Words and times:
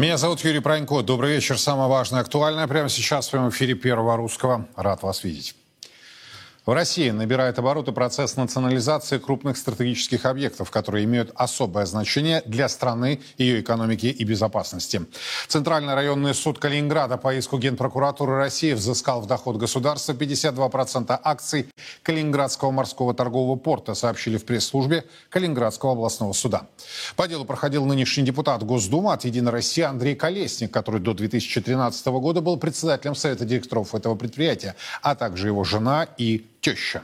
Меня 0.00 0.16
зовут 0.16 0.40
Юрий 0.40 0.60
Пронько. 0.60 1.02
Добрый 1.02 1.34
вечер. 1.34 1.58
Самое 1.58 1.90
важное, 1.90 2.22
актуальное 2.22 2.66
прямо 2.66 2.88
сейчас 2.88 3.28
в 3.28 3.32
прямом 3.32 3.50
эфире 3.50 3.74
Первого 3.74 4.16
Русского. 4.16 4.66
Рад 4.74 5.02
вас 5.02 5.24
видеть. 5.24 5.54
В 6.66 6.72
России 6.72 7.08
набирает 7.08 7.58
обороты 7.58 7.92
процесс 7.92 8.36
национализации 8.36 9.16
крупных 9.16 9.56
стратегических 9.56 10.26
объектов, 10.26 10.70
которые 10.70 11.04
имеют 11.04 11.32
особое 11.34 11.86
значение 11.86 12.42
для 12.44 12.68
страны, 12.68 13.20
ее 13.38 13.62
экономики 13.62 14.06
и 14.06 14.24
безопасности. 14.24 15.06
Центральный 15.48 15.94
районный 15.94 16.34
суд 16.34 16.58
Калининграда 16.58 17.16
по 17.16 17.34
иску 17.34 17.58
Генпрокуратуры 17.58 18.36
России 18.36 18.74
взыскал 18.74 19.22
в 19.22 19.26
доход 19.26 19.56
государства 19.56 20.12
52% 20.12 21.18
акций 21.22 21.66
Калининградского 22.02 22.70
морского 22.72 23.14
торгового 23.14 23.56
порта, 23.56 23.94
сообщили 23.94 24.36
в 24.36 24.44
пресс-службе 24.44 25.06
Калининградского 25.30 25.92
областного 25.92 26.34
суда. 26.34 26.66
По 27.16 27.26
делу 27.26 27.46
проходил 27.46 27.86
нынешний 27.86 28.22
депутат 28.22 28.62
Госдумы 28.64 29.14
от 29.14 29.24
«Единой 29.24 29.52
России» 29.52 29.82
Андрей 29.82 30.14
Колесник, 30.14 30.70
который 30.70 31.00
до 31.00 31.14
2013 31.14 32.06
года 32.06 32.42
был 32.42 32.58
председателем 32.58 33.14
Совета 33.14 33.46
директоров 33.46 33.94
этого 33.94 34.14
предприятия, 34.14 34.76
а 35.00 35.14
также 35.14 35.46
его 35.46 35.64
жена 35.64 36.06
и 36.18 36.49
теща. 36.60 37.02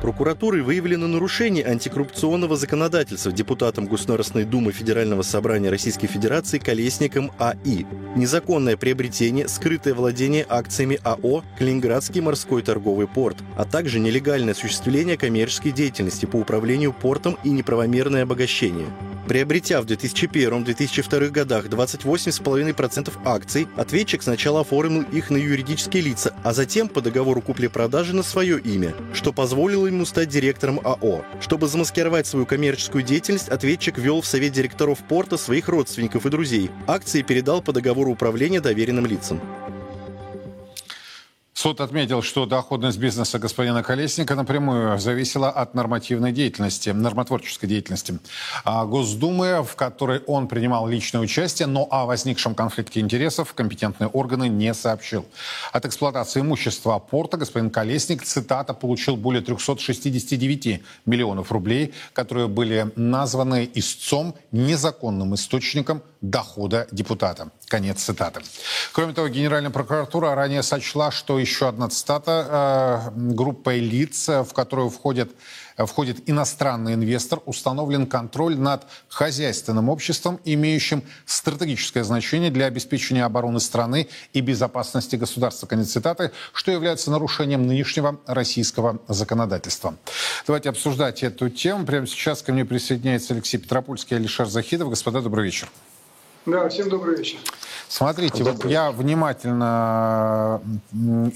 Прокуратурой 0.00 0.62
выявлено 0.62 1.08
нарушение 1.08 1.66
антикоррупционного 1.66 2.56
законодательства 2.56 3.32
депутатом 3.32 3.86
Государственной 3.86 4.44
Думы 4.44 4.70
Федерального 4.70 5.22
собрания 5.22 5.70
Российской 5.70 6.06
Федерации 6.06 6.58
Колесником 6.58 7.32
А.И. 7.38 7.84
Незаконное 8.14 8.76
приобретение, 8.76 9.48
скрытое 9.48 9.94
владение 9.94 10.46
акциями 10.48 11.00
АО 11.02 11.42
«Калининградский 11.58 12.20
морской 12.20 12.62
торговый 12.62 13.08
порт», 13.08 13.38
а 13.56 13.64
также 13.64 13.98
нелегальное 13.98 14.54
осуществление 14.54 15.16
коммерческой 15.16 15.72
деятельности 15.72 16.26
по 16.26 16.36
управлению 16.36 16.92
портом 16.92 17.36
и 17.42 17.50
неправомерное 17.50 18.22
обогащение. 18.22 18.86
Приобретя 19.28 19.82
в 19.82 19.84
2001-2002 19.84 21.28
годах 21.28 21.66
28,5% 21.66 23.12
акций, 23.26 23.68
ответчик 23.76 24.22
сначала 24.22 24.62
оформил 24.62 25.02
их 25.02 25.28
на 25.28 25.36
юридические 25.36 26.02
лица, 26.02 26.34
а 26.42 26.54
затем 26.54 26.88
по 26.88 27.02
договору 27.02 27.42
купли-продажи 27.42 28.16
на 28.16 28.22
свое 28.22 28.58
имя, 28.58 28.94
что 29.12 29.34
позволило 29.34 29.86
ему 29.86 30.06
стать 30.06 30.30
директором 30.30 30.80
АО. 30.82 31.26
Чтобы 31.42 31.68
замаскировать 31.68 32.26
свою 32.26 32.46
коммерческую 32.46 33.04
деятельность, 33.04 33.50
ответчик 33.50 33.98
ввел 33.98 34.22
в 34.22 34.26
совет 34.26 34.52
директоров 34.52 35.00
порта 35.00 35.36
своих 35.36 35.68
родственников 35.68 36.24
и 36.24 36.30
друзей. 36.30 36.70
Акции 36.86 37.20
передал 37.20 37.60
по 37.60 37.74
договору 37.74 38.10
управления 38.10 38.62
доверенным 38.62 39.04
лицам. 39.04 39.42
Суд 41.60 41.80
отметил, 41.80 42.22
что 42.22 42.46
доходность 42.46 42.98
бизнеса 42.98 43.40
господина 43.40 43.82
Колесника 43.82 44.36
напрямую 44.36 44.96
зависела 45.00 45.50
от 45.50 45.74
нормативной 45.74 46.30
деятельности, 46.30 46.90
нормотворческой 46.90 47.68
деятельности 47.68 48.20
а 48.64 48.84
Госдумы, 48.84 49.64
в 49.64 49.74
которой 49.74 50.20
он 50.28 50.46
принимал 50.46 50.86
личное 50.86 51.20
участие, 51.20 51.66
но 51.66 51.88
о 51.90 52.06
возникшем 52.06 52.54
конфликте 52.54 53.00
интересов 53.00 53.54
компетентные 53.54 54.06
органы 54.06 54.48
не 54.48 54.72
сообщил. 54.72 55.26
От 55.72 55.84
эксплуатации 55.84 56.42
имущества 56.42 56.96
порта 57.00 57.36
господин 57.38 57.70
Колесник, 57.70 58.22
цитата, 58.22 58.72
получил 58.72 59.16
более 59.16 59.42
369 59.42 60.80
миллионов 61.06 61.50
рублей, 61.50 61.92
которые 62.12 62.46
были 62.46 62.92
названы 62.94 63.68
истцом 63.74 64.36
незаконным 64.52 65.34
источником 65.34 66.02
дохода 66.20 66.86
депутата. 66.90 67.50
Конец 67.66 68.02
цитаты. 68.02 68.40
Кроме 68.92 69.12
того, 69.12 69.28
Генеральная 69.28 69.70
прокуратура 69.70 70.34
ранее 70.34 70.62
сочла, 70.62 71.10
что 71.10 71.38
еще 71.38 71.68
одна 71.68 71.88
цитата 71.88 73.10
э, 73.14 73.34
группой 73.34 73.78
лиц, 73.78 74.28
в 74.28 74.52
которую 74.52 74.90
входит, 74.90 75.30
входит 75.76 76.28
иностранный 76.28 76.94
инвестор, 76.94 77.40
установлен 77.46 78.06
контроль 78.06 78.56
над 78.56 78.84
хозяйственным 79.08 79.88
обществом, 79.88 80.40
имеющим 80.44 81.04
стратегическое 81.26 82.04
значение 82.04 82.50
для 82.50 82.66
обеспечения 82.66 83.24
обороны 83.24 83.60
страны 83.60 84.08
и 84.32 84.40
безопасности 84.40 85.16
государства. 85.16 85.66
Конец 85.66 85.92
цитаты, 85.92 86.32
что 86.52 86.72
является 86.72 87.10
нарушением 87.10 87.66
нынешнего 87.66 88.18
российского 88.26 88.98
законодательства. 89.08 89.96
Давайте 90.46 90.70
обсуждать 90.70 91.22
эту 91.22 91.48
тему. 91.48 91.84
Прямо 91.84 92.06
сейчас 92.06 92.42
ко 92.42 92.52
мне 92.52 92.64
присоединяется 92.64 93.34
Алексей 93.34 93.58
Петропольский 93.58 94.16
и 94.16 94.20
Алишер 94.20 94.48
Захидов. 94.48 94.88
Господа, 94.88 95.20
добрый 95.20 95.44
вечер. 95.44 95.68
Да, 96.48 96.66
всем 96.70 96.88
добрый 96.88 97.18
вечер. 97.18 97.38
Смотрите, 97.88 98.38
добрый. 98.38 98.54
вот 98.54 98.64
я 98.70 98.90
внимательно 98.90 100.62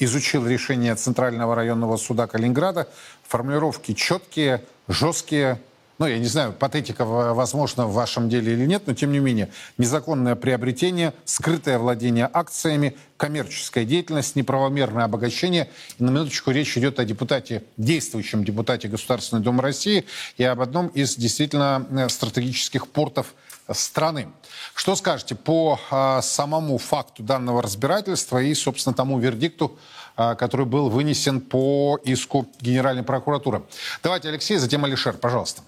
изучил 0.01 0.47
решение 0.47 0.95
Центрального 0.95 1.55
районного 1.55 1.99
суда 1.99 2.27
Калининграда. 2.27 2.89
Формулировки 3.29 3.93
четкие, 3.93 4.65
жесткие. 4.89 5.61
Ну, 5.99 6.07
я 6.07 6.19
не 6.19 6.27
знаю, 6.27 6.55
патетика, 6.55 7.05
возможно, 7.05 7.87
в 7.87 7.93
вашем 7.93 8.31
деле 8.31 8.55
или 8.55 8.65
нет, 8.65 8.85
но 8.87 8.95
тем 8.95 9.13
не 9.13 9.19
менее, 9.19 9.51
незаконное 9.77 10.35
приобретение, 10.35 11.13
скрытое 11.27 11.79
владение 11.79 12.29
акциями, 12.33 12.97
коммерческая 13.19 13.85
деятельность, 13.85 14.35
неправомерное 14.35 15.05
обогащение. 15.05 15.69
И 15.99 16.03
на 16.03 16.09
минуточку 16.09 16.51
речь 16.53 16.77
идет 16.79 16.99
о 16.99 17.05
депутате, 17.05 17.65
действующем 17.77 18.45
депутате 18.45 18.89
Государственной 18.89 19.43
Думы 19.43 19.63
России 19.63 20.07
и 20.39 20.45
об 20.45 20.63
одном 20.63 20.89
из 20.89 21.17
действительно 21.17 21.87
э, 21.91 22.09
стратегических 22.09 22.89
портов 22.89 23.35
страны. 23.71 24.29
Что 24.75 24.97
скажете 24.97 25.35
по 25.35 25.79
а, 25.91 26.23
самому 26.23 26.79
факту 26.79 27.23
данного 27.23 27.63
разбирательства 27.63 28.43
и, 28.43 28.55
собственно, 28.55 28.95
тому 28.95 29.19
вердикту, 29.19 29.77
а, 30.17 30.35
который 30.35 30.67
был 30.67 30.89
вынесен 30.89 31.41
по 31.41 31.99
иску 32.05 32.47
Генеральной 32.61 33.03
прокуратуры? 33.03 33.63
Давайте, 34.03 34.29
Алексей, 34.29 34.57
затем 34.59 34.85
Алишер, 34.85 35.17
пожалуйста. 35.17 35.63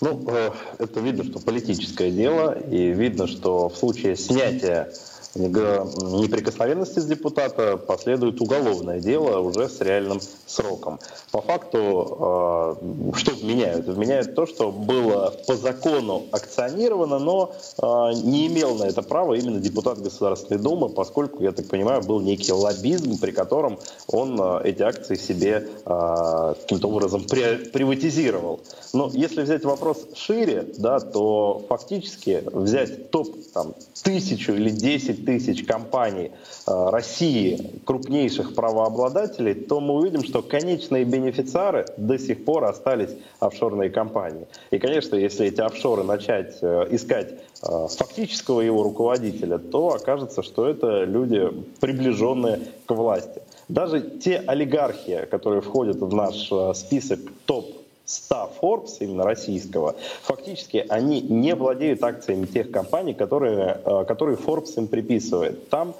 Ну, 0.00 0.24
э, 0.26 0.50
это 0.78 0.98
видно, 0.98 1.22
что 1.22 1.38
политическое 1.38 2.10
дело, 2.10 2.58
и 2.58 2.92
видно, 2.92 3.28
что 3.28 3.68
в 3.68 3.76
случае 3.76 4.16
снятия 4.16 4.92
неприкосновенности 5.34 6.98
с 6.98 7.04
депутата 7.04 7.76
последует 7.76 8.40
уголовное 8.40 9.00
дело 9.00 9.38
уже 9.38 9.68
с 9.68 9.80
реальным 9.80 10.20
сроком. 10.46 10.98
По 11.30 11.40
факту, 11.40 12.76
э, 12.78 13.16
что 13.16 13.32
вменяют? 13.32 13.86
Вменяют 13.86 14.34
то, 14.34 14.46
что 14.46 14.70
было 14.70 15.32
по 15.46 15.56
закону 15.56 16.24
акционировано, 16.32 17.18
но 17.18 17.54
э, 17.78 17.86
не 18.22 18.46
имел 18.48 18.74
на 18.74 18.84
это 18.84 19.02
право 19.02 19.34
именно 19.34 19.58
депутат 19.58 20.00
Государственной 20.00 20.60
Думы, 20.60 20.88
поскольку, 20.90 21.42
я 21.42 21.52
так 21.52 21.66
понимаю, 21.66 22.02
был 22.02 22.20
некий 22.20 22.52
лоббизм, 22.52 23.18
при 23.18 23.30
котором 23.30 23.78
он 24.08 24.38
э, 24.40 24.60
эти 24.64 24.82
акции 24.82 25.16
себе 25.16 25.68
каким-то 25.84 26.88
образом 26.88 27.24
приватизировал. 27.24 28.60
Но 28.92 29.10
если 29.12 29.42
взять 29.42 29.64
вопрос 29.64 30.06
шире, 30.14 30.66
да, 30.78 31.00
то 31.00 31.64
фактически 31.68 32.42
взять 32.52 33.10
топ 33.10 33.28
там, 33.52 33.74
тысячу 34.02 34.52
или 34.52 34.70
десять 34.70 35.21
тысяч 35.24 35.64
компаний 35.64 36.30
э, 36.66 36.90
России, 36.90 37.80
крупнейших 37.84 38.54
правообладателей, 38.54 39.54
то 39.54 39.80
мы 39.80 39.94
увидим, 39.94 40.24
что 40.24 40.42
конечные 40.42 41.04
бенефициары 41.04 41.86
до 41.96 42.18
сих 42.18 42.44
пор 42.44 42.64
остались 42.64 43.10
офшорные 43.40 43.90
компании. 43.90 44.46
И, 44.70 44.78
конечно, 44.78 45.16
если 45.16 45.46
эти 45.46 45.60
офшоры 45.60 46.04
начать 46.04 46.58
э, 46.62 46.86
искать 46.90 47.34
э, 47.62 47.86
фактического 47.88 48.60
его 48.60 48.82
руководителя, 48.82 49.58
то 49.58 49.94
окажется, 49.94 50.42
что 50.42 50.68
это 50.68 51.04
люди, 51.04 51.48
приближенные 51.80 52.60
к 52.86 52.90
власти. 52.94 53.42
Даже 53.68 54.00
те 54.00 54.38
олигархи, 54.38 55.26
которые 55.30 55.62
входят 55.62 55.96
в 55.96 56.14
наш 56.14 56.50
список 56.76 57.20
топ 57.46 57.81
100 58.12 58.52
Forbes, 58.60 58.96
именно 59.00 59.24
российского, 59.24 59.96
фактически 60.22 60.84
они 60.88 61.20
не 61.20 61.54
владеют 61.54 62.02
акциями 62.02 62.46
тех 62.46 62.70
компаний, 62.70 63.14
которые, 63.14 63.80
э, 63.84 64.04
которые 64.06 64.36
Forbes 64.36 64.74
им 64.76 64.88
приписывает. 64.88 65.68
Там 65.68 65.94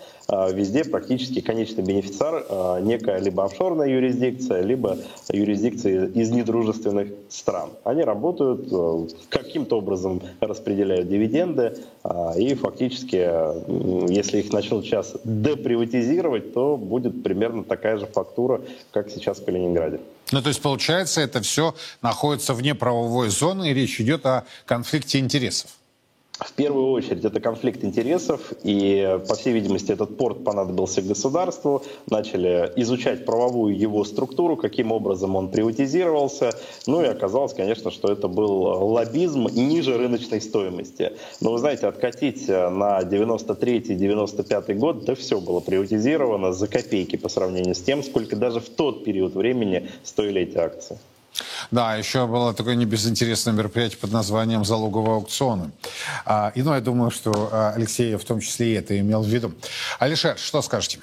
везде 0.53 0.85
практически 0.85 1.41
конечный 1.41 1.85
бенефициар 1.85 2.45
э, 2.49 2.81
некая 2.83 3.19
либо 3.19 3.45
офшорная 3.45 3.89
юрисдикция, 3.89 4.63
либо 4.63 4.99
юрисдикция 5.31 6.07
из 6.07 6.31
недружественных 6.31 7.09
стран. 7.29 7.71
Они 7.85 8.03
работают, 8.03 9.13
каким-то 9.29 9.79
образом 9.79 10.23
распределяют 10.41 11.09
дивиденды, 11.09 11.77
и 12.37 12.55
фактически, 12.55 13.17
если 14.13 14.39
их 14.39 14.53
начнут 14.53 14.85
сейчас 14.85 15.15
деприватизировать, 15.25 16.53
то 16.53 16.77
будет 16.77 17.23
примерно 17.23 17.65
такая 17.65 17.99
же 17.99 18.07
фактура, 18.07 18.61
как 18.91 19.11
сейчас 19.11 19.39
в 19.39 19.45
Калининграде. 19.45 20.01
Ну, 20.33 20.41
то 20.41 20.49
есть, 20.49 20.63
получается, 20.63 21.21
это 21.21 21.43
все 21.43 21.75
находится 22.01 22.55
вне 22.55 22.75
правовой 22.75 23.29
зоны, 23.29 23.71
и 23.71 23.75
речь 23.75 24.01
идет 24.01 24.25
о 24.27 24.45
конфликте 24.65 25.19
интересов. 25.19 25.71
В 26.47 26.53
первую 26.55 26.91
очередь 26.91 27.25
это 27.25 27.41
конфликт 27.41 27.85
интересов, 27.85 28.53
и, 28.63 29.19
по 29.29 29.35
всей 29.35 29.53
видимости, 29.53 29.93
этот 29.93 30.17
порт 30.17 30.45
понадобился 30.45 31.01
государству. 31.03 31.83
Начали 32.11 32.73
изучать 32.77 33.25
правовую 33.25 33.79
его 33.79 34.05
структуру, 34.05 34.57
каким 34.57 34.93
образом 34.93 35.37
он 35.37 35.51
приватизировался. 35.51 36.53
Ну 36.87 37.03
и 37.03 37.07
оказалось, 37.07 37.55
конечно, 37.55 37.91
что 37.91 38.11
это 38.11 38.29
был 38.29 38.63
лоббизм 38.93 39.49
ниже 39.53 39.97
рыночной 39.97 40.41
стоимости. 40.41 41.13
Но 41.41 41.53
вы 41.53 41.59
знаете, 41.59 41.87
откатить 41.87 42.49
на 42.49 43.01
93-95 43.03 44.75
год, 44.75 45.05
да 45.05 45.15
все 45.15 45.41
было 45.41 45.61
приватизировано 45.61 46.53
за 46.53 46.67
копейки 46.67 47.17
по 47.17 47.29
сравнению 47.29 47.75
с 47.75 47.81
тем, 47.81 48.03
сколько 48.03 48.37
даже 48.37 48.61
в 48.61 48.69
тот 48.69 49.05
период 49.05 49.35
времени 49.35 49.89
стоили 50.03 50.43
эти 50.43 50.59
акции. 50.59 50.99
Да, 51.71 51.97
еще 51.97 52.27
было 52.27 52.55
такое 52.55 52.75
небезынтересное 52.75 53.55
мероприятие 53.55 53.99
под 53.99 54.13
названием 54.13 54.65
«Залоговые 54.65 55.15
аукционы». 55.15 55.71
А, 56.25 56.53
и, 56.55 56.63
ну, 56.63 56.75
я 56.75 56.81
думаю, 56.81 57.11
что 57.11 57.49
а, 57.53 57.73
Алексей 57.75 58.15
в 58.17 58.25
том 58.25 58.41
числе 58.41 58.73
и 58.73 58.75
это 58.75 58.99
имел 58.99 59.23
в 59.23 59.29
виду. 59.29 59.53
Алишер, 59.99 60.39
что 60.39 60.63
скажете? 60.63 61.01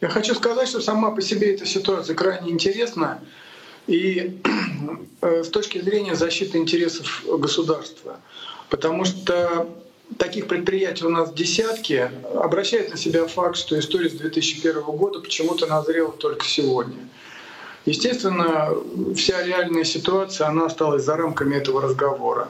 Я 0.00 0.08
хочу 0.08 0.34
сказать, 0.34 0.68
что 0.68 0.80
сама 0.80 1.10
по 1.10 1.22
себе 1.22 1.54
эта 1.54 1.64
ситуация 1.66 2.14
крайне 2.14 2.50
интересна. 2.50 3.20
И 3.86 4.42
э, 5.22 5.44
с 5.44 5.48
точки 5.48 5.80
зрения 5.80 6.14
защиты 6.14 6.58
интересов 6.58 7.24
государства. 7.26 8.18
Потому 8.68 9.04
что 9.04 9.68
таких 10.18 10.48
предприятий 10.48 11.04
у 11.04 11.10
нас 11.10 11.32
десятки. 11.32 12.10
Обращает 12.34 12.90
на 12.90 12.96
себя 12.96 13.26
факт, 13.26 13.56
что 13.56 13.78
история 13.78 14.10
с 14.10 14.14
2001 14.14 14.82
года 14.82 15.20
почему-то 15.20 15.66
назрела 15.66 16.12
только 16.12 16.44
сегодня. 16.44 17.08
Естественно, 17.86 18.74
вся 19.14 19.42
реальная 19.44 19.84
ситуация, 19.84 20.48
она 20.48 20.66
осталась 20.66 21.04
за 21.04 21.16
рамками 21.16 21.54
этого 21.54 21.80
разговора. 21.80 22.48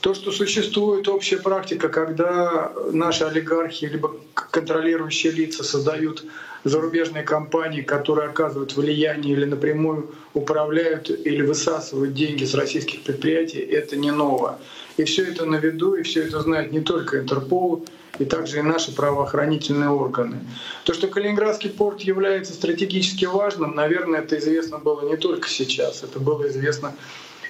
То, 0.00 0.14
что 0.14 0.32
существует 0.32 1.08
общая 1.08 1.36
практика, 1.36 1.88
когда 1.90 2.72
наши 2.90 3.24
олигархи 3.24 3.84
либо 3.84 4.16
контролирующие 4.34 5.32
лица 5.32 5.62
создают 5.62 6.24
зарубежные 6.68 7.22
компании, 7.22 7.80
которые 7.80 8.28
оказывают 8.28 8.76
влияние 8.76 9.34
или 9.34 9.44
напрямую 9.44 10.10
управляют 10.34 11.10
или 11.10 11.42
высасывают 11.42 12.14
деньги 12.14 12.44
с 12.44 12.54
российских 12.54 13.02
предприятий, 13.02 13.60
это 13.60 13.96
не 13.96 14.10
ново. 14.10 14.58
И 14.96 15.04
все 15.04 15.24
это 15.24 15.46
на 15.46 15.56
виду, 15.56 15.94
и 15.94 16.02
все 16.02 16.24
это 16.24 16.40
знает 16.40 16.72
не 16.72 16.80
только 16.80 17.20
Интерпол, 17.20 17.84
и 18.18 18.24
также 18.24 18.58
и 18.58 18.62
наши 18.62 18.94
правоохранительные 18.94 19.90
органы. 19.90 20.38
То, 20.84 20.94
что 20.94 21.06
Калининградский 21.06 21.70
порт 21.70 22.00
является 22.00 22.54
стратегически 22.54 23.26
важным, 23.26 23.74
наверное, 23.74 24.20
это 24.20 24.38
известно 24.38 24.78
было 24.78 25.08
не 25.08 25.16
только 25.16 25.48
сейчас, 25.48 26.02
это 26.02 26.18
было 26.18 26.48
известно 26.48 26.94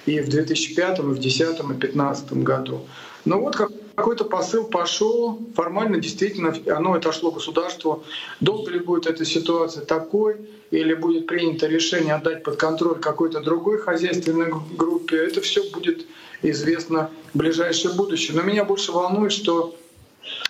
и 0.05 0.19
в 0.19 0.29
2005, 0.29 0.99
и 0.99 1.01
в 1.01 1.13
2010, 1.13 1.59
и 1.59 1.63
2015 1.63 2.33
году. 2.33 2.81
Но 3.25 3.39
вот 3.39 3.55
какой-то 3.97 4.25
посыл 4.25 4.65
пошел, 4.65 5.39
формально 5.55 5.97
действительно 5.97 6.53
оно 6.67 6.93
отошло 6.93 7.31
государству. 7.31 8.03
Долго 8.39 8.69
ли 8.69 8.77
будет 8.77 9.07
эта 9.07 9.25
ситуация 9.25 9.83
такой, 9.83 10.37
или 10.69 10.93
будет 10.93 11.25
принято 11.25 11.65
решение 11.65 12.13
отдать 12.13 12.43
под 12.43 12.57
контроль 12.57 12.99
какой-то 12.99 13.39
другой 13.39 13.79
хозяйственной 13.79 14.53
группе, 14.77 15.17
это 15.17 15.41
все 15.41 15.67
будет 15.71 16.05
известно 16.43 17.09
в 17.33 17.39
ближайшее 17.39 17.95
будущее. 17.95 18.37
Но 18.37 18.43
меня 18.43 18.65
больше 18.65 18.91
волнует, 18.91 19.31
что 19.31 19.75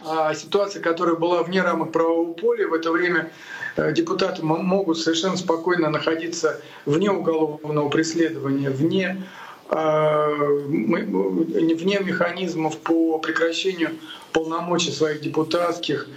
а, 0.06 0.34
ситуация, 0.34 0.82
которая 0.82 1.16
была 1.16 1.42
вне 1.42 1.62
рамок 1.62 1.94
правового 1.94 2.34
поля, 2.34 2.68
в 2.68 2.74
это 2.74 2.92
время 2.92 3.32
э, 3.78 3.94
депутаты 3.94 4.44
могут 4.44 5.00
совершенно 5.00 5.38
спокойно 5.38 5.90
находиться 5.90 6.60
вне 6.86 7.12
уголовного 7.12 7.88
преследования, 7.88 8.72
вне 8.72 9.24
вне 11.78 12.00
механизмов 12.00 12.78
по 12.78 13.20
прекращению 13.20 13.92
полномочий 14.32 14.92
своих 14.92 15.22
депутатских, 15.22 16.08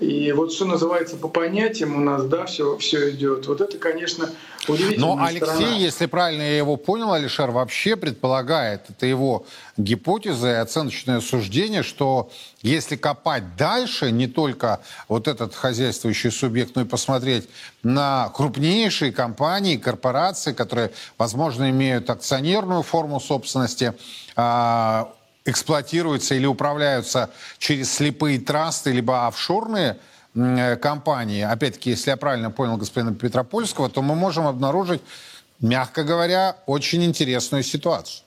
и 0.00 0.32
вот 0.32 0.52
что 0.52 0.64
называется 0.64 1.16
по 1.16 1.28
понятиям 1.28 1.94
у 1.94 2.00
нас, 2.00 2.24
да, 2.24 2.46
все, 2.46 2.78
все 2.78 3.10
идет. 3.10 3.46
Вот 3.46 3.60
это, 3.60 3.76
конечно, 3.76 4.30
удивительно. 4.66 5.16
Но 5.16 5.24
Алексей, 5.24 5.46
сторона. 5.46 5.76
если 5.76 6.06
правильно 6.06 6.42
я 6.42 6.56
его 6.56 6.76
понял, 6.76 7.12
Алишер 7.12 7.50
вообще 7.50 7.96
предполагает, 7.96 8.82
это 8.88 9.04
его 9.04 9.44
гипотеза 9.76 10.50
и 10.50 10.54
оценочное 10.54 11.20
суждение, 11.20 11.82
что 11.82 12.30
если 12.62 12.96
копать 12.96 13.56
дальше, 13.56 14.10
не 14.10 14.28
только 14.28 14.80
вот 15.08 15.28
этот 15.28 15.54
хозяйствующий 15.54 16.30
субъект, 16.30 16.74
но 16.74 16.82
и 16.82 16.84
посмотреть 16.86 17.48
на 17.82 18.30
крупнейшие 18.30 19.12
компании, 19.12 19.76
корпорации, 19.76 20.52
которые, 20.52 20.92
возможно, 21.18 21.68
имеют 21.68 22.08
акционерную 22.08 22.82
форму 22.82 23.20
собственности, 23.20 23.94
а, 24.36 25.12
эксплуатируются 25.44 26.34
или 26.34 26.46
управляются 26.46 27.30
через 27.58 27.92
слепые 27.92 28.38
трасты, 28.38 28.92
либо 28.92 29.26
офшорные 29.26 29.98
э, 30.34 30.76
компании, 30.76 31.42
опять-таки, 31.42 31.90
если 31.90 32.10
я 32.10 32.16
правильно 32.16 32.50
понял 32.50 32.76
господина 32.76 33.14
Петропольского, 33.14 33.88
то 33.88 34.02
мы 34.02 34.14
можем 34.14 34.46
обнаружить, 34.46 35.02
мягко 35.60 36.04
говоря, 36.04 36.56
очень 36.66 37.04
интересную 37.04 37.62
ситуацию. 37.62 38.24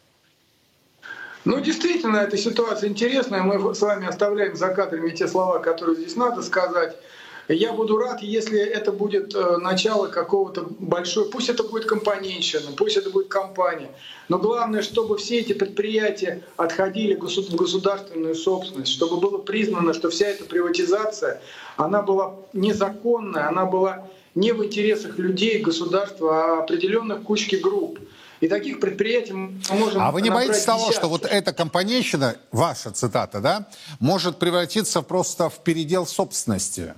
Ну, 1.46 1.60
действительно, 1.60 2.18
эта 2.18 2.38
ситуация 2.38 2.90
интересная. 2.90 3.44
Мы 3.44 3.76
с 3.76 3.80
вами 3.80 4.08
оставляем 4.08 4.56
за 4.56 4.70
кадрами 4.70 5.12
те 5.12 5.28
слова, 5.28 5.60
которые 5.60 5.96
здесь 5.96 6.16
надо 6.16 6.42
сказать. 6.42 6.96
Я 7.48 7.74
буду 7.74 7.98
рад, 7.98 8.22
если 8.22 8.60
это 8.60 8.92
будет 8.92 9.36
э, 9.36 9.58
начало 9.58 10.08
какого-то 10.08 10.66
большой, 10.80 11.30
пусть 11.30 11.50
это 11.50 11.64
будет 11.64 11.86
компанейщина, 11.86 12.72
пусть 12.76 12.98
это 12.98 13.12
будет 13.12 13.28
компания, 13.28 13.92
но 14.30 14.40
главное, 14.40 14.82
чтобы 14.82 15.18
все 15.18 15.40
эти 15.40 15.54
предприятия 15.54 16.42
отходили 16.58 17.14
в 17.14 17.56
государственную 17.56 18.34
собственность, 18.34 18.92
чтобы 18.92 19.18
было 19.18 19.38
признано, 19.38 19.94
что 19.94 20.10
вся 20.10 20.28
эта 20.28 20.46
приватизация, 20.46 21.40
она 21.78 22.02
была 22.02 22.36
незаконная, 22.54 23.48
она 23.48 23.66
была 23.66 24.08
не 24.34 24.52
в 24.52 24.66
интересах 24.66 25.20
людей, 25.20 25.60
государства, 25.60 26.58
а 26.58 26.64
определенных 26.64 27.24
кучки 27.24 27.56
групп. 27.56 28.00
И 28.42 28.48
таких 28.48 28.80
предприятий 28.80 29.34
мы 29.34 29.54
можем... 29.72 30.02
А 30.02 30.12
вы 30.12 30.22
не 30.22 30.30
боитесь 30.30 30.64
того, 30.64 30.92
что 30.92 31.08
вот 31.08 31.26
эта 31.26 31.54
компанейщина, 31.54 32.36
ваша 32.52 32.92
цитата, 32.92 33.40
да, 33.40 33.68
может 34.00 34.40
превратиться 34.40 35.02
просто 35.02 35.50
в 35.50 35.60
передел 35.60 36.06
собственности? 36.06 36.96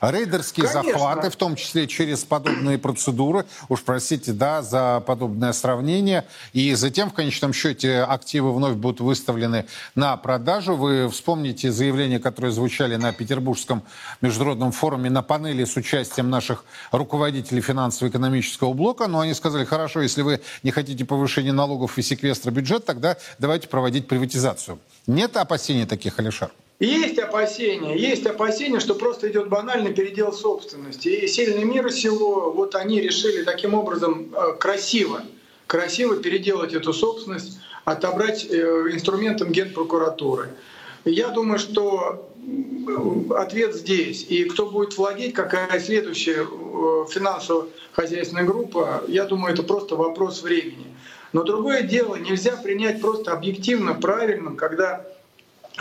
Рейдерские 0.00 0.66
Конечно. 0.66 0.92
захваты, 0.92 1.30
в 1.30 1.36
том 1.36 1.56
числе 1.56 1.86
через 1.86 2.24
подобные 2.24 2.78
процедуры, 2.78 3.44
уж 3.68 3.82
простите, 3.82 4.32
да, 4.32 4.62
за 4.62 5.02
подобное 5.06 5.52
сравнение, 5.52 6.26
и 6.52 6.74
затем 6.74 7.10
в 7.10 7.14
конечном 7.14 7.52
счете 7.52 8.00
активы 8.00 8.54
вновь 8.54 8.76
будут 8.76 9.00
выставлены 9.00 9.66
на 9.94 10.16
продажу. 10.16 10.74
Вы 10.74 11.08
вспомните 11.10 11.70
заявления, 11.70 12.18
которые 12.18 12.52
звучали 12.52 12.96
на 12.96 13.12
Петербургском 13.12 13.82
международном 14.22 14.72
форуме 14.72 15.10
на 15.10 15.22
панели 15.22 15.64
с 15.64 15.76
участием 15.76 16.30
наших 16.30 16.64
руководителей 16.92 17.60
финансово-экономического 17.60 18.72
блока, 18.72 19.06
но 19.06 19.20
они 19.20 19.34
сказали, 19.34 19.64
хорошо, 19.64 20.00
если 20.00 20.22
вы 20.22 20.40
не 20.62 20.70
хотите 20.70 21.04
повышения 21.04 21.52
налогов 21.52 21.98
и 21.98 22.02
секвестра 22.02 22.50
бюджета, 22.50 22.86
тогда 22.86 23.16
давайте 23.38 23.68
проводить 23.68 24.08
приватизацию. 24.08 24.78
Нет 25.06 25.36
опасений 25.36 25.86
таких, 25.86 26.18
Алишер? 26.18 26.50
Есть 26.80 27.18
опасения, 27.18 27.94
есть 27.94 28.24
опасения, 28.24 28.80
что 28.80 28.94
просто 28.94 29.30
идет 29.30 29.50
банальный 29.50 29.92
передел 29.92 30.32
собственности. 30.32 31.08
И 31.08 31.26
сильный 31.26 31.64
мир 31.64 31.92
село, 31.92 32.50
вот 32.52 32.74
они 32.74 33.02
решили 33.02 33.44
таким 33.44 33.74
образом 33.74 34.34
э, 34.34 34.54
красиво, 34.54 35.20
красиво 35.66 36.16
переделать 36.16 36.72
эту 36.72 36.94
собственность, 36.94 37.60
отобрать 37.84 38.46
э, 38.48 38.56
инструментом 38.92 39.52
генпрокуратуры. 39.52 40.48
Я 41.04 41.28
думаю, 41.28 41.58
что 41.58 42.26
ответ 43.36 43.74
здесь. 43.74 44.24
И 44.30 44.44
кто 44.44 44.64
будет 44.70 44.96
владеть, 44.96 45.34
какая 45.34 45.78
следующая 45.80 46.46
э, 46.46 47.06
финансово-хозяйственная 47.10 48.44
группа, 48.44 49.04
я 49.06 49.26
думаю, 49.26 49.52
это 49.52 49.62
просто 49.62 49.96
вопрос 49.96 50.42
времени. 50.42 50.86
Но 51.34 51.42
другое 51.42 51.82
дело, 51.82 52.16
нельзя 52.16 52.56
принять 52.56 53.02
просто 53.02 53.32
объективно 53.32 53.92
правильным, 53.92 54.56
когда 54.56 55.04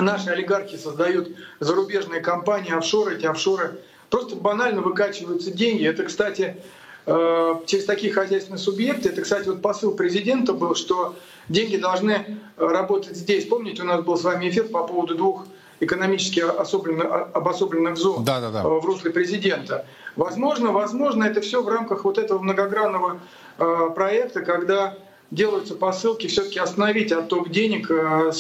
наши 0.02 0.30
олигархи 0.30 0.78
создают 0.78 1.30
зарубежные 1.60 2.22
компании, 2.22 2.76
офшоры, 2.76 3.18
эти 3.18 3.26
офшоры 3.26 3.80
просто 4.10 4.36
банально 4.36 4.82
выкачиваются 4.82 5.52
деньги. 5.52 5.86
Это, 5.86 6.04
кстати, 6.04 6.58
э, 7.06 7.56
через 7.66 7.86
такие 7.86 8.12
хозяйственные 8.12 8.60
субъекты, 8.60 9.10
это, 9.10 9.22
кстати, 9.22 9.48
вот 9.48 9.62
посыл 9.62 9.96
президента 9.96 10.54
был, 10.54 10.76
что 10.76 11.16
деньги 11.48 11.78
должны 11.78 12.40
работать 12.58 13.16
здесь. 13.16 13.46
Помните, 13.46 13.84
у 13.84 13.86
нас 13.86 14.04
был 14.04 14.18
с 14.18 14.24
вами 14.24 14.50
эфир 14.50 14.68
по 14.68 14.84
поводу 14.84 15.16
двух 15.16 15.46
экономически 15.80 16.40
особенных, 16.40 17.06
обособленных 17.34 17.98
зон 17.98 18.24
да, 18.24 18.40
да, 18.42 18.52
да. 18.52 18.64
в 18.64 18.86
русле 18.86 19.12
президента. 19.12 19.86
Возможно, 20.16 20.72
возможно, 20.72 21.24
это 21.24 21.42
все 21.42 21.62
в 21.62 21.68
рамках 21.68 22.04
вот 22.04 22.18
этого 22.18 22.40
многогранного 22.40 23.20
э, 23.58 23.90
проекта, 23.96 24.42
когда 24.42 24.96
делаются 25.32 25.76
посылки 25.76 26.28
все-таки 26.28 26.60
остановить 26.60 27.12
отток 27.12 27.50
денег. 27.50 27.90
Э, 27.92 28.32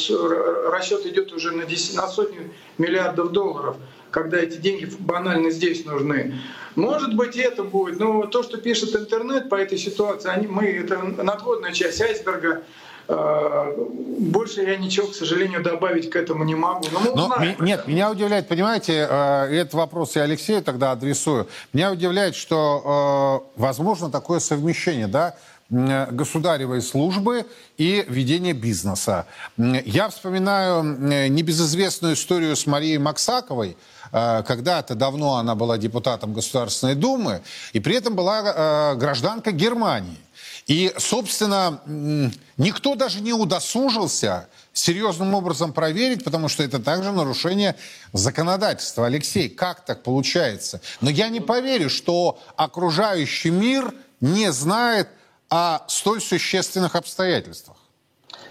расчет 0.71 1.05
идет 1.05 1.31
уже 1.33 1.51
на, 1.51 1.65
10, 1.65 1.95
на 1.95 2.07
сотни 2.07 2.51
миллиардов 2.77 3.31
долларов, 3.31 3.77
когда 4.11 4.37
эти 4.37 4.57
деньги 4.57 4.89
банально 4.99 5.51
здесь 5.51 5.85
нужны. 5.85 6.35
Может 6.75 7.15
быть, 7.15 7.35
это 7.35 7.63
будет, 7.63 7.99
но 7.99 8.25
то, 8.25 8.43
что 8.43 8.57
пишет 8.57 8.95
интернет 8.95 9.49
по 9.49 9.55
этой 9.55 9.77
ситуации, 9.77 10.29
они, 10.29 10.47
мы, 10.47 10.65
это 10.65 10.97
надводная 10.97 11.73
часть 11.73 12.01
айсберга. 12.01 12.63
Э, 13.07 13.75
больше 14.19 14.61
я 14.61 14.77
ничего, 14.77 15.07
к 15.07 15.13
сожалению, 15.13 15.61
добавить 15.61 16.09
к 16.09 16.15
этому 16.15 16.43
не 16.43 16.55
могу. 16.55 16.85
Но 16.91 16.99
мы 16.99 17.11
Но, 17.15 17.65
нет, 17.65 17.87
меня 17.87 18.09
удивляет, 18.09 18.47
понимаете, 18.47 19.07
э, 19.07 19.59
этот 19.61 19.75
вопрос 19.75 20.15
я 20.15 20.23
Алексею 20.23 20.63
тогда 20.63 20.91
адресую. 20.91 21.47
Меня 21.71 21.91
удивляет, 21.91 22.35
что 22.35 23.51
возможно 23.55 24.09
такое 24.09 24.39
совмещение, 24.39 25.07
да, 25.07 25.35
государевой 25.69 26.81
службы 26.81 27.45
и 27.77 28.03
ведения 28.07 28.53
бизнеса. 28.53 29.27
Я 29.57 30.09
вспоминаю 30.09 30.83
небезызвестную 31.29 32.15
историю 32.15 32.55
с 32.55 32.65
Марией 32.65 32.97
Максаковой. 32.97 33.77
Э, 34.11 34.41
когда-то 34.43 34.95
давно 34.95 35.35
она 35.35 35.53
была 35.53 35.77
депутатом 35.77 36.33
Государственной 36.33 36.95
Думы, 36.95 37.41
и 37.73 37.79
при 37.79 37.95
этом 37.95 38.15
была 38.15 38.41
э, 38.41 38.95
гражданка 38.95 39.51
Германии. 39.51 40.17
И, 40.65 40.93
собственно, 40.97 41.81
никто 42.57 42.95
даже 42.95 43.21
не 43.21 43.33
удосужился 43.33 44.47
серьезным 44.71 45.33
образом 45.33 45.73
проверить, 45.73 46.23
потому 46.23 46.47
что 46.47 46.63
это 46.63 46.79
также 46.79 47.11
нарушение 47.11 47.75
законодательства. 48.13 49.07
Алексей, 49.07 49.49
как 49.49 49.83
так 49.83 50.03
получается? 50.03 50.79
Но 51.01 51.09
я 51.09 51.29
не 51.29 51.39
поверю, 51.39 51.89
что 51.89 52.39
окружающий 52.55 53.49
мир 53.49 53.93
не 54.21 54.51
знает 54.51 55.09
о 55.49 55.79
столь 55.87 56.21
существенных 56.21 56.95
обстоятельствах. 56.95 57.77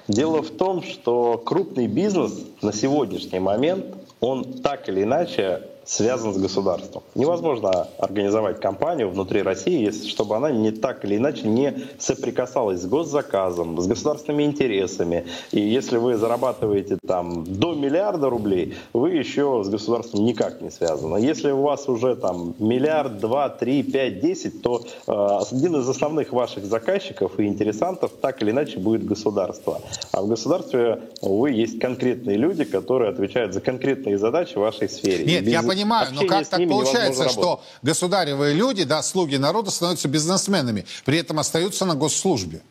Дело 0.09 0.43
в 0.43 0.51
том, 0.51 0.83
что 0.83 1.39
крупный 1.39 1.87
бизнес 1.87 2.33
на 2.63 2.73
сегодняшний 2.73 3.41
момент, 3.41 3.85
он 4.21 4.63
так 4.63 4.89
или 4.89 5.03
иначе 5.03 5.63
связан 5.89 6.35
с 6.35 6.37
государством. 6.37 7.03
Невозможно 7.15 7.89
организовать 7.99 8.61
компанию 8.61 9.09
внутри 9.09 9.41
России, 9.41 9.91
чтобы 9.91 10.37
она 10.37 10.51
не 10.51 10.71
так 10.71 11.05
или 11.05 11.17
иначе 11.17 11.49
не 11.49 11.75
соприкасалась 11.99 12.83
с 12.83 12.87
госзаказом, 12.87 13.81
с 13.81 13.87
государственными 13.87 14.43
интересами. 14.43 15.25
И 15.51 15.61
если 15.61 15.97
вы 15.97 16.17
зарабатываете 16.17 16.99
там 17.07 17.45
до 17.47 17.75
миллиарда 17.75 18.29
рублей, 18.29 18.77
вы 18.93 19.13
еще 19.13 19.63
с 19.65 19.69
государством 19.71 20.27
никак 20.27 20.61
не 20.61 20.71
связаны. 20.71 21.17
Если 21.19 21.51
у 21.51 21.63
вас 21.63 21.89
уже 21.89 22.17
там 22.17 22.55
миллиард, 22.59 23.19
два, 23.19 23.49
три, 23.49 23.83
пять, 23.83 24.21
десять, 24.21 24.61
то 24.61 24.83
э, 25.07 25.13
один 25.51 25.77
из 25.77 25.89
основных 25.89 26.33
ваших 26.35 26.67
заказчиков 26.67 27.41
и 27.41 27.47
интересантов 27.47 28.13
так 28.21 28.43
или 28.43 28.51
иначе 28.51 28.79
будет 28.79 29.07
государство. 29.07 29.81
А 30.13 30.21
в 30.21 30.29
государстве, 30.29 31.01
увы, 31.23 31.53
есть 31.53 31.79
конкретные 31.79 32.37
люди, 32.37 32.65
которые 32.65 33.11
отвечают 33.11 33.55
за 33.55 33.63
конкретные 33.63 34.19
задачи 34.19 34.53
в 34.55 34.61
вашей 34.61 34.91
сфере. 34.91 35.25
Нет, 35.25 35.49
я 35.49 35.63
понимаю 35.63 35.78
понимаю, 35.79 36.09
но 36.13 36.27
как 36.27 36.47
так 36.47 36.69
получается, 36.69 37.29
что 37.29 37.63
государевые 37.83 38.55
люди, 38.55 38.85
да, 38.85 39.03
слуги 39.03 39.37
народа 39.37 39.71
становятся 39.71 40.09
бизнесменами, 40.09 40.87
при 41.05 41.19
этом 41.19 41.39
остаются 41.39 41.85
на 41.85 41.95
госслужбе? 41.95 42.63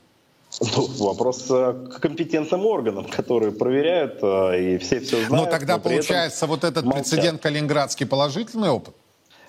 Ну, 0.75 0.87
вопрос 0.99 1.43
к 1.43 1.99
компетентным 1.99 2.65
органам, 2.65 3.05
которые 3.05 3.51
проверяют, 3.51 4.19
э, 4.21 4.75
и 4.75 4.77
все 4.77 5.01
все 5.01 5.17
знают. 5.25 5.45
Но 5.45 5.45
тогда 5.45 5.75
но 5.75 5.81
получается 5.81 6.47
вот 6.47 6.63
этот 6.63 6.85
молчат. 6.85 7.03
прецедент 7.03 7.41
калининградский 7.41 8.05
положительный 8.05 8.69
опыт? 8.69 8.95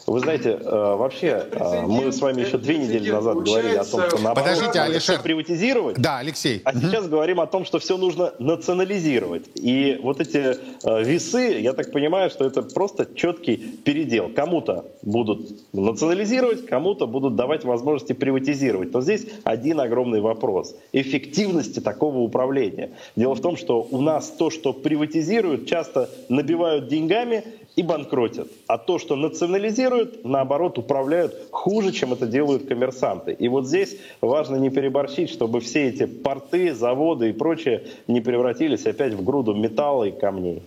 Вы 0.08 0.20
знаете, 0.20 0.58
э, 0.58 0.94
вообще, 0.96 1.46
э, 1.50 1.82
мы 1.86 2.10
с 2.10 2.20
вами 2.22 2.40
еще 2.40 2.56
две 2.56 2.78
недели 2.78 3.10
назад 3.10 3.42
говорили 3.42 3.76
о 3.76 3.84
том, 3.84 4.00
что 4.08 4.18
наоборот, 4.18 4.48
Подождите, 4.48 4.80
Алишер. 4.80 5.20
приватизировать. 5.20 5.98
Да, 5.98 6.18
Алексей. 6.18 6.62
А 6.64 6.72
сейчас 6.72 7.06
говорим 7.08 7.40
о 7.40 7.46
том, 7.46 7.66
что 7.66 7.78
все 7.78 7.98
нужно 7.98 8.32
национализировать. 8.38 9.44
И 9.54 10.00
вот 10.02 10.20
эти 10.20 10.56
э, 10.82 11.04
весы, 11.04 11.58
я 11.60 11.74
так 11.74 11.92
понимаю, 11.92 12.30
что 12.30 12.46
это 12.46 12.62
просто 12.62 13.06
четкий 13.14 13.56
передел. 13.56 14.30
Кому-то 14.34 14.86
будут 15.02 15.50
национализировать, 15.74 16.64
кому-то 16.64 17.06
будут 17.06 17.36
давать 17.36 17.64
возможности 17.64 18.14
приватизировать. 18.14 18.92
Но 18.94 19.02
здесь 19.02 19.26
один 19.44 19.78
огромный 19.78 20.22
вопрос. 20.22 20.74
Эффективности 20.92 21.80
такого 21.80 22.18
управления. 22.20 22.92
Дело 23.14 23.34
в 23.34 23.42
том, 23.42 23.58
что 23.58 23.86
у 23.90 24.00
нас 24.00 24.28
то, 24.30 24.48
что 24.48 24.72
приватизируют, 24.72 25.66
часто 25.66 26.08
набивают 26.30 26.88
деньгами 26.88 27.44
и 27.78 27.82
банкротят. 27.84 28.48
А 28.66 28.76
то, 28.76 28.98
что 28.98 29.14
национализируют, 29.14 30.24
наоборот, 30.24 30.78
управляют 30.78 31.48
хуже, 31.52 31.92
чем 31.92 32.12
это 32.12 32.26
делают 32.26 32.66
коммерсанты. 32.66 33.32
И 33.32 33.46
вот 33.46 33.68
здесь 33.68 33.96
важно 34.20 34.56
не 34.56 34.68
переборщить, 34.68 35.30
чтобы 35.30 35.60
все 35.60 35.88
эти 35.88 36.04
порты, 36.04 36.74
заводы 36.74 37.30
и 37.30 37.32
прочее 37.32 37.86
не 38.08 38.20
превратились 38.20 38.84
опять 38.84 39.14
в 39.14 39.22
груду 39.22 39.54
металла 39.54 40.04
и 40.04 40.10
камней. 40.10 40.64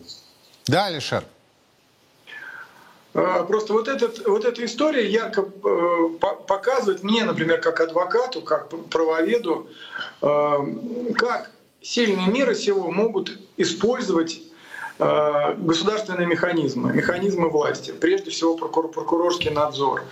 Да, 0.68 0.86
Алишер? 0.86 1.26
А, 3.14 3.44
просто 3.44 3.74
вот, 3.74 3.90
этот, 3.90 4.26
вот 4.26 4.46
эта 4.46 4.64
история 4.64 5.06
ярко 5.06 5.42
э, 5.42 6.10
показывает 6.48 7.04
мне, 7.04 7.26
например, 7.26 7.60
как 7.60 7.82
адвокату, 7.82 8.42
как 8.42 8.70
правоведу, 8.90 9.68
э, 10.22 10.58
как 11.18 11.52
сильные 11.82 12.28
мира 12.28 12.54
сего 12.54 12.90
могут 12.90 13.38
использовать 13.58 14.40
Э, 14.40 14.51
государственные 15.00 16.28
механизмы, 16.28 16.94
механизмы 16.94 17.50
власти, 17.50 17.92
прежде 17.92 18.30
всего 18.30 18.56
прокур, 18.56 18.90
прокурорский 18.90 19.50
надзор. 19.50 20.04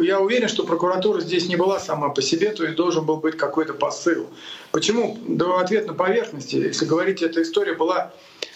Я 0.00 0.20
уверен, 0.20 0.48
что 0.48 0.64
прокуратура 0.64 1.20
здесь 1.20 1.48
не 1.48 1.56
была 1.56 1.78
сама 1.78 2.08
по 2.08 2.22
себе, 2.22 2.50
то 2.50 2.64
есть 2.64 2.76
должен 2.76 3.04
был 3.04 3.16
быть 3.18 3.36
какой-то 3.36 3.74
посыл. 3.74 4.26
Почему? 4.72 5.18
Да 5.26 5.60
ответ 5.60 5.86
на 5.86 5.94
поверхности. 5.94 6.56
Если 6.56 6.86
говорить, 6.86 7.22
эта 7.22 7.42
история 7.42 7.74
была 7.74 8.12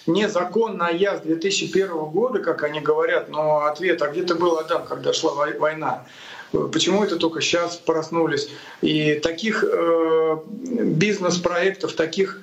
незаконная 0.07 1.17
с 1.17 1.21
2001 1.21 1.89
года, 2.07 2.41
как 2.41 2.63
они 2.63 2.81
говорят, 2.81 3.29
но 3.29 3.67
ответ, 3.67 4.03
а 4.03 4.09
где 4.09 4.23
ты 4.23 4.35
был, 4.35 4.59
Адам, 4.59 4.85
когда 4.85 5.13
шла 5.13 5.35
война? 5.35 6.05
Почему 6.73 7.05
это 7.05 7.17
только 7.17 7.41
сейчас 7.41 7.77
проснулись? 7.77 8.51
И 8.81 9.15
таких 9.15 9.65
э, 9.65 10.39
бизнес-проектов, 10.49 11.93
таких 11.93 12.41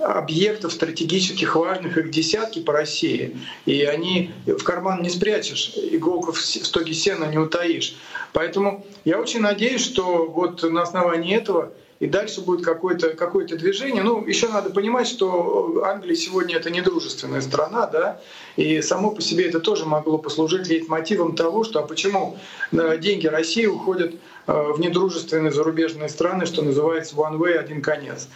объектов 0.00 0.72
стратегических 0.72 1.56
важных, 1.56 1.98
их 1.98 2.10
десятки 2.10 2.60
по 2.60 2.72
России. 2.72 3.36
И 3.66 3.82
они 3.82 4.30
в 4.46 4.62
карман 4.62 5.02
не 5.02 5.10
спрячешь, 5.10 5.72
иголку 5.76 6.32
в 6.32 6.40
стоге 6.40 6.94
сена 6.94 7.24
не 7.24 7.38
утаишь. 7.38 7.96
Поэтому 8.32 8.86
я 9.04 9.18
очень 9.18 9.40
надеюсь, 9.40 9.84
что 9.84 10.26
вот 10.26 10.62
на 10.62 10.82
основании 10.82 11.36
этого 11.36 11.72
и 12.00 12.06
дальше 12.06 12.42
будет 12.42 12.64
какое-то 12.64 13.10
какое 13.10 13.46
движение. 13.46 14.02
Ну, 14.02 14.24
еще 14.24 14.48
надо 14.48 14.70
понимать, 14.70 15.08
что 15.08 15.82
Англия 15.84 16.14
сегодня 16.14 16.56
это 16.56 16.70
недружественная 16.70 17.40
страна, 17.40 17.86
да, 17.86 18.20
и 18.56 18.80
само 18.82 19.10
по 19.10 19.20
себе 19.20 19.48
это 19.48 19.60
тоже 19.60 19.84
могло 19.84 20.18
послужить 20.18 20.68
лейтмотивом 20.68 21.34
того, 21.34 21.64
что 21.64 21.80
а 21.80 21.82
почему 21.82 22.38
э, 22.72 22.98
деньги 22.98 23.26
России 23.26 23.66
уходят 23.66 24.14
э, 24.46 24.72
в 24.72 24.78
недружественные 24.80 25.52
зарубежные 25.52 26.08
страны, 26.08 26.46
что 26.46 26.62
называется 26.62 27.16
one 27.16 27.38
way, 27.38 27.54
один 27.54 27.82
конец. 27.82 28.28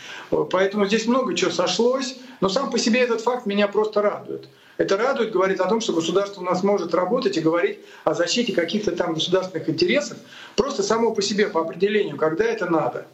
Поэтому 0.50 0.86
здесь 0.86 1.06
много 1.06 1.34
чего 1.34 1.50
сошлось, 1.50 2.16
но 2.40 2.48
сам 2.48 2.70
по 2.70 2.78
себе 2.78 3.00
этот 3.00 3.20
факт 3.20 3.46
меня 3.46 3.68
просто 3.68 4.02
радует. 4.02 4.48
Это 4.78 4.96
радует, 4.96 5.32
говорит 5.32 5.60
о 5.60 5.68
том, 5.68 5.80
что 5.80 5.92
государство 5.92 6.40
у 6.40 6.44
нас 6.44 6.64
может 6.64 6.94
работать 6.94 7.36
и 7.36 7.40
говорить 7.40 7.78
о 8.04 8.14
защите 8.14 8.52
каких-то 8.52 8.90
там 8.90 9.14
государственных 9.14 9.68
интересов, 9.68 10.16
просто 10.56 10.82
само 10.82 11.14
по 11.14 11.22
себе, 11.22 11.46
по 11.46 11.60
определению, 11.60 12.16
когда 12.16 12.44
это 12.44 12.68
надо. 12.68 13.06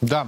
Да. 0.00 0.26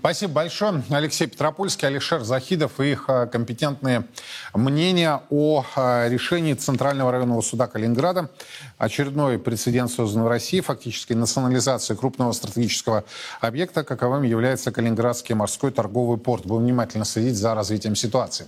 Спасибо 0.00 0.32
большое. 0.32 0.82
Алексей 0.90 1.26
Петропольский, 1.26 1.86
Алишер 1.86 2.22
Захидов 2.22 2.80
и 2.80 2.92
их 2.92 3.04
э, 3.08 3.26
компетентные 3.26 4.06
мнения 4.54 5.22
о 5.30 5.64
э, 5.76 6.08
решении 6.08 6.54
Центрального 6.54 7.12
районного 7.12 7.40
суда 7.42 7.66
Калининграда. 7.66 8.30
Очередной 8.78 9.38
прецедент 9.38 9.90
создан 9.90 10.22
в 10.22 10.28
России, 10.28 10.60
фактически 10.60 11.12
национализация 11.12 11.96
крупного 11.96 12.32
стратегического 12.32 13.04
объекта, 13.40 13.84
каковым 13.84 14.22
является 14.22 14.72
Калининградский 14.72 15.34
морской 15.34 15.70
торговый 15.70 16.18
порт. 16.18 16.46
Будем 16.46 16.62
внимательно 16.62 17.04
следить 17.04 17.36
за 17.36 17.54
развитием 17.54 17.94
ситуации. 17.94 18.46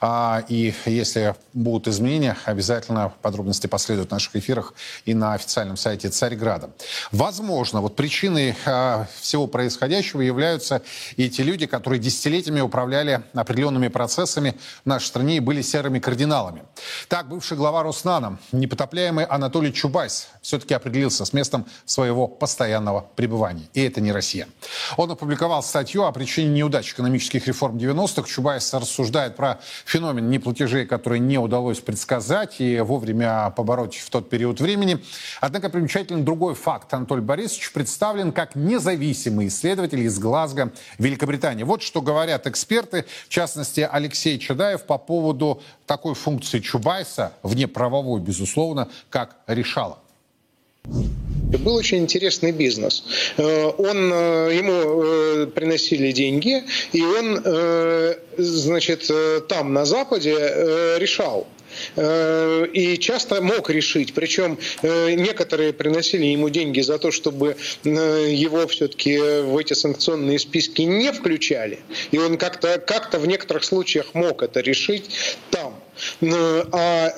А, 0.00 0.42
и 0.48 0.74
если 0.86 1.34
будут 1.52 1.88
изменения, 1.88 2.36
обязательно 2.44 3.12
подробности 3.22 3.66
последуют 3.66 4.08
в 4.08 4.12
наших 4.12 4.36
эфирах 4.36 4.74
и 5.04 5.14
на 5.14 5.34
официальном 5.34 5.76
сайте 5.76 6.08
Царьграда. 6.08 6.70
Возможно, 7.12 7.80
вот 7.80 7.94
причиной 7.94 8.56
э, 8.64 9.04
всего 9.20 9.46
происходящего 9.46 10.22
являются 10.22 10.63
являются 10.64 10.82
и 11.16 11.28
те 11.28 11.42
люди, 11.42 11.66
которые 11.66 12.00
десятилетиями 12.00 12.60
управляли 12.60 13.22
определенными 13.34 13.88
процессами 13.88 14.54
в 14.84 14.88
нашей 14.88 15.06
стране 15.06 15.36
и 15.36 15.40
были 15.40 15.62
серыми 15.62 15.98
кардиналами. 15.98 16.62
Так, 17.08 17.28
бывший 17.28 17.56
глава 17.56 17.82
Роснана, 17.82 18.38
непотопляемый 18.52 19.24
Анатолий 19.24 19.72
Чубайс, 19.72 20.28
все-таки 20.42 20.74
определился 20.74 21.24
с 21.24 21.32
местом 21.32 21.66
своего 21.84 22.26
постоянного 22.26 23.06
пребывания. 23.16 23.68
И 23.74 23.82
это 23.82 24.00
не 24.00 24.12
Россия. 24.12 24.48
Он 24.96 25.10
опубликовал 25.10 25.62
статью 25.62 26.04
о 26.04 26.12
причине 26.12 26.48
неудач 26.50 26.92
экономических 26.92 27.46
реформ 27.46 27.76
90-х. 27.76 28.28
Чубайс 28.28 28.74
рассуждает 28.74 29.36
про 29.36 29.60
феномен 29.84 30.28
неплатежей, 30.30 30.86
который 30.86 31.18
не 31.18 31.38
удалось 31.38 31.80
предсказать 31.80 32.60
и 32.60 32.80
вовремя 32.80 33.50
побороть 33.56 33.96
в 33.96 34.10
тот 34.10 34.30
период 34.30 34.60
времени. 34.60 35.02
Однако 35.40 35.68
примечательный 35.68 36.22
другой 36.22 36.54
факт. 36.54 36.92
Анатолий 36.94 37.22
Борисович 37.22 37.72
представлен 37.72 38.32
как 38.32 38.54
независимый 38.54 39.48
исследователь 39.48 40.00
из 40.00 40.18
Глазго 40.54 40.72
Великобритании. 40.98 41.64
Вот 41.64 41.82
что 41.82 42.00
говорят 42.00 42.46
эксперты, 42.46 43.04
в 43.26 43.28
частности 43.28 43.86
Алексей 43.90 44.38
Чадаев 44.38 44.84
по 44.84 44.98
поводу 44.98 45.62
такой 45.86 46.14
функции 46.14 46.60
Чубайса, 46.60 47.32
вне 47.42 47.66
правовой, 47.68 48.20
безусловно, 48.20 48.88
как 49.10 49.36
решала. 49.46 49.98
Был 50.84 51.76
очень 51.76 51.98
интересный 51.98 52.52
бизнес. 52.52 53.04
Э, 53.36 53.66
он, 53.78 54.12
э, 54.12 54.54
ему 54.54 55.02
э, 55.02 55.46
приносили 55.46 56.12
деньги, 56.12 56.62
и 56.92 57.02
он, 57.02 57.42
значит, 58.36 59.10
там, 59.48 59.72
на 59.72 59.84
Западе, 59.84 60.34
решал 60.98 61.46
и 61.96 62.98
часто 62.98 63.40
мог 63.40 63.70
решить. 63.70 64.14
Причем 64.14 64.58
э, 64.82 65.14
некоторые 65.14 65.72
приносили 65.72 66.26
ему 66.26 66.48
деньги 66.48 66.80
за 66.80 66.98
то, 66.98 67.10
чтобы 67.10 67.56
э, 67.84 68.26
его 68.30 68.66
все-таки 68.66 69.18
в 69.18 69.56
эти 69.56 69.74
санкционные 69.74 70.38
списки 70.38 70.82
не 70.82 71.12
включали. 71.12 71.80
И 72.10 72.18
он 72.18 72.38
как-то 72.38 72.78
как 72.78 73.12
в 73.12 73.26
некоторых 73.26 73.64
случаях 73.64 74.14
мог 74.14 74.42
это 74.42 74.60
решить 74.60 75.10
там. 75.50 75.83
А, 76.20 77.12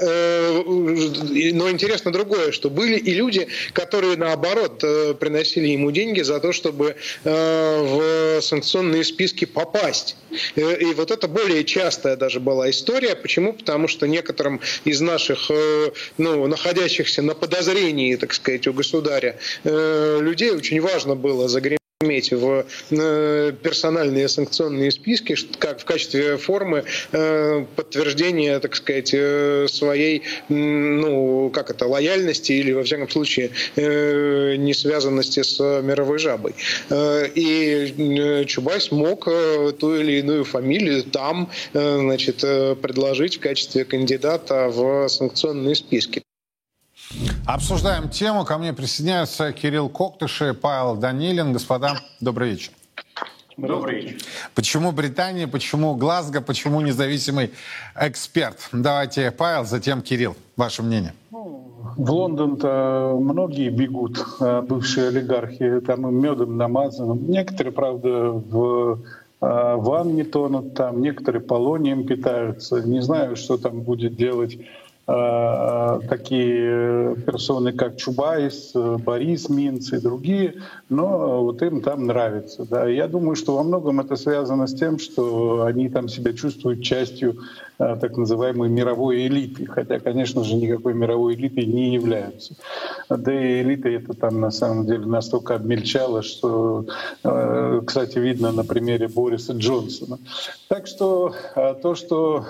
но 0.65 1.71
интересно 1.71 2.13
другое, 2.13 2.53
что 2.53 2.71
были 2.71 2.97
и 2.97 3.15
люди, 3.15 3.49
которые 3.73 4.17
наоборот 4.17 4.81
приносили 5.19 5.69
ему 5.69 5.91
деньги 5.91 6.23
за 6.23 6.41
то, 6.41 6.53
чтобы 6.53 6.97
в 7.25 8.41
санкционные 8.41 9.05
списки 9.05 9.45
попасть. 9.45 10.17
И 10.57 10.93
вот 10.97 11.11
это 11.11 11.29
более 11.29 11.65
частая 11.65 12.17
даже 12.17 12.41
была 12.41 12.71
история. 12.71 13.17
Почему? 13.17 13.53
Потому 13.53 13.89
что 13.89 14.07
некоторым 14.07 14.61
из 14.85 15.01
наших, 15.01 15.51
ну, 16.19 16.47
находящихся 16.47 17.23
на 17.23 17.35
подозрении, 17.35 18.17
так 18.17 18.35
сказать, 18.35 18.67
у 18.67 18.73
государя 18.73 19.39
людей 19.65 20.51
очень 20.51 20.81
важно 20.81 21.15
было 21.15 21.49
загреметь 21.49 21.81
иметь 22.03 22.31
в 22.31 22.67
э, 22.91 23.53
персональные 23.63 24.29
санкционные 24.29 24.91
списки 24.91 25.35
как 25.59 25.81
в 25.81 25.87
качестве 25.87 26.37
формы 26.37 26.85
э, 27.13 27.65
подтверждения, 27.75 28.61
так 28.61 28.77
сказать, 28.77 29.15
э, 29.15 29.67
своей, 29.67 30.23
ну, 30.51 31.49
как 31.49 31.71
это, 31.71 31.87
лояльности 31.87 32.53
или, 32.53 32.73
во 32.73 32.83
всяком 32.83 33.09
случае, 33.09 33.51
не 33.77 34.75
связанности 34.75 35.43
с 35.43 35.59
мировой 35.59 36.19
жабой. 36.19 36.55
И 36.91 38.45
Чубайс 38.47 38.91
мог 38.91 39.25
ту 39.25 39.97
или 39.97 40.19
иную 40.19 40.45
фамилию 40.45 41.03
там, 41.05 41.51
значит, 41.73 42.41
предложить 42.83 43.37
в 43.37 43.41
качестве 43.41 43.85
кандидата 43.85 44.69
в 44.69 45.09
санкционные 45.09 45.75
списки. 45.75 46.26
Обсуждаем 47.47 48.09
тему. 48.09 48.45
Ко 48.45 48.59
мне 48.59 48.73
присоединяются 48.73 49.53
Кирилл 49.53 49.89
Коктыши, 49.89 50.55
Павел 50.55 50.97
Данилин. 50.97 51.53
Господа, 51.53 51.97
добрый 52.21 52.51
вечер. 52.51 52.73
Добрый 53.57 54.03
вечер. 54.03 54.19
Почему 54.55 54.93
Британия, 54.93 55.47
почему 55.47 55.95
Глазго, 55.95 56.41
почему 56.43 56.81
независимый 56.81 57.53
эксперт? 57.99 58.69
Давайте 58.73 59.31
Павел, 59.31 59.65
затем 59.65 60.03
Кирилл. 60.03 60.37
Ваше 60.57 60.83
мнение. 60.83 61.15
Ну, 61.31 61.73
в 61.97 62.11
Лондон-то 62.11 63.17
многие 63.19 63.71
бегут, 63.71 64.23
а 64.41 64.61
бывшие 64.61 65.09
олигархи, 65.09 65.81
там 65.81 66.07
им 66.07 66.21
медом 66.21 66.59
намазано. 66.59 67.15
Некоторые, 67.15 67.73
правда, 67.73 68.31
в 68.31 69.01
а, 69.41 69.77
ванне 69.77 70.25
тонут 70.25 70.75
там, 70.75 71.01
некоторые 71.01 71.41
полонием 71.43 72.07
питаются. 72.07 72.83
Не 72.83 73.01
знаю, 73.01 73.37
что 73.37 73.57
там 73.57 73.83
будет 73.83 74.17
делать 74.17 74.59
такие 75.07 77.15
персоны, 77.25 77.73
как 77.73 77.97
Чубайс, 77.97 78.73
Борис 78.75 79.49
Минц 79.49 79.93
и 79.93 80.01
другие, 80.01 80.55
но 80.89 81.45
вот 81.45 81.63
им 81.63 81.81
там 81.81 82.07
нравится. 82.07 82.67
Да. 82.69 82.89
Я 82.89 83.07
думаю, 83.07 83.37
что 83.37 83.57
во 83.57 83.63
многом 83.63 84.01
это 84.01 84.17
связано 84.17 84.67
с 84.67 84.75
тем, 84.75 84.99
что 84.99 85.65
они 85.65 85.89
там 85.89 86.09
себя 86.09 86.33
чувствуют 86.33 86.83
частью 86.83 87.33
э, 87.33 87.37
так 87.79 88.17
называемой 88.17 88.69
мировой 88.69 89.27
элиты, 89.27 89.67
хотя, 89.67 89.99
конечно 90.01 90.45
же, 90.45 90.55
никакой 90.55 90.95
мировой 90.95 91.35
элитой 91.35 91.67
не 91.67 91.95
являются. 91.95 92.55
Да 93.09 93.33
и 93.33 93.63
элита 93.63 93.89
это 93.89 94.15
там 94.15 94.41
на 94.41 94.51
самом 94.51 94.87
деле 94.87 95.07
настолько 95.07 95.55
обмельчала, 95.55 96.23
что, 96.23 96.87
э, 97.25 97.81
кстати, 97.87 98.19
видно 98.19 98.53
на 98.53 98.65
примере 98.65 99.09
Бориса 99.09 99.53
Джонсона. 99.53 100.19
Так 100.69 100.87
что 100.87 101.35
то, 101.83 101.95
что 101.95 102.47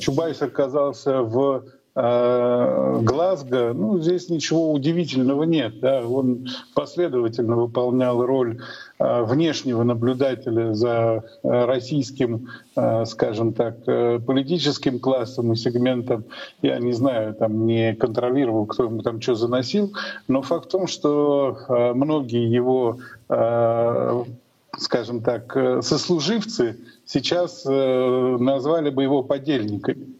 Чубайс 0.00 0.42
оказался 0.42 1.22
в 1.22 1.64
Э, 1.96 2.98
Глазго, 3.02 3.72
ну, 3.72 4.00
здесь 4.00 4.28
ничего 4.28 4.72
удивительного 4.72 5.44
нет. 5.44 5.78
Да? 5.80 6.04
Он 6.04 6.48
последовательно 6.74 7.56
выполнял 7.56 8.24
роль 8.24 8.58
э, 8.58 8.62
внешнего 8.98 9.82
наблюдателя 9.82 10.72
за 10.74 11.24
э, 11.42 11.64
российским, 11.64 12.48
скажем 13.06 13.52
так, 13.52 13.84
политическим 13.84 14.98
классом 14.98 15.52
и 15.52 15.56
сегментом. 15.56 16.24
Я 16.62 16.78
не 16.78 16.92
знаю, 16.92 17.34
там 17.34 17.66
не 17.66 17.94
контролировал, 17.94 18.66
кто 18.66 18.84
ему 18.84 19.02
там 19.02 19.20
что 19.20 19.34
заносил, 19.34 19.92
но 20.28 20.42
факт 20.42 20.66
в 20.66 20.70
том, 20.70 20.86
что 20.86 21.58
многие 21.94 22.48
его 22.48 22.98
скажем 24.76 25.22
так, 25.22 25.56
сослуживцы 25.82 26.78
сейчас 27.04 27.64
назвали 27.64 28.90
бы 28.90 29.04
его 29.04 29.22
подельниками 29.22 30.14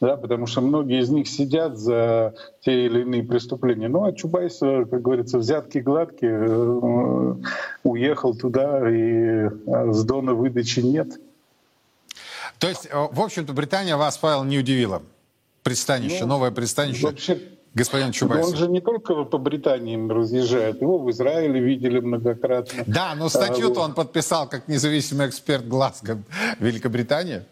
да, 0.00 0.16
потому 0.16 0.46
что 0.46 0.60
многие 0.60 1.00
из 1.00 1.08
них 1.08 1.28
сидят 1.28 1.78
за 1.78 2.34
те 2.60 2.86
или 2.86 3.02
иные 3.02 3.22
преступления. 3.22 3.88
Ну 3.88 4.04
а 4.04 4.12
Чубайс, 4.12 4.58
как 4.58 5.02
говорится, 5.02 5.38
взятки 5.38 5.78
гладки, 5.78 6.46
э, 6.48 7.34
уехал 7.82 8.34
туда, 8.34 8.88
и 8.90 9.48
э, 9.48 9.92
с 9.92 10.04
Дона 10.04 10.34
выдачи 10.34 10.80
нет. 10.80 11.18
То 12.58 12.68
есть, 12.68 12.86
э, 12.86 13.08
в 13.10 13.20
общем-то, 13.20 13.52
Британия 13.52 13.96
вас, 13.96 14.18
Павел, 14.18 14.44
не 14.44 14.58
удивила? 14.58 15.02
Пристанище, 15.62 16.20
ну, 16.22 16.28
новое 16.28 16.50
пристанище? 16.50 17.06
Вообще, 17.06 17.40
господин 17.72 18.12
Чубайс. 18.12 18.46
Он 18.46 18.56
же 18.56 18.68
не 18.68 18.80
только 18.80 19.24
по 19.24 19.38
Британии 19.38 19.96
разъезжает, 20.08 20.80
его 20.80 20.98
в 20.98 21.10
Израиле 21.10 21.58
видели 21.60 22.00
многократно. 22.00 22.84
Да, 22.86 23.14
но 23.14 23.28
статью-то 23.28 23.80
а, 23.80 23.84
он 23.84 23.94
подписал 23.94 24.48
как 24.48 24.68
независимый 24.68 25.28
эксперт 25.28 25.66
Глазго 25.66 26.18
Великобритании. 26.58 27.42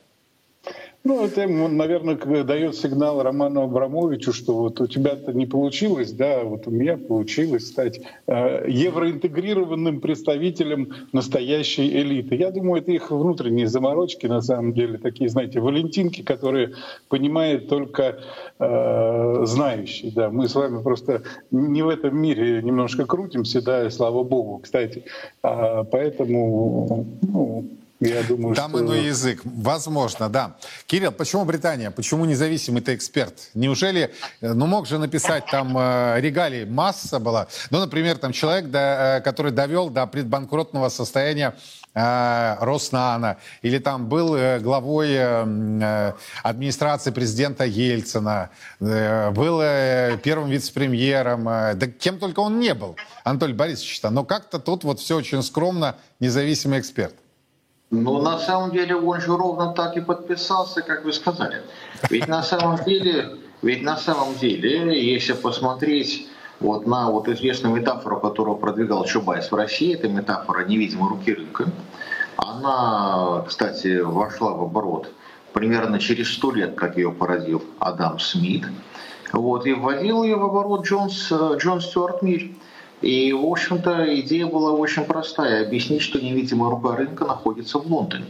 Ну, 1.04 1.24
это, 1.24 1.48
наверное, 1.48 2.16
дает 2.44 2.76
сигнал 2.76 3.22
Роману 3.22 3.62
Абрамовичу, 3.62 4.32
что 4.32 4.54
вот 4.54 4.80
у 4.80 4.86
тебя-то 4.86 5.32
не 5.32 5.46
получилось, 5.46 6.12
да, 6.12 6.44
вот 6.44 6.68
у 6.68 6.70
меня 6.70 6.96
получилось 6.96 7.66
стать 7.66 8.00
э, 8.28 8.66
евроинтегрированным 8.68 10.00
представителем 10.00 10.92
настоящей 11.12 11.88
элиты. 11.88 12.36
Я 12.36 12.52
думаю, 12.52 12.82
это 12.82 12.92
их 12.92 13.10
внутренние 13.10 13.66
заморочки, 13.66 14.26
на 14.26 14.42
самом 14.42 14.74
деле, 14.74 14.96
такие, 14.96 15.28
знаете, 15.28 15.58
валентинки, 15.58 16.22
которые 16.22 16.74
понимает 17.08 17.68
только 17.68 18.20
э, 18.60 19.42
знающий. 19.44 20.12
Да. 20.12 20.30
Мы 20.30 20.48
с 20.48 20.54
вами 20.54 20.82
просто 20.82 21.22
не 21.50 21.82
в 21.82 21.88
этом 21.88 22.16
мире 22.16 22.62
немножко 22.62 23.06
крутимся, 23.06 23.60
да, 23.60 23.86
и 23.86 23.90
слава 23.90 24.22
богу, 24.22 24.58
кстати. 24.58 25.04
А, 25.42 25.82
поэтому, 25.82 27.06
ну, 27.22 27.64
я 28.08 28.22
думаю, 28.22 28.54
Там 28.54 28.70
что... 28.70 28.80
иной 28.80 29.04
язык. 29.04 29.40
Возможно, 29.44 30.28
да. 30.28 30.56
Кирилл, 30.86 31.12
почему 31.12 31.44
Британия? 31.44 31.90
Почему 31.90 32.24
независимый 32.24 32.82
ты 32.82 32.94
эксперт? 32.94 33.50
Неужели, 33.54 34.12
э, 34.40 34.52
ну 34.52 34.66
мог 34.66 34.86
же 34.86 34.98
написать 34.98 35.46
там 35.46 35.76
э, 35.78 36.20
регалий 36.20 36.64
масса 36.64 37.18
была. 37.18 37.46
Ну, 37.70 37.78
например, 37.78 38.18
там 38.18 38.32
человек, 38.32 38.70
да, 38.70 39.18
э, 39.18 39.20
который 39.20 39.52
довел 39.52 39.90
до 39.90 40.06
предбанкротного 40.06 40.88
состояния 40.88 41.54
э, 41.94 42.56
Роснана, 42.60 43.38
или 43.62 43.78
там 43.78 44.08
был 44.08 44.34
э, 44.34 44.58
главой 44.58 45.10
э, 45.12 46.12
администрации 46.42 47.10
президента 47.10 47.64
Ельцина, 47.64 48.50
э, 48.80 49.30
был 49.30 49.60
э, 49.62 50.18
первым 50.22 50.50
вице-премьером, 50.50 51.48
э, 51.48 51.74
да 51.74 51.86
кем 51.86 52.18
только 52.18 52.40
он 52.40 52.58
не 52.58 52.74
был, 52.74 52.96
Анатолий 53.24 53.54
Борисович. 53.54 54.00
Но 54.02 54.24
как-то 54.24 54.58
тут 54.58 54.84
вот 54.84 55.00
все 55.00 55.16
очень 55.16 55.42
скромно, 55.42 55.96
независимый 56.20 56.80
эксперт. 56.80 57.14
Ну, 57.92 58.22
на 58.22 58.38
самом 58.38 58.70
деле, 58.70 58.96
он 58.96 59.20
же 59.20 59.36
ровно 59.36 59.74
так 59.74 59.98
и 59.98 60.00
подписался, 60.00 60.80
как 60.80 61.04
вы 61.04 61.12
сказали. 61.12 61.60
Ведь 62.08 62.26
на 62.26 62.42
самом 62.42 62.82
деле, 62.86 63.36
ведь 63.60 63.82
на 63.82 63.98
самом 63.98 64.34
деле, 64.34 65.12
если 65.12 65.34
посмотреть 65.34 66.26
вот 66.58 66.86
на 66.86 67.10
вот 67.10 67.28
известную 67.28 67.76
метафору, 67.76 68.18
которую 68.18 68.56
продвигал 68.56 69.04
Чубайс 69.04 69.52
в 69.52 69.54
России, 69.54 69.92
это 69.92 70.08
метафора 70.08 70.64
невидимой 70.64 71.10
руки 71.10 71.34
рынка. 71.34 71.66
Она, 72.38 73.44
кстати, 73.46 74.00
вошла 74.00 74.52
в 74.52 74.62
оборот 74.62 75.12
примерно 75.52 75.98
через 75.98 76.32
сто 76.32 76.50
лет, 76.50 76.74
как 76.74 76.96
ее 76.96 77.12
породил 77.12 77.62
Адам 77.78 78.18
Смит. 78.18 78.64
Вот, 79.34 79.66
и 79.66 79.74
вводил 79.74 80.22
ее 80.22 80.36
в 80.36 80.44
оборот 80.44 80.86
Джонс, 80.86 81.30
Джон 81.30 81.82
Стюарт 81.82 82.22
Миль. 82.22 82.56
И, 83.02 83.32
в 83.32 83.44
общем-то, 83.44 84.20
идея 84.20 84.46
была 84.46 84.72
очень 84.72 85.04
простая. 85.04 85.66
Объяснить, 85.66 86.02
что 86.02 86.20
невидимая 86.20 86.70
рука 86.70 86.96
рынка 86.96 87.24
находится 87.24 87.78
в 87.78 87.86
Лондоне. 87.86 88.26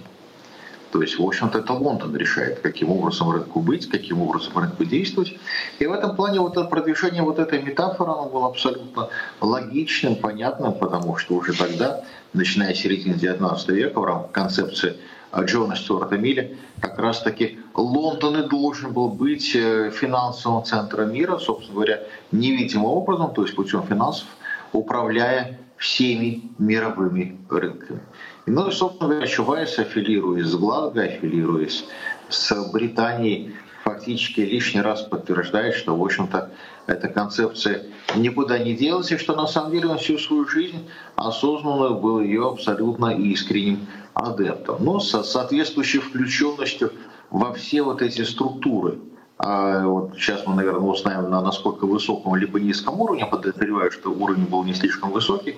То 0.90 1.00
есть, 1.00 1.18
в 1.18 1.24
общем-то, 1.24 1.58
это 1.58 1.72
Лондон 1.72 2.14
решает, 2.16 2.60
каким 2.60 2.90
образом 2.90 3.30
рынку 3.30 3.60
быть, 3.60 3.88
каким 3.88 4.20
образом 4.20 4.56
рынку 4.58 4.84
действовать. 4.84 5.34
И 5.78 5.86
в 5.86 5.92
этом 5.92 6.14
плане 6.16 6.40
вот 6.40 6.52
это 6.52 6.64
продвижение 6.64 7.22
вот 7.22 7.38
этой 7.38 7.62
метафоры, 7.62 8.12
оно 8.12 8.28
было 8.28 8.48
абсолютно 8.48 9.08
логичным, 9.40 10.16
понятным, 10.16 10.74
потому 10.74 11.16
что 11.16 11.34
уже 11.34 11.56
тогда, 11.56 12.04
начиная 12.34 12.74
с 12.74 12.78
середины 12.78 13.14
19 13.14 13.68
века, 13.70 14.00
в 14.00 14.04
рамках 14.04 14.32
концепции 14.32 14.96
Джона 15.34 15.76
Стюарта 15.76 16.18
Милля, 16.18 16.50
как 16.80 16.98
раз-таки 16.98 17.58
Лондон 17.74 18.42
и 18.42 18.48
должен 18.48 18.92
был 18.92 19.08
быть 19.08 19.52
э, 19.54 19.90
финансовым 19.90 20.62
центром 20.64 21.12
мира, 21.12 21.38
собственно 21.38 21.74
говоря, 21.74 22.02
невидимым 22.32 22.86
образом, 22.86 23.32
то 23.32 23.42
есть 23.42 23.54
путем 23.54 23.82
финансов, 23.84 24.26
управляя 24.72 25.58
всеми 25.76 26.42
мировыми 26.58 27.38
рынками. 27.48 28.00
Ну 28.46 28.68
и, 28.68 28.72
собственно 28.72 29.10
говоря, 29.10 29.26
Чувайс, 29.26 29.78
аффилируясь 29.78 30.46
с 30.46 30.54
Гладго, 30.54 31.02
аффилируясь 31.02 31.84
с 32.28 32.72
Британией, 32.72 33.54
фактически 33.84 34.40
лишний 34.40 34.80
раз 34.80 35.02
подтверждает, 35.02 35.74
что, 35.74 35.96
в 35.96 36.04
общем-то, 36.04 36.50
эта 36.86 37.08
концепция 37.08 37.86
никуда 38.16 38.58
не 38.58 38.74
делась, 38.74 39.12
и 39.12 39.16
что 39.16 39.34
на 39.34 39.46
самом 39.46 39.72
деле 39.72 39.88
он 39.88 39.98
всю 39.98 40.18
свою 40.18 40.48
жизнь 40.48 40.88
осознанно 41.16 41.90
был 41.90 42.20
ее 42.20 42.48
абсолютно 42.48 43.14
искренним 43.16 43.86
адептом. 44.14 44.84
Но 44.84 45.00
со 45.00 45.22
соответствующей 45.22 45.98
включенностью 45.98 46.92
во 47.30 47.52
все 47.54 47.82
вот 47.82 48.02
эти 48.02 48.22
структуры. 48.22 48.98
А 49.38 49.86
вот 49.86 50.14
сейчас 50.14 50.46
мы, 50.46 50.54
наверное, 50.54 50.88
узнаем, 50.88 51.30
на 51.30 51.40
насколько 51.40 51.86
высоком 51.86 52.36
либо 52.36 52.60
низком 52.60 53.00
уровне. 53.00 53.26
Подозреваю, 53.26 53.90
что 53.90 54.10
уровень 54.10 54.46
был 54.46 54.62
не 54.64 54.74
слишком 54.74 55.10
высокий, 55.10 55.56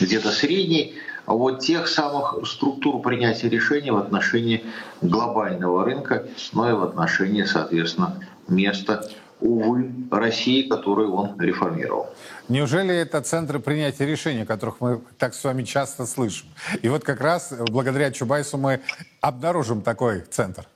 где-то 0.00 0.30
средний. 0.30 0.94
Вот 1.26 1.60
тех 1.60 1.88
самых 1.88 2.46
структур 2.46 3.00
принятия 3.00 3.48
решений 3.48 3.90
в 3.90 3.96
отношении 3.96 4.64
глобального 5.00 5.84
рынка, 5.84 6.26
но 6.52 6.68
и 6.68 6.74
в 6.74 6.82
отношении, 6.82 7.44
соответственно, 7.44 8.20
места 8.46 9.08
увы, 9.40 9.90
России, 10.10 10.68
которую 10.68 11.14
он 11.14 11.38
реформировал. 11.40 12.08
Неужели 12.48 12.94
это 12.94 13.20
центры 13.20 13.58
принятия 13.58 14.06
решений, 14.06 14.42
о 14.42 14.46
которых 14.46 14.80
мы 14.80 15.00
так 15.18 15.34
с 15.34 15.42
вами 15.42 15.64
часто 15.64 16.06
слышим? 16.06 16.48
И 16.82 16.88
вот 16.88 17.04
как 17.04 17.20
раз 17.20 17.52
благодаря 17.70 18.10
Чубайсу 18.10 18.58
мы 18.58 18.80
обнаружим 19.20 19.82
такой 19.82 20.20
центр. 20.20 20.66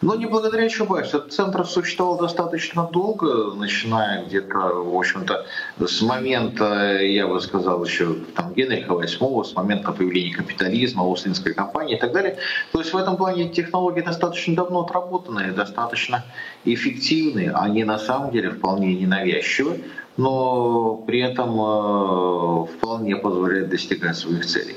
Но 0.00 0.14
не 0.14 0.26
благодаря 0.26 0.68
Чубайсу. 0.68 1.16
Этот 1.16 1.32
центр 1.32 1.66
существовал 1.66 2.18
достаточно 2.18 2.84
долго, 2.84 3.52
начиная 3.54 4.24
где-то, 4.24 4.56
в 4.56 4.96
общем-то, 4.96 5.44
с 5.84 6.02
момента, 6.02 7.00
я 7.02 7.26
бы 7.26 7.40
сказал, 7.40 7.84
еще 7.84 8.14
там, 8.36 8.54
Генриха 8.54 8.92
VIII, 8.92 9.44
с 9.44 9.54
момента 9.56 9.90
появления 9.90 10.34
капитализма, 10.34 11.02
Ослинской 11.02 11.52
компании 11.52 11.96
и 11.96 11.98
так 11.98 12.12
далее. 12.12 12.36
То 12.70 12.78
есть 12.78 12.92
в 12.92 12.96
этом 12.96 13.16
плане 13.16 13.48
технологии 13.48 14.02
достаточно 14.02 14.54
давно 14.54 14.82
отработанные, 14.82 15.50
достаточно 15.50 16.24
эффективные. 16.64 17.50
Они 17.50 17.82
на 17.82 17.98
самом 17.98 18.30
деле 18.30 18.50
вполне 18.50 18.94
ненавязчивы, 18.94 19.82
но 20.16 20.94
при 21.08 21.20
этом 21.20 21.60
э, 21.60 22.66
вполне 22.76 23.16
позволяют 23.16 23.70
достигать 23.70 24.16
своих 24.16 24.46
целей. 24.46 24.76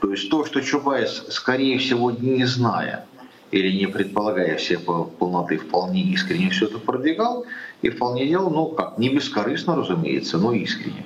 То 0.00 0.10
есть 0.10 0.30
то, 0.30 0.46
что 0.46 0.62
Чубайс, 0.62 1.26
скорее 1.28 1.78
всего, 1.78 2.10
не 2.10 2.46
зная, 2.46 3.04
или 3.52 3.70
не 3.70 3.86
предполагая 3.86 4.56
все 4.56 4.78
полноты, 4.78 5.58
вполне 5.58 6.02
искренне 6.02 6.50
все 6.50 6.66
это 6.66 6.78
продвигал 6.78 7.44
и 7.82 7.90
вполне 7.90 8.26
делал, 8.26 8.50
ну 8.50 8.66
как, 8.66 8.98
не 8.98 9.10
бескорыстно, 9.10 9.76
разумеется, 9.76 10.38
но 10.38 10.52
искренне. 10.52 11.04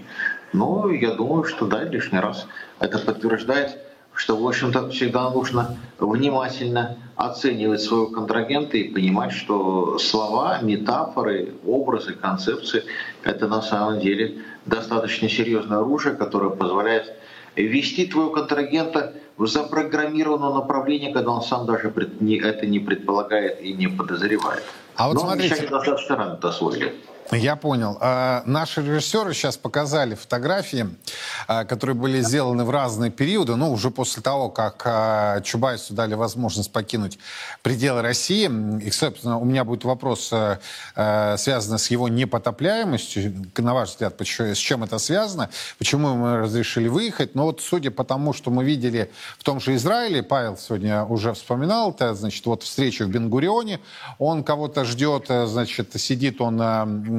Но 0.52 0.90
я 0.90 1.12
думаю, 1.12 1.44
что 1.44 1.66
да, 1.66 1.82
лишний 1.82 2.20
раз 2.20 2.46
это 2.78 2.98
подтверждает, 2.98 3.78
что, 4.14 4.36
в 4.36 4.48
общем-то, 4.48 4.88
всегда 4.90 5.28
нужно 5.30 5.76
внимательно 5.98 6.96
оценивать 7.16 7.82
своего 7.82 8.06
контрагента 8.06 8.76
и 8.78 8.84
понимать, 8.84 9.32
что 9.32 9.98
слова, 9.98 10.60
метафоры, 10.62 11.54
образы, 11.66 12.14
концепции– 12.14 12.84
это 13.24 13.46
на 13.48 13.60
самом 13.60 14.00
деле 14.00 14.38
достаточно 14.64 15.28
серьезное 15.28 15.78
оружие, 15.78 16.14
которое 16.14 16.50
позволяет 16.50 17.12
ввести 17.56 18.06
твоего 18.06 18.30
контрагента 18.30 19.14
в 19.36 19.46
запрограммированное 19.46 20.52
направление, 20.52 21.12
когда 21.12 21.30
он 21.30 21.42
сам 21.42 21.66
даже 21.66 21.88
это 21.88 22.66
не 22.66 22.78
предполагает 22.80 23.60
и 23.60 23.72
не 23.72 23.88
подозревает. 23.88 24.62
А 24.96 25.08
вот 25.08 25.14
Но 25.14 25.20
смотрите, 25.20 25.66
достаточно 25.66 26.16
рано 26.16 26.34
это 26.34 26.48
освоили. 26.48 26.94
Я 27.32 27.56
понял. 27.56 27.98
А, 28.00 28.42
наши 28.46 28.82
режиссеры 28.82 29.34
сейчас 29.34 29.56
показали 29.56 30.14
фотографии, 30.14 30.88
а, 31.48 31.64
которые 31.64 31.96
были 31.96 32.20
сделаны 32.20 32.64
в 32.64 32.70
разные 32.70 33.10
периоды, 33.10 33.56
ну, 33.56 33.72
уже 33.72 33.90
после 33.90 34.22
того, 34.22 34.48
как 34.48 34.82
а, 34.84 35.40
Чубайсу 35.40 35.92
дали 35.92 36.14
возможность 36.14 36.72
покинуть 36.72 37.18
пределы 37.62 38.02
России. 38.02 38.48
И, 38.80 38.90
собственно, 38.92 39.38
у 39.38 39.44
меня 39.44 39.64
будет 39.64 39.84
вопрос, 39.84 40.32
связанный 40.94 41.78
с 41.78 41.90
его 41.90 42.08
непотопляемостью. 42.08 43.46
На 43.56 43.74
ваш 43.74 43.90
взгляд, 43.90 44.14
с 44.20 44.56
чем 44.56 44.84
это 44.84 44.98
связано? 44.98 45.50
Почему 45.78 46.14
мы 46.14 46.38
разрешили 46.38 46.88
выехать? 46.88 47.34
Но 47.34 47.44
вот 47.44 47.60
судя 47.60 47.90
по 47.90 48.04
тому, 48.04 48.32
что 48.32 48.50
мы 48.50 48.64
видели 48.64 49.10
в 49.38 49.44
том 49.44 49.58
же 49.60 49.74
Израиле, 49.74 50.22
Павел 50.22 50.56
сегодня 50.56 51.04
уже 51.04 51.32
вспоминал 51.32 51.90
это, 51.90 52.14
значит, 52.14 52.46
вот 52.46 52.62
встреча 52.62 53.04
в 53.04 53.08
Бенгурионе, 53.08 53.80
он 54.18 54.44
кого-то 54.44 54.84
ждет, 54.84 55.26
значит, 55.28 55.90
сидит 56.00 56.40
он 56.40 56.60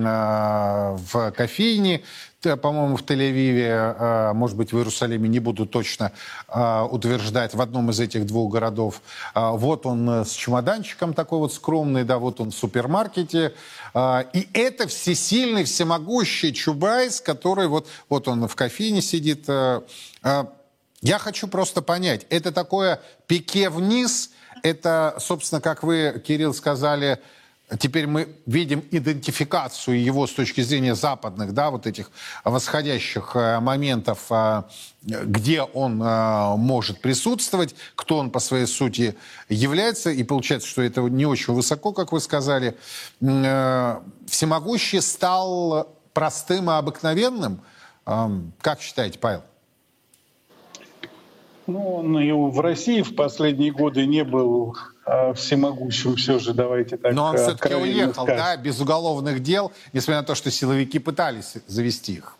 в 0.04 1.32
кофейне, 1.32 2.04
по-моему, 2.42 2.96
в 2.98 3.04
Тель-Авиве, 3.04 3.68
а, 3.70 4.34
может 4.34 4.56
быть, 4.56 4.72
в 4.72 4.78
Иерусалиме, 4.78 5.28
не 5.28 5.40
буду 5.40 5.66
точно 5.66 6.12
а, 6.48 6.86
утверждать, 6.86 7.54
в 7.54 7.62
одном 7.62 7.90
из 7.90 8.00
этих 8.00 8.26
двух 8.26 8.54
городов. 8.54 9.02
Вот 9.34 9.86
он 9.86 10.10
э, 10.10 10.26
с 10.26 10.32
чемоданчиком 10.32 11.14
такой 11.14 11.40
вот 11.40 11.54
скромный, 11.54 12.04
да, 12.04 12.20
вот 12.20 12.40
он 12.40 12.52
в 12.52 12.56
супермаркете. 12.56 13.54
И 14.34 14.50
это 14.54 14.88
всесильный, 14.88 15.64
всемогущий 15.64 16.54
Чубайс, 16.54 17.20
который 17.22 17.68
вот, 17.68 17.88
вот 18.10 18.28
он 18.28 18.48
в 18.48 18.56
кофейне 18.56 19.02
сидит. 19.02 19.46
Э, 19.48 19.82
я 21.02 21.20
хочу 21.20 21.48
просто 21.48 21.82
понять, 21.82 22.26
это 22.30 22.52
такое 22.52 23.00
пике 23.28 23.70
вниз, 23.70 24.32
это, 24.64 25.16
собственно, 25.20 25.62
как 25.62 25.84
вы, 25.84 26.22
Кирилл, 26.26 26.54
сказали, 26.54 27.20
Теперь 27.80 28.08
мы 28.08 28.30
видим 28.46 28.82
идентификацию 28.92 30.02
его 30.02 30.26
с 30.26 30.32
точки 30.32 30.62
зрения 30.62 30.96
западных, 30.96 31.54
да, 31.54 31.70
вот 31.70 31.86
этих 31.86 32.12
восходящих 32.46 33.36
э, 33.36 33.60
моментов, 33.60 34.28
э, 34.30 34.64
где 35.02 35.64
он 35.64 36.02
э, 36.02 36.56
может 36.56 37.02
присутствовать, 37.02 37.76
кто 37.96 38.20
он 38.20 38.32
по 38.32 38.40
своей 38.40 38.68
сути 38.68 39.18
является. 39.50 40.12
И 40.12 40.24
получается, 40.24 40.70
что 40.70 40.82
это 40.82 41.02
не 41.02 41.26
очень 41.26 41.54
высоко, 41.54 41.92
как 41.92 42.14
вы 42.14 42.22
сказали. 42.22 42.78
Всемогущий 43.20 45.02
стал 45.02 45.94
простым 46.14 46.70
и 46.70 46.74
обыкновенным. 46.74 47.60
Как 48.06 48.80
считаете, 48.80 49.20
Павел? 49.20 49.44
Ну, 51.68 51.96
он 51.96 52.18
и 52.18 52.32
в 52.32 52.62
России 52.62 53.02
в 53.02 53.14
последние 53.14 53.74
годы 53.74 54.06
не 54.06 54.24
был 54.24 54.78
всемогущим 55.36 56.16
все 56.16 56.40
же, 56.40 56.54
давайте 56.54 56.98
так 56.98 57.14
Но 57.14 57.26
он 57.26 57.38
все-таки 57.38 57.76
уехал, 57.76 58.24
сказать. 58.26 58.38
да, 58.38 58.58
без 58.58 58.80
уголовных 58.80 59.42
дел, 59.42 59.72
несмотря 59.94 60.22
на 60.22 60.28
то, 60.28 60.36
что 60.36 60.52
силовики 60.52 61.00
пытались 61.00 61.56
завести 61.68 62.14
их. 62.14 62.36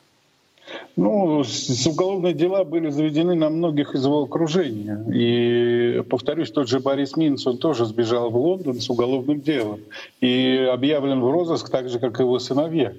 Ну, 0.98 1.44
уголовные 1.86 2.34
дела 2.34 2.66
были 2.66 2.90
заведены 2.90 3.36
на 3.36 3.50
многих 3.50 3.96
из 3.96 4.04
его 4.04 4.24
окружения. 4.24 5.02
И, 5.14 6.02
повторюсь, 6.10 6.52
тот 6.52 6.68
же 6.68 6.80
Борис 6.80 7.16
Минц, 7.16 7.48
он 7.48 7.58
тоже 7.58 7.86
сбежал 7.86 8.30
в 8.30 8.36
Лондон 8.36 8.82
с 8.82 8.90
уголовным 8.90 9.40
делом. 9.40 9.80
И 10.20 10.70
объявлен 10.72 11.22
в 11.22 11.32
розыск 11.32 11.70
так 11.70 11.88
же, 11.88 12.00
как 12.00 12.20
и 12.20 12.24
его 12.24 12.40
сыновья 12.40 12.94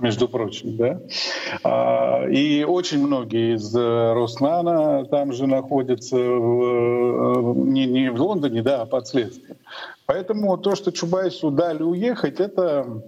между 0.00 0.28
прочим, 0.28 0.76
да. 0.76 1.00
А, 1.62 2.26
и 2.28 2.64
очень 2.64 3.04
многие 3.06 3.56
из 3.56 3.74
э, 3.74 4.12
Роснана 4.12 5.04
там 5.06 5.32
же 5.32 5.46
находятся 5.46 6.16
в, 6.16 6.64
э, 6.64 7.54
не, 7.70 7.86
не 7.86 8.10
в 8.10 8.20
Лондоне, 8.20 8.62
да, 8.62 8.82
а 8.82 8.86
под 8.86 9.06
следствием. 9.06 9.56
Поэтому 10.06 10.56
то, 10.58 10.74
что 10.74 10.90
Чубайсу 10.90 11.50
дали 11.50 11.82
уехать, 11.82 12.40
это 12.40 13.02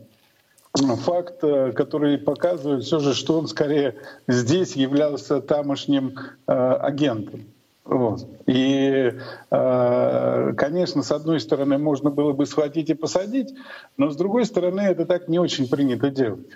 факт, 0.74 1.42
э, 1.42 1.72
который 1.72 2.18
показывает 2.18 2.84
все 2.84 2.98
же, 2.98 3.14
что 3.14 3.38
он 3.38 3.48
скорее 3.48 3.96
здесь 4.28 4.76
являлся 4.76 5.40
тамошним 5.40 6.14
агентом. 6.46 7.46
Вот. 7.84 8.26
И, 8.46 9.12
э, 9.50 10.52
конечно, 10.56 11.02
с 11.02 11.10
одной 11.10 11.40
стороны, 11.40 11.78
можно 11.78 12.10
было 12.10 12.32
бы 12.32 12.46
схватить 12.46 12.90
и 12.90 12.94
посадить, 12.94 13.54
но 13.96 14.10
с 14.10 14.16
другой 14.16 14.46
стороны, 14.46 14.82
это 14.82 15.04
так 15.04 15.28
не 15.28 15.40
очень 15.40 15.68
принято 15.68 16.10
делать. 16.10 16.46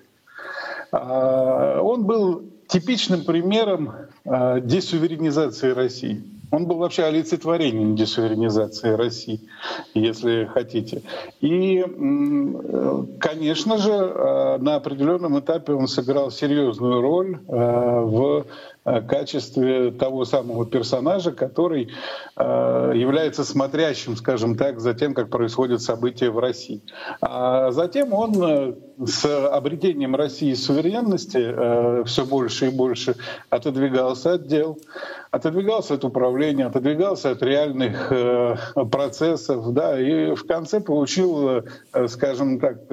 А, 0.93 1.81
он 1.81 2.05
был 2.05 2.45
типичным 2.69 3.25
примером 3.25 3.93
а, 4.25 4.61
десуверенизации 4.61 5.71
России. 5.71 6.23
Он 6.53 6.67
был 6.67 6.77
вообще 6.77 7.03
олицетворением 7.05 7.97
десуверенизации 7.97 8.91
России, 8.91 9.41
если 9.95 10.45
хотите. 10.45 11.03
И, 11.41 11.85
конечно 13.19 13.79
же, 13.79 13.93
а, 13.93 14.59
на 14.59 14.77
определенном 14.77 15.39
этапе 15.41 15.73
он 15.73 15.89
сыграл 15.89 16.31
серьезную 16.31 17.01
роль 17.01 17.41
в 17.47 18.47
качестве 19.09 19.91
того 19.91 20.25
самого 20.25 20.65
персонажа, 20.65 21.33
который 21.33 21.91
э, 22.37 22.93
является 22.95 23.45
смотрящим, 23.45 24.17
скажем 24.17 24.57
так, 24.57 24.81
за 24.81 24.95
тем, 24.95 25.13
как 25.13 25.29
происходят 25.29 25.83
события 25.83 26.31
в 26.31 26.39
России. 26.39 26.81
А 27.21 27.73
затем 27.73 28.13
он 28.13 28.43
э, 28.43 28.75
с 29.05 29.49
обретением 29.49 30.15
России 30.15 30.55
суверенности 30.55 32.05
все 32.05 32.25
больше 32.25 32.69
и 32.69 32.71
больше 32.71 33.17
отодвигался 33.51 34.35
от 34.35 34.47
дел, 34.47 34.79
отодвигался 35.31 35.95
от 35.95 36.05
управления, 36.05 36.67
отодвигался 36.67 37.33
от 37.33 37.43
реальных 37.43 38.11
процессов, 38.91 39.73
да, 39.73 40.01
и 40.01 40.35
в 40.35 40.47
конце 40.47 40.81
получил, 40.81 41.65
скажем 42.07 42.59
так, 42.59 42.87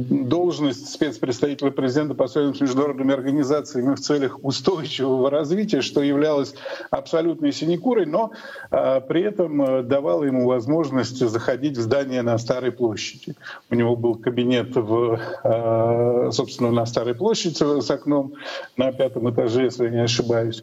должность 0.00 0.92
спецпредставителя 0.92 1.70
президента 1.70 2.14
по 2.14 2.26
связям 2.26 2.56
с 2.56 2.60
международными 2.60 3.14
организациями 3.14 3.94
в 3.94 4.00
целях 4.00 4.42
устойчивого 4.42 5.17
устойчивого 5.18 5.30
развития, 5.30 5.82
что 5.82 6.02
являлось 6.02 6.54
абсолютной 6.90 7.52
синекурой, 7.52 8.06
но 8.06 8.32
а, 8.70 9.00
при 9.00 9.22
этом 9.22 9.62
э, 9.62 9.82
давало 9.82 10.24
ему 10.24 10.46
возможность 10.46 11.18
заходить 11.18 11.76
в 11.76 11.80
здание 11.80 12.22
на 12.22 12.38
Старой 12.38 12.72
площади. 12.72 13.34
У 13.70 13.74
него 13.74 13.96
был 13.96 14.14
кабинет, 14.14 14.76
в, 14.76 15.18
а, 15.42 16.30
собственно, 16.30 16.70
на 16.70 16.86
Старой 16.86 17.14
площади 17.14 17.48
с 17.80 17.90
окном 17.90 18.34
на 18.76 18.92
пятом 18.92 19.30
этаже, 19.30 19.64
если 19.64 19.84
я 19.84 19.90
не 19.90 20.02
ошибаюсь, 20.04 20.62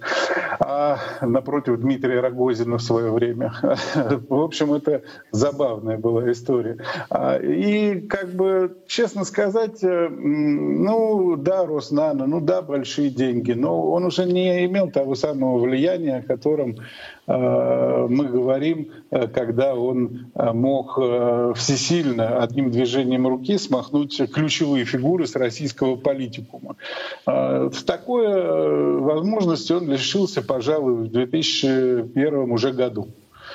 а 0.59 0.97
напротив 1.21 1.79
Дмитрия 1.79 2.19
Рогозина 2.21 2.77
в 2.77 2.81
свое 2.81 3.11
время. 3.11 3.53
В 4.29 4.41
общем, 4.41 4.73
это 4.73 5.01
забавная 5.31 5.97
была 5.97 6.31
история. 6.31 6.77
А, 7.09 7.37
и 7.37 8.01
как 8.01 8.33
бы, 8.33 8.77
честно 8.87 9.25
сказать, 9.25 9.83
э, 9.83 10.09
ну 10.09 11.35
да, 11.35 11.65
Роснано, 11.65 12.27
ну 12.27 12.39
да, 12.39 12.61
большие 12.61 13.09
деньги, 13.09 13.53
но 13.53 13.91
он 13.91 14.05
уже 14.05 14.25
не 14.25 14.44
имел 14.65 14.89
того 14.89 15.15
самого 15.15 15.59
влияния, 15.59 16.17
о 16.17 16.21
котором 16.21 16.77
э, 17.27 18.07
мы 18.09 18.25
говорим, 18.25 18.91
э, 19.11 19.27
когда 19.27 19.75
он 19.75 20.31
мог 20.35 20.99
всесильно 21.55 22.41
одним 22.43 22.71
движением 22.71 23.27
руки 23.27 23.57
смахнуть 23.57 24.21
ключевые 24.31 24.85
фигуры 24.85 25.27
с 25.27 25.35
российского 25.35 25.95
политикума. 25.95 26.75
В 27.25 27.83
такой 27.85 28.99
возможности 28.99 29.73
он 29.73 29.89
лишился, 29.89 30.41
пожалуй, 30.41 31.07
в 31.07 31.11
2001 31.11 32.51
уже 32.51 32.71
году. 32.71 33.07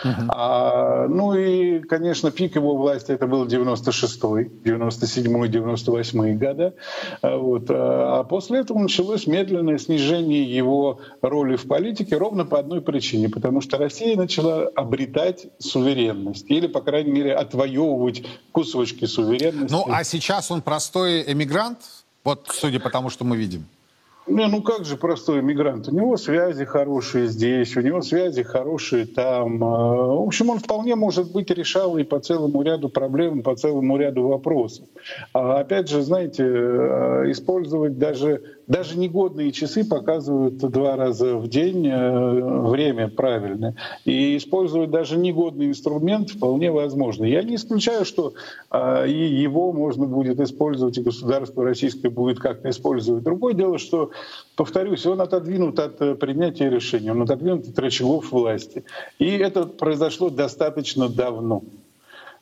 Uh-huh. 0.04 0.26
А, 0.28 1.08
ну 1.08 1.34
и, 1.34 1.80
конечно, 1.80 2.30
пик 2.30 2.56
его 2.56 2.76
власти 2.76 3.12
это 3.12 3.26
был 3.26 3.46
96-й, 3.46 4.44
97-й, 4.64 5.48
98-й 5.48 6.34
года. 6.34 6.74
А, 7.22 7.36
вот. 7.36 7.70
А, 7.70 8.20
а 8.20 8.24
после 8.24 8.60
этого 8.60 8.78
началось 8.78 9.26
медленное 9.26 9.78
снижение 9.78 10.42
его 10.42 11.00
роли 11.22 11.56
в 11.56 11.66
политике 11.66 12.16
ровно 12.16 12.44
по 12.44 12.58
одной 12.58 12.80
причине, 12.80 13.28
потому 13.28 13.60
что 13.60 13.76
Россия 13.78 14.16
начала 14.16 14.68
обретать 14.68 15.46
суверенность 15.58 16.50
или, 16.50 16.66
по 16.66 16.80
крайней 16.80 17.12
мере, 17.12 17.34
отвоевывать 17.34 18.22
кусочки 18.52 19.04
суверенности. 19.04 19.72
Ну, 19.72 19.84
а 19.88 20.04
сейчас 20.04 20.50
он 20.50 20.62
простой 20.62 21.24
эмигрант, 21.30 21.78
вот 22.24 22.48
судя 22.52 22.80
по 22.80 22.90
тому, 22.90 23.10
что 23.10 23.24
мы 23.24 23.36
видим? 23.36 23.66
Не, 24.26 24.46
ну 24.46 24.62
как 24.62 24.84
же 24.84 24.96
простой 24.96 25.40
иммигрант? 25.40 25.88
У 25.88 25.94
него 25.94 26.16
связи 26.16 26.64
хорошие 26.64 27.26
здесь, 27.26 27.76
у 27.76 27.80
него 27.80 28.00
связи 28.02 28.42
хорошие 28.42 29.06
там. 29.06 29.62
А, 29.64 30.14
в 30.14 30.22
общем, 30.22 30.50
он 30.50 30.58
вполне 30.58 30.94
может 30.94 31.32
быть 31.32 31.50
решал 31.50 31.96
и 31.98 32.04
по 32.04 32.20
целому 32.20 32.62
ряду 32.62 32.88
проблем, 32.88 33.42
по 33.42 33.56
целому 33.56 33.96
ряду 33.96 34.28
вопросов. 34.28 34.86
А 35.32 35.60
опять 35.60 35.88
же, 35.88 36.02
знаете, 36.02 36.44
а, 36.44 37.30
использовать 37.30 37.98
даже 37.98 38.42
даже 38.70 38.96
негодные 38.96 39.50
часы 39.50 39.84
показывают 39.84 40.58
два 40.58 40.94
раза 40.94 41.36
в 41.36 41.48
день 41.48 41.88
э, 41.88 42.68
время 42.68 43.08
правильное. 43.08 43.74
И 44.04 44.36
использовать 44.36 44.90
даже 44.90 45.18
негодный 45.18 45.66
инструмент 45.66 46.30
вполне 46.30 46.70
возможно. 46.70 47.24
Я 47.24 47.42
не 47.42 47.56
исключаю, 47.56 48.04
что 48.04 48.34
а, 48.70 49.04
и 49.06 49.12
его 49.12 49.72
можно 49.72 50.06
будет 50.06 50.38
использовать, 50.38 50.96
и 50.98 51.02
государство 51.02 51.64
российское 51.64 52.10
будет 52.10 52.38
как-то 52.38 52.70
использовать. 52.70 53.24
Другое 53.24 53.54
дело, 53.54 53.78
что, 53.78 54.12
повторюсь, 54.54 55.04
он 55.04 55.20
отодвинут 55.20 55.80
от 55.80 56.00
э, 56.00 56.14
принятия 56.14 56.70
решений, 56.70 57.10
он 57.10 57.22
отодвинут 57.22 57.66
от 57.66 57.76
рычагов 57.76 58.30
власти. 58.30 58.84
И 59.18 59.26
это 59.30 59.66
произошло 59.66 60.30
достаточно 60.30 61.08
давно 61.08 61.64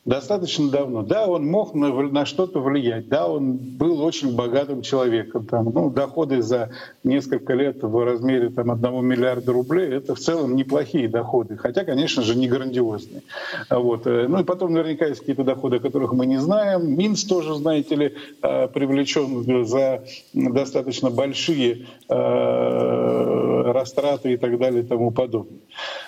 достаточно 0.09 0.69
давно. 0.69 1.03
Да, 1.03 1.27
он 1.27 1.45
мог 1.45 1.75
на, 1.75 1.89
на 1.89 2.25
что-то 2.25 2.59
влиять, 2.59 3.07
да, 3.07 3.27
он 3.27 3.53
был 3.53 4.01
очень 4.01 4.35
богатым 4.35 4.81
человеком. 4.81 5.45
Там, 5.45 5.65
ну, 5.71 5.91
доходы 5.91 6.41
за 6.41 6.71
несколько 7.03 7.53
лет 7.53 7.83
в 7.83 8.05
размере 8.05 8.49
там, 8.49 8.71
1 8.71 9.05
миллиарда 9.05 9.53
рублей— 9.53 9.89
это 9.91 10.15
в 10.15 10.19
целом 10.19 10.55
неплохие 10.55 11.07
доходы, 11.07 11.57
хотя, 11.57 11.85
конечно 11.85 12.23
же, 12.23 12.35
не 12.35 12.47
грандиозные. 12.47 13.21
Вот. 13.69 14.07
Э, 14.07 14.25
ну 14.27 14.39
и 14.39 14.43
потом 14.43 14.73
наверняка 14.73 15.05
есть 15.05 15.19
какие-то 15.19 15.43
доходы, 15.43 15.75
о 15.75 15.79
которых 15.79 16.13
мы 16.13 16.25
не 16.25 16.37
знаем. 16.37 16.97
Минс 16.97 17.23
тоже, 17.25 17.53
знаете 17.55 17.95
ли, 17.95 18.15
э, 18.41 18.67
привлечен 18.67 19.65
за 19.65 20.03
достаточно 20.33 21.11
большие 21.11 21.85
э, 22.09 23.71
растраты 23.71 24.33
и 24.33 24.37
так 24.37 24.57
далее 24.57 24.83
и 24.83 24.85
тому 24.85 25.11
подобное. 25.11 25.59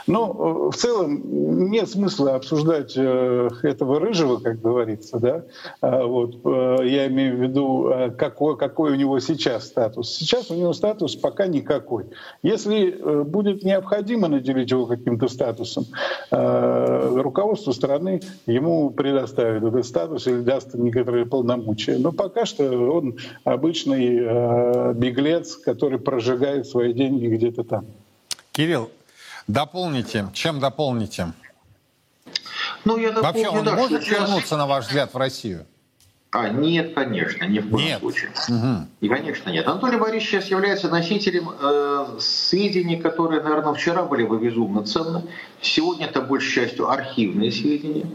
Но 0.07 0.71
в 0.71 0.75
целом 0.75 1.69
нет 1.69 1.87
смысла 1.87 2.35
обсуждать 2.35 2.97
этого 2.97 3.90
этого 3.91 3.99
рыжего, 3.99 4.37
как 4.37 4.61
говорится, 4.61 5.19
да, 5.19 5.43
а, 5.81 6.05
вот, 6.05 6.35
э, 6.43 6.87
я 6.87 7.07
имею 7.07 7.37
в 7.37 7.41
виду, 7.41 7.89
э, 7.89 8.11
какой, 8.11 8.57
какой 8.57 8.91
у 8.91 8.95
него 8.95 9.19
сейчас 9.19 9.67
статус. 9.67 10.09
Сейчас 10.15 10.49
у 10.51 10.55
него 10.55 10.73
статус 10.73 11.15
пока 11.15 11.47
никакой. 11.47 12.05
Если 12.43 12.91
э, 12.91 13.23
будет 13.23 13.63
необходимо 13.63 14.27
наделить 14.27 14.71
его 14.71 14.85
каким-то 14.85 15.27
статусом, 15.27 15.85
руководство 16.29 17.71
страны 17.71 18.21
ему 18.45 18.89
предоставит 18.89 19.63
этот 19.63 19.85
статус 19.85 20.27
или 20.27 20.41
даст 20.41 20.73
некоторые 20.73 21.25
полномочия. 21.25 21.97
Но 21.97 22.11
пока 22.11 22.45
что 22.45 22.63
он 22.63 23.17
обычный 23.43 24.93
беглец, 24.93 25.55
который 25.57 25.99
прожигает 25.99 26.67
свои 26.67 26.93
деньги 26.93 27.27
где-то 27.27 27.63
там. 27.63 27.85
Кирилл, 28.51 28.89
дополните. 29.47 30.27
Чем 30.33 30.59
дополните? 30.59 31.33
Ну, 32.85 32.97
я 32.97 33.11
Вообще 33.11 33.47
он 33.47 33.63
да, 33.63 33.75
может 33.75 34.03
сейчас... 34.03 34.19
вернуться, 34.19 34.57
на 34.57 34.67
ваш 34.67 34.85
взгляд, 34.85 35.13
в 35.13 35.17
Россию? 35.17 35.65
А, 36.31 36.47
нет, 36.47 36.93
конечно, 36.93 37.43
ни 37.43 37.59
в 37.59 37.69
коем 37.69 37.85
нет. 37.85 37.99
случае. 37.99 38.31
Угу. 38.47 38.87
И, 39.01 39.09
конечно, 39.09 39.49
нет. 39.49 39.67
Анатолий 39.67 39.97
Борисович 39.97 40.29
сейчас 40.29 40.45
является 40.45 40.87
носителем 40.87 41.49
э, 41.59 42.05
сведений, 42.19 42.95
которые, 42.95 43.41
наверное, 43.41 43.73
вчера 43.73 44.03
были 44.03 44.23
бы 44.23 44.39
безумно 44.39 44.85
ценны. 44.85 45.23
Сегодня 45.59 46.05
это 46.05 46.21
большей 46.21 46.53
частью 46.53 46.89
архивные 46.89 47.51
сведения. 47.51 48.05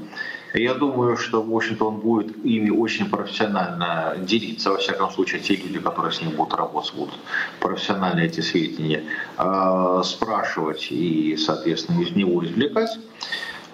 Я 0.55 0.73
думаю, 0.73 1.19
что, 1.19 1.43
в 1.43 1.55
общем-то, 1.55 1.89
он 1.89 1.97
будет 1.97 2.43
ими 2.43 2.71
очень 2.71 3.11
профессионально 3.11 4.15
делиться. 4.21 4.71
Во 4.71 4.79
всяком 4.79 5.11
случае, 5.11 5.43
те 5.43 5.55
люди, 5.57 5.79
которые 5.79 6.13
с 6.13 6.23
ним 6.23 6.31
будут 6.31 6.55
работать, 6.55 6.95
будут 6.95 7.15
профессионально 7.61 8.21
эти 8.21 8.41
сведения 8.41 9.05
э, 9.37 10.03
спрашивать 10.05 10.87
и, 10.91 11.37
соответственно, 11.37 12.01
из 12.01 12.13
него 12.13 12.43
извлекать. 12.43 12.99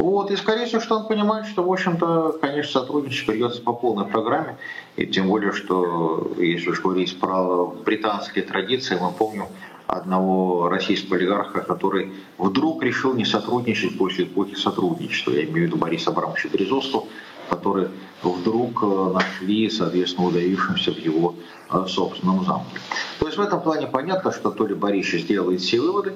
Вот, 0.03 0.33
и 0.33 0.37
скорее 0.37 0.67
всего, 0.67 0.81
что 0.81 0.97
он 0.97 1.07
понимает, 1.07 1.47
что, 1.47 1.63
в 1.63 1.71
общем-то, 1.71 2.37
конечно, 2.41 2.81
сотрудничать 2.81 3.25
придется 3.25 3.63
по 3.63 3.73
полной 3.73 4.05
программе, 4.05 4.57
и 4.97 5.07
тем 5.07 5.29
более, 5.29 5.53
что, 5.53 6.33
если 6.39 6.71
уж 6.71 6.81
говорить 6.81 7.21
про 7.21 7.67
британские 7.67 8.43
традиции, 8.43 8.99
мы 9.01 9.13
помним 9.13 9.47
одного 9.87 10.69
российского 10.69 11.19
олигарха, 11.19 11.61
который 11.61 12.13
вдруг 12.37 12.83
решил 12.83 13.15
не 13.15 13.25
сотрудничать 13.25 13.97
после 13.97 14.25
эпохи 14.25 14.57
сотрудничества. 14.57 15.31
Я 15.31 15.45
имею 15.45 15.53
в 15.53 15.67
виду 15.69 15.77
Бориса 15.77 16.11
Абрамовича 16.11 16.49
Березовского, 16.49 17.05
который 17.49 17.87
вдруг 18.25 18.83
э, 18.83 19.13
нашли, 19.15 19.71
соответственно, 19.71 20.27
удавившимся 20.27 20.91
в 20.91 20.99
его 20.99 21.37
э, 21.71 21.85
собственном 21.87 22.45
замке. 22.45 22.81
То 23.21 23.27
есть 23.27 23.39
в 23.39 23.41
этом 23.41 23.61
плане 23.61 23.87
понятно, 23.87 24.33
что 24.33 24.51
то 24.51 24.67
ли 24.67 24.75
Борисович 24.75 25.25
сделает 25.25 25.61
все 25.61 25.81
выводы, 25.81 26.15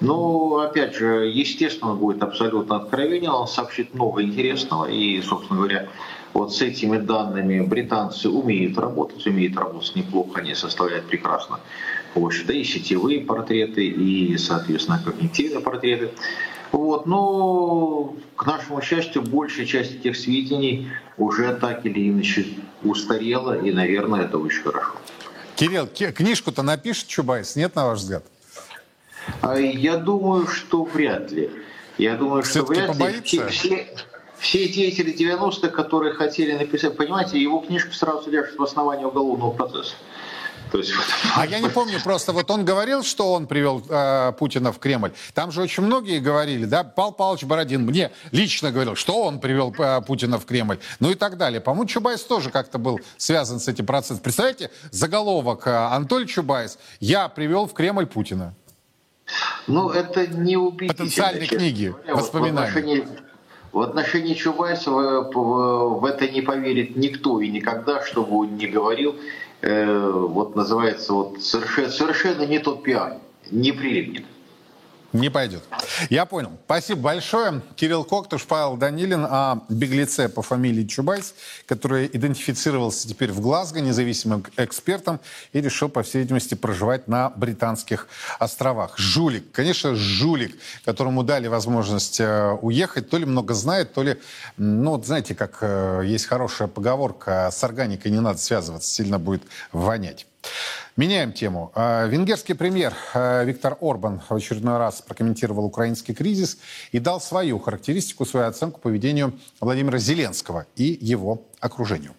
ну, 0.00 0.58
опять 0.58 0.94
же, 0.94 1.30
естественно, 1.32 1.94
будет 1.94 2.22
абсолютно 2.22 2.76
откровенен, 2.76 3.30
он 3.30 3.48
сообщит 3.48 3.94
много 3.94 4.22
интересного. 4.22 4.86
И, 4.86 5.20
собственно 5.22 5.58
говоря, 5.58 5.88
вот 6.34 6.54
с 6.54 6.60
этими 6.60 6.98
данными 6.98 7.60
британцы 7.60 8.28
умеют 8.28 8.76
работать, 8.78 9.26
умеют 9.26 9.56
работать 9.56 9.96
неплохо, 9.96 10.40
они 10.40 10.54
составляют 10.54 11.06
прекрасно. 11.06 11.60
В 12.14 12.24
общем-то, 12.24 12.52
и 12.52 12.62
сетевые 12.64 13.20
портреты, 13.20 13.86
и, 13.86 14.36
соответственно, 14.36 15.00
когнитивные 15.02 15.60
портреты. 15.60 16.10
Вот, 16.72 17.06
но, 17.06 18.14
к 18.36 18.46
нашему 18.46 18.82
счастью, 18.82 19.22
большая 19.22 19.64
часть 19.66 19.94
этих 19.94 20.16
сведений 20.16 20.88
уже 21.16 21.54
так 21.54 21.86
или 21.86 22.10
иначе 22.10 22.46
устарела, 22.82 23.58
и, 23.58 23.72
наверное, 23.72 24.22
это 24.22 24.36
очень 24.36 24.62
хорошо. 24.62 24.92
Кирилл, 25.54 25.86
книжку-то 25.86 26.62
напишет 26.62 27.06
Чубайс, 27.06 27.56
нет, 27.56 27.74
на 27.74 27.86
ваш 27.86 28.00
взгляд? 28.00 28.24
А 29.42 29.58
я 29.58 29.96
думаю, 29.96 30.46
что 30.46 30.84
вряд 30.84 31.30
ли. 31.30 31.50
Я 31.98 32.16
думаю, 32.16 32.42
что 32.42 32.64
вряд 32.64 32.96
ли. 32.96 33.20
Все, 33.22 33.88
все, 34.38 34.68
деятели 34.68 35.14
90-х, 35.14 35.68
которые 35.68 36.14
хотели 36.14 36.52
написать, 36.52 36.96
понимаете, 36.96 37.40
его 37.40 37.60
книжка 37.60 37.92
сразу 37.92 38.30
держит 38.30 38.58
в 38.58 38.62
основании 38.62 39.04
уголовного 39.04 39.50
процесса. 39.50 39.94
То 40.72 40.78
есть, 40.78 40.92
а 41.36 41.46
я 41.46 41.60
не 41.60 41.68
помню, 41.68 42.00
просто 42.02 42.32
вот 42.32 42.50
он 42.50 42.64
говорил, 42.64 43.04
что 43.04 43.32
он 43.32 43.46
привел 43.46 43.84
э, 43.88 44.32
Путина 44.36 44.72
в 44.72 44.78
Кремль. 44.80 45.12
Там 45.32 45.52
же 45.52 45.62
очень 45.62 45.84
многие 45.84 46.18
говорили, 46.18 46.64
да, 46.64 46.82
Пал 46.82 47.12
Павлович 47.12 47.44
Бородин 47.44 47.82
мне 47.82 48.10
лично 48.32 48.72
говорил, 48.72 48.96
что 48.96 49.22
он 49.22 49.38
привел 49.38 49.72
э, 49.78 50.00
Путина 50.02 50.38
в 50.38 50.44
Кремль, 50.44 50.78
ну 50.98 51.10
и 51.10 51.14
так 51.14 51.36
далее. 51.36 51.60
По-моему, 51.60 51.86
Чубайс 51.86 52.22
тоже 52.22 52.50
как-то 52.50 52.78
был 52.78 53.00
связан 53.16 53.60
с 53.60 53.68
этим 53.68 53.86
процессом. 53.86 54.18
Представляете, 54.18 54.70
заголовок 54.90 55.68
э, 55.68 55.70
Анатолий 55.70 56.26
Чубайс 56.26 56.78
«Я 56.98 57.28
привел 57.28 57.66
в 57.66 57.72
Кремль 57.72 58.06
Путина». 58.06 58.54
Ну, 59.66 59.90
это 59.90 60.26
не 60.26 60.56
убедительно. 60.56 61.06
Потенциальные 61.06 61.48
книги, 61.48 61.86
говоря. 61.86 62.14
воспоминания. 62.14 62.54
В 62.54 62.60
отношении, 62.60 63.08
в 63.72 63.80
отношении 63.80 64.34
Чубайсова 64.34 65.30
в 65.30 66.04
это 66.04 66.28
не 66.28 66.40
поверит 66.40 66.96
никто 66.96 67.40
и 67.40 67.48
никогда, 67.48 68.04
что 68.04 68.24
бы 68.24 68.38
он 68.38 68.56
ни 68.56 68.66
говорил. 68.66 69.16
Э, 69.62 70.10
вот 70.10 70.54
называется 70.54 71.12
вот 71.12 71.42
совершенно, 71.42 71.90
совершенно 71.90 72.42
не 72.46 72.58
тот 72.58 72.82
пиар. 72.82 73.16
не 73.50 73.72
прилипнет. 73.72 74.24
Не 75.12 75.30
пойдет. 75.30 75.62
Я 76.10 76.26
понял. 76.26 76.52
Спасибо 76.64 77.00
большое. 77.00 77.62
Кирилл 77.76 78.04
Коктыш, 78.04 78.44
Павел 78.44 78.76
Данилин 78.76 79.24
о 79.24 79.62
беглеце 79.68 80.28
по 80.28 80.42
фамилии 80.42 80.84
Чубайс, 80.84 81.34
который 81.66 82.06
идентифицировался 82.12 83.08
теперь 83.08 83.32
в 83.32 83.40
Глазго 83.40 83.80
независимым 83.80 84.44
экспертом 84.56 85.20
и 85.52 85.60
решил, 85.60 85.88
по 85.88 86.02
всей 86.02 86.22
видимости, 86.22 86.54
проживать 86.54 87.08
на 87.08 87.30
Британских 87.30 88.08
островах. 88.38 88.98
Жулик. 88.98 89.50
Конечно, 89.52 89.94
жулик, 89.94 90.56
которому 90.84 91.22
дали 91.22 91.46
возможность 91.46 92.20
э, 92.20 92.52
уехать. 92.60 93.08
То 93.08 93.18
ли 93.18 93.24
много 93.24 93.54
знает, 93.54 93.94
то 93.94 94.02
ли... 94.02 94.16
Ну, 94.56 94.92
вот 94.92 95.06
знаете, 95.06 95.34
как 95.34 95.58
э, 95.60 96.02
есть 96.04 96.26
хорошая 96.26 96.68
поговорка, 96.68 97.50
с 97.52 97.62
органикой 97.64 98.10
не 98.10 98.20
надо 98.20 98.38
связываться, 98.38 98.90
сильно 98.90 99.18
будет 99.18 99.42
вонять. 99.72 100.26
Меняем 100.96 101.32
тему. 101.32 101.72
А, 101.74 102.06
венгерский 102.06 102.54
премьер 102.54 102.94
а, 103.14 103.44
Виктор 103.44 103.76
Орбан 103.80 104.20
в 104.28 104.34
очередной 104.34 104.78
раз 104.78 105.02
прокомментировал 105.02 105.64
украинский 105.64 106.14
кризис 106.14 106.58
и 106.92 106.98
дал 106.98 107.20
свою 107.20 107.58
характеристику, 107.58 108.24
свою 108.24 108.46
оценку 108.46 108.80
поведению 108.80 109.38
Владимира 109.60 109.98
Зеленского 109.98 110.66
и 110.74 110.98
его 111.00 111.42
окружению. 111.60 112.14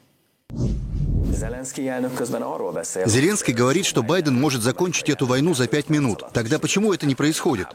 Зеленский 3.05 3.53
говорит, 3.53 3.85
что 3.85 4.01
Байден 4.01 4.33
может 4.33 4.63
закончить 4.63 5.09
эту 5.09 5.25
войну 5.25 5.53
за 5.53 5.67
пять 5.67 5.89
минут. 5.89 6.23
Тогда 6.33 6.57
почему 6.57 6.93
это 6.93 7.05
не 7.05 7.15
происходит? 7.15 7.67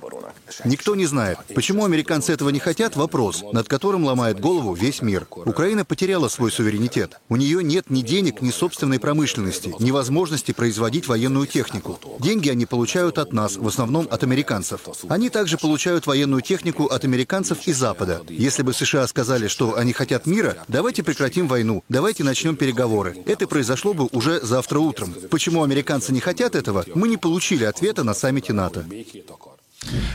Никто 0.64 0.94
не 0.94 1.06
знает. 1.06 1.38
Почему 1.54 1.84
американцы 1.84 2.32
этого 2.32 2.48
не 2.48 2.58
хотят– 2.58 2.96
вопрос, 2.96 3.44
над 3.52 3.68
которым 3.68 4.04
ломает 4.04 4.40
голову 4.40 4.74
весь 4.74 5.02
мир. 5.02 5.26
Украина 5.30 5.84
потеряла 5.84 6.28
свой 6.28 6.50
суверенитет. 6.50 7.20
У 7.28 7.36
нее 7.36 7.62
нет 7.62 7.90
ни 7.90 8.00
денег, 8.02 8.42
ни 8.42 8.50
собственной 8.50 8.98
промышленности, 8.98 9.74
ни 9.78 9.90
возможности 9.90 10.52
производить 10.52 11.06
военную 11.06 11.46
технику. 11.46 11.98
Деньги 12.18 12.48
они 12.48 12.66
получают 12.66 13.18
от 13.18 13.32
нас, 13.32 13.56
в 13.56 13.66
основном 13.66 14.08
от 14.10 14.22
американцев. 14.22 14.80
Они 15.08 15.28
также 15.30 15.58
получают 15.58 16.06
военную 16.06 16.42
технику 16.42 16.86
от 16.86 17.04
американцев 17.04 17.66
и 17.66 17.72
Запада. 17.72 18.22
Если 18.28 18.62
бы 18.62 18.72
США 18.72 19.06
сказали, 19.06 19.46
что 19.48 19.76
они 19.76 19.92
хотят 19.92 20.26
мира, 20.26 20.56
давайте 20.68 21.02
прекратим 21.02 21.48
войну, 21.48 21.84
давайте 21.88 22.24
начнем 22.24 22.56
переговоры. 22.62 23.16
Это 23.26 23.48
произошло 23.48 23.92
бы 23.92 24.08
уже 24.12 24.40
завтра 24.40 24.78
утром. 24.78 25.12
Почему 25.30 25.64
американцы 25.64 26.12
не 26.12 26.20
хотят 26.20 26.54
этого, 26.54 26.84
мы 26.94 27.08
не 27.08 27.16
получили 27.16 27.64
ответа 27.64 28.04
на 28.04 28.14
саммите 28.14 28.52
НАТО. 28.52 28.84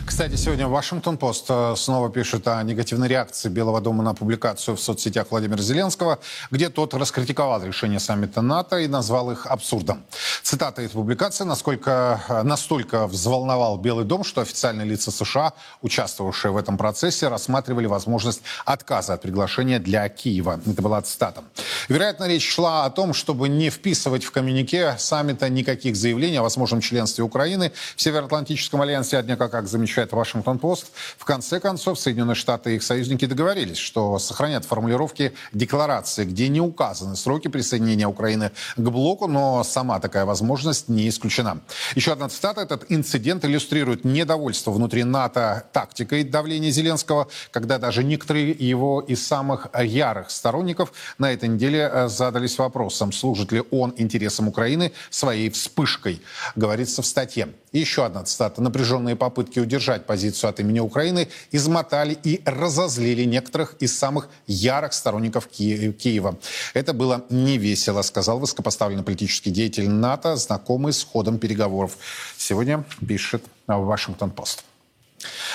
Кстати, 0.05 0.35
сегодня 0.35 0.67
Вашингтон-Пост 0.67 1.45
э, 1.49 1.73
снова 1.77 2.09
пишет 2.09 2.47
о 2.47 2.61
негативной 2.63 3.07
реакции 3.07 3.49
Белого 3.49 3.81
дома 3.81 4.03
на 4.03 4.13
публикацию 4.13 4.75
в 4.75 4.81
соцсетях 4.81 5.27
Владимира 5.29 5.61
Зеленского, 5.61 6.19
где 6.49 6.69
тот 6.69 6.93
раскритиковал 6.93 7.63
решение 7.63 7.99
саммита 7.99 8.41
НАТО 8.41 8.79
и 8.79 8.87
назвал 8.87 9.31
их 9.31 9.45
абсурдом. 9.45 10.03
Цитата 10.41 10.81
из 10.81 10.91
публикации 10.91 11.43
насколько, 11.43 12.21
э, 12.27 12.43
настолько 12.43 13.07
взволновал 13.07 13.77
Белый 13.77 14.05
дом, 14.05 14.23
что 14.23 14.41
официальные 14.41 14.87
лица 14.87 15.11
США, 15.11 15.53
участвовавшие 15.81 16.51
в 16.51 16.57
этом 16.57 16.77
процессе, 16.77 17.27
рассматривали 17.27 17.85
возможность 17.85 18.41
отказа 18.65 19.13
от 19.13 19.21
приглашения 19.21 19.79
для 19.79 20.07
Киева. 20.09 20.59
Это 20.65 20.81
была 20.81 21.01
цитата. 21.01 21.43
Вероятно, 21.89 22.27
речь 22.27 22.47
шла 22.47 22.85
о 22.85 22.89
том, 22.89 23.13
чтобы 23.13 23.49
не 23.49 23.69
вписывать 23.69 24.23
в 24.23 24.31
коммюнике 24.31 24.95
саммита 24.97 25.49
никаких 25.49 25.95
заявлений 25.95 26.37
о 26.37 26.43
возможном 26.43 26.81
членстве 26.81 27.23
Украины 27.23 27.71
в 27.95 28.01
Североатлантическом 28.01 28.81
альянсе, 28.81 29.17
однако, 29.17 29.49
как 29.49 29.66
замечает 29.67 30.11
Вашингтон-Пост, 30.11 30.87
в 31.17 31.25
конце 31.25 31.59
концов 31.59 31.99
Соединенные 31.99 32.35
Штаты 32.35 32.73
и 32.73 32.75
их 32.77 32.83
союзники 32.83 33.25
договорились, 33.25 33.77
что 33.77 34.19
сохранят 34.19 34.65
формулировки 34.65 35.33
декларации, 35.53 36.25
где 36.25 36.47
не 36.47 36.61
указаны 36.61 37.15
сроки 37.15 37.47
присоединения 37.47 38.07
Украины 38.07 38.51
к 38.75 38.89
блоку, 38.89 39.27
но 39.27 39.63
сама 39.63 39.99
такая 39.99 40.25
возможность 40.25 40.89
не 40.89 41.07
исключена. 41.09 41.61
Еще 41.95 42.11
одна 42.11 42.29
цитата. 42.29 42.61
Этот 42.61 42.85
инцидент 42.89 43.45
иллюстрирует 43.45 44.05
недовольство 44.05 44.71
внутри 44.71 45.03
НАТО 45.03 45.65
тактикой 45.73 46.23
давления 46.23 46.71
Зеленского, 46.71 47.27
когда 47.51 47.77
даже 47.77 48.03
некоторые 48.03 48.51
его 48.51 49.01
из 49.01 49.25
самых 49.25 49.67
ярых 49.77 50.31
сторонников 50.31 50.93
на 51.17 51.31
этой 51.31 51.49
неделе 51.49 51.89
э, 51.91 52.07
задались 52.07 52.57
вопросом, 52.57 53.11
служит 53.11 53.51
ли 53.51 53.63
он 53.71 53.93
интересам 53.97 54.47
Украины 54.47 54.91
своей 55.09 55.49
вспышкой, 55.49 56.21
говорится 56.55 57.01
в 57.01 57.05
статье. 57.05 57.49
И 57.77 57.79
еще 57.79 58.05
одна 58.05 58.23
цитата. 58.23 58.59
Напряженные 58.59 59.15
попытки 59.15 59.59
удержать 59.59 60.07
позицию 60.07 60.49
от 60.49 60.59
имени 60.59 60.79
Украины 60.79 61.27
измотали 61.51 62.17
и 62.23 62.41
разозлили 62.43 63.23
некоторых 63.23 63.75
из 63.79 63.95
самых 63.95 64.29
ярых 64.47 64.93
сторонников 64.93 65.45
Ки- 65.47 65.91
Киева. 65.91 66.39
Это 66.73 66.93
было 66.93 67.23
не 67.29 67.59
весело, 67.59 68.01
сказал 68.01 68.39
высокопоставленный 68.39 69.03
политический 69.03 69.51
деятель 69.51 69.87
НАТО, 69.87 70.37
знакомый 70.37 70.91
с 70.91 71.03
ходом 71.03 71.37
переговоров. 71.37 71.97
Сегодня 72.35 72.83
пишет 73.07 73.43
Вашингтон-Пост. 73.67 74.63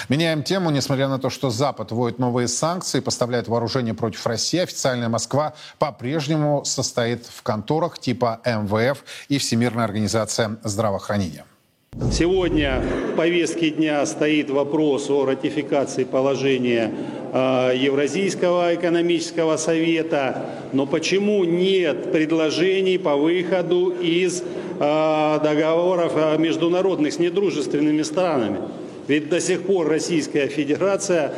Меняем 0.09 0.45
тему. 0.45 0.71
Несмотря 0.71 1.09
на 1.09 1.19
то, 1.19 1.29
что 1.29 1.51
Запад 1.51 1.91
вводит 1.91 2.21
новые 2.21 2.47
санкции, 2.47 3.01
поставляет 3.01 3.49
вооружение 3.49 3.95
против 3.95 4.25
России, 4.29 4.61
официальная 4.61 5.09
Москва 5.09 5.55
по-прежнему 5.81 6.65
состоит 6.65 7.27
в 7.27 7.43
конторах 7.43 7.99
типа 7.99 8.41
МВФ 8.45 9.03
и 9.29 9.39
Всемирная 9.39 9.87
организация 9.87 10.59
здравоохранения. 10.63 11.47
Сегодня 12.13 12.83
в 13.13 13.17
повестке 13.17 13.71
дня 13.71 14.05
стоит 14.07 14.51
вопрос 14.51 15.09
о 15.09 15.25
ратификации 15.25 16.05
положения 16.05 16.91
э, 17.33 17.73
Евразийского 17.77 18.75
экономического 18.75 19.57
совета. 19.57 20.45
Но 20.73 20.87
почему 20.87 21.45
нет 21.45 22.13
предложений 22.13 22.99
по 22.99 23.17
выходу 23.17 23.91
из 23.91 24.43
э, 24.43 24.45
договоров 24.79 26.13
э, 26.17 26.39
международных 26.39 27.13
с 27.13 27.19
недружественными 27.19 28.03
странами? 28.03 28.59
Ведь 29.09 29.29
до 29.29 29.41
сих 29.41 29.63
пор 29.63 29.89
Российская 29.89 30.47
Федерация 30.49 31.33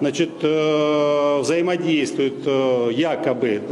значит, 0.00 0.30
взаимодействует 0.42 2.46
якобы 2.94 3.62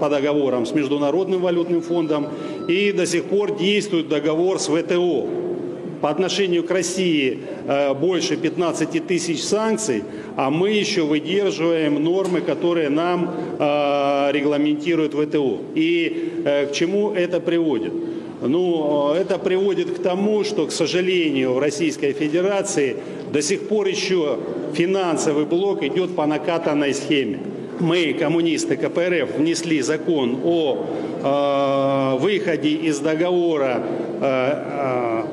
по 0.00 0.08
договорам 0.08 0.66
с 0.66 0.72
Международным 0.72 1.40
валютным 1.40 1.82
фондом 1.82 2.28
и 2.68 2.92
до 2.92 3.06
сих 3.06 3.24
пор 3.24 3.56
действует 3.56 4.08
договор 4.08 4.60
с 4.60 4.68
ВТО. 4.68 5.26
По 6.00 6.10
отношению 6.10 6.64
к 6.64 6.70
России 6.72 7.38
больше 8.00 8.36
15 8.36 9.06
тысяч 9.06 9.42
санкций, 9.42 10.02
а 10.36 10.50
мы 10.50 10.70
еще 10.70 11.02
выдерживаем 11.02 12.02
нормы, 12.02 12.40
которые 12.40 12.88
нам 12.88 13.30
регламентирует 14.32 15.14
ВТО. 15.14 15.60
И 15.76 16.32
к 16.44 16.72
чему 16.72 17.12
это 17.12 17.40
приводит? 17.40 17.92
Ну, 18.42 19.12
это 19.12 19.38
приводит 19.38 19.98
к 19.98 20.02
тому, 20.02 20.42
что, 20.42 20.66
к 20.66 20.72
сожалению, 20.72 21.52
в 21.52 21.60
Российской 21.60 22.12
Федерации 22.12 22.96
до 23.32 23.40
сих 23.40 23.68
пор 23.68 23.86
еще 23.86 24.38
финансовый 24.74 25.44
блок 25.44 25.84
идет 25.84 26.16
по 26.16 26.26
накатанной 26.26 26.92
схеме. 26.92 27.38
Мы, 27.78 28.12
коммунисты 28.12 28.76
КПРФ, 28.76 29.36
внесли 29.38 29.80
закон 29.80 30.40
о 30.44 30.84
э, 31.22 32.18
выходе 32.18 32.70
из 32.70 32.98
договора 32.98 33.82
э, 34.20 35.24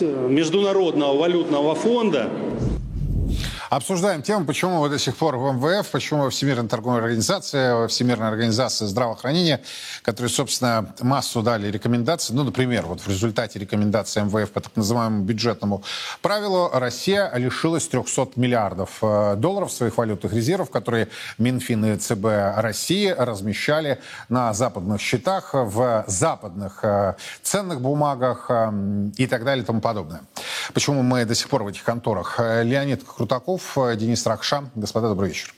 э, 0.00 0.28
Международного 0.28 1.16
валютного 1.16 1.74
фонда 1.74 2.28
Обсуждаем 3.70 4.22
тему, 4.22 4.44
почему 4.44 4.80
вы 4.80 4.90
до 4.90 4.98
сих 4.98 5.16
пор 5.16 5.36
в 5.36 5.52
МВФ, 5.52 5.88
почему 5.90 6.28
Всемирная 6.28 6.68
торговая 6.68 7.00
организация, 7.02 7.88
Всемирная 7.88 8.28
организация 8.28 8.86
здравоохранения, 8.86 9.62
которые, 10.02 10.30
собственно, 10.30 10.94
массу 11.00 11.42
дали 11.42 11.70
рекомендаций. 11.70 12.34
Ну, 12.34 12.44
например, 12.44 12.86
вот 12.86 13.00
в 13.00 13.08
результате 13.08 13.58
рекомендаций 13.58 14.22
МВФ 14.22 14.50
по 14.50 14.60
так 14.60 14.76
называемому 14.76 15.24
бюджетному 15.24 15.82
правилу 16.20 16.70
Россия 16.72 17.32
лишилась 17.36 17.88
300 17.88 18.32
миллиардов 18.36 18.98
э, 19.00 19.36
долларов 19.36 19.72
своих 19.72 19.96
валютных 19.96 20.32
резервов, 20.32 20.70
которые 20.70 21.08
Минфин 21.38 21.84
и 21.86 21.96
ЦБ 21.96 22.26
России 22.56 23.08
размещали 23.16 24.00
на 24.28 24.52
западных 24.52 25.00
счетах, 25.00 25.54
в 25.54 26.04
западных 26.06 26.80
э, 26.84 27.14
ценных 27.42 27.80
бумагах 27.80 28.46
э, 28.50 28.72
и 29.16 29.26
так 29.26 29.44
далее 29.44 29.62
и 29.62 29.66
тому 29.66 29.80
подобное. 29.80 30.20
Почему 30.74 31.02
мы 31.02 31.24
до 31.24 31.34
сих 31.34 31.48
пор 31.48 31.62
в 31.62 31.68
этих 31.68 31.82
конторах? 31.82 32.38
Леонид 32.38 33.04
Крутаков, 33.04 33.53
Песков, 33.54 33.96
Денис 33.96 34.26
Рахша. 34.26 34.70
Господа, 34.74 35.08
добрый 35.08 35.28
вечер. 35.28 35.54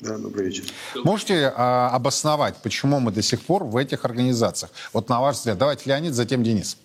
Да, 0.00 0.18
добрый 0.18 0.46
вечер. 0.46 0.64
Можете 1.04 1.52
а, 1.56 1.90
обосновать, 1.90 2.56
почему 2.62 3.00
мы 3.00 3.12
до 3.12 3.22
сих 3.22 3.40
пор 3.42 3.64
в 3.64 3.76
этих 3.76 4.04
организациях? 4.04 4.72
Вот 4.92 5.08
на 5.08 5.20
ваш 5.20 5.36
взгляд. 5.36 5.56
Давайте 5.58 5.88
Леонид, 5.88 6.14
затем 6.14 6.42
Денис. 6.42 6.76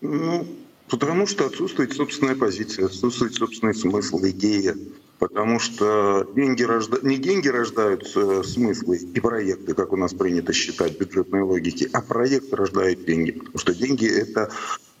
Ну, 0.00 0.46
потому 0.88 1.26
что 1.26 1.46
отсутствует 1.46 1.92
собственная 1.92 2.36
позиция, 2.36 2.86
отсутствует 2.86 3.34
собственный 3.34 3.74
смысл, 3.74 4.18
идея. 4.22 4.76
Потому 5.18 5.58
что 5.58 6.28
деньги 6.34 6.62
рожда... 6.62 6.98
не 7.02 7.16
деньги 7.16 7.48
рождают 7.48 8.10
э, 8.14 8.42
смыслы 8.44 8.98
и 8.98 9.20
проекты, 9.20 9.74
как 9.74 9.92
у 9.92 9.96
нас 9.96 10.14
принято 10.14 10.52
считать 10.52 10.96
в 10.96 11.00
бюджетной 11.00 11.42
логике, 11.42 11.88
а 11.92 12.00
проекты 12.00 12.54
рождают 12.54 13.04
деньги. 13.04 13.32
Потому 13.32 13.58
что 13.58 13.74
деньги— 13.74 14.06
это 14.06 14.50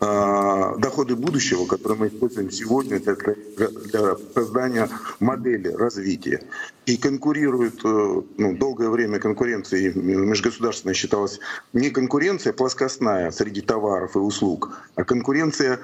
э, 0.00 0.74
доходы 0.78 1.14
будущего, 1.14 1.66
которые 1.66 1.98
мы 1.98 2.08
используем 2.08 2.50
сегодня 2.50 2.98
для, 2.98 3.14
для 3.14 4.16
создания 4.34 4.88
модели 5.20 5.68
развития. 5.68 6.42
И 6.86 6.96
конкурируют, 6.96 7.80
э, 7.84 8.22
ну, 8.38 8.56
долгое 8.56 8.90
время 8.90 9.20
конкуренция 9.20 9.92
межгосударственная 9.94 10.94
считалась 10.94 11.38
не 11.72 11.90
конкуренция 11.90 12.52
плоскостная 12.52 13.30
среди 13.30 13.60
товаров 13.60 14.16
и 14.16 14.18
услуг, 14.18 14.76
а 14.96 15.04
конкуренция 15.04 15.78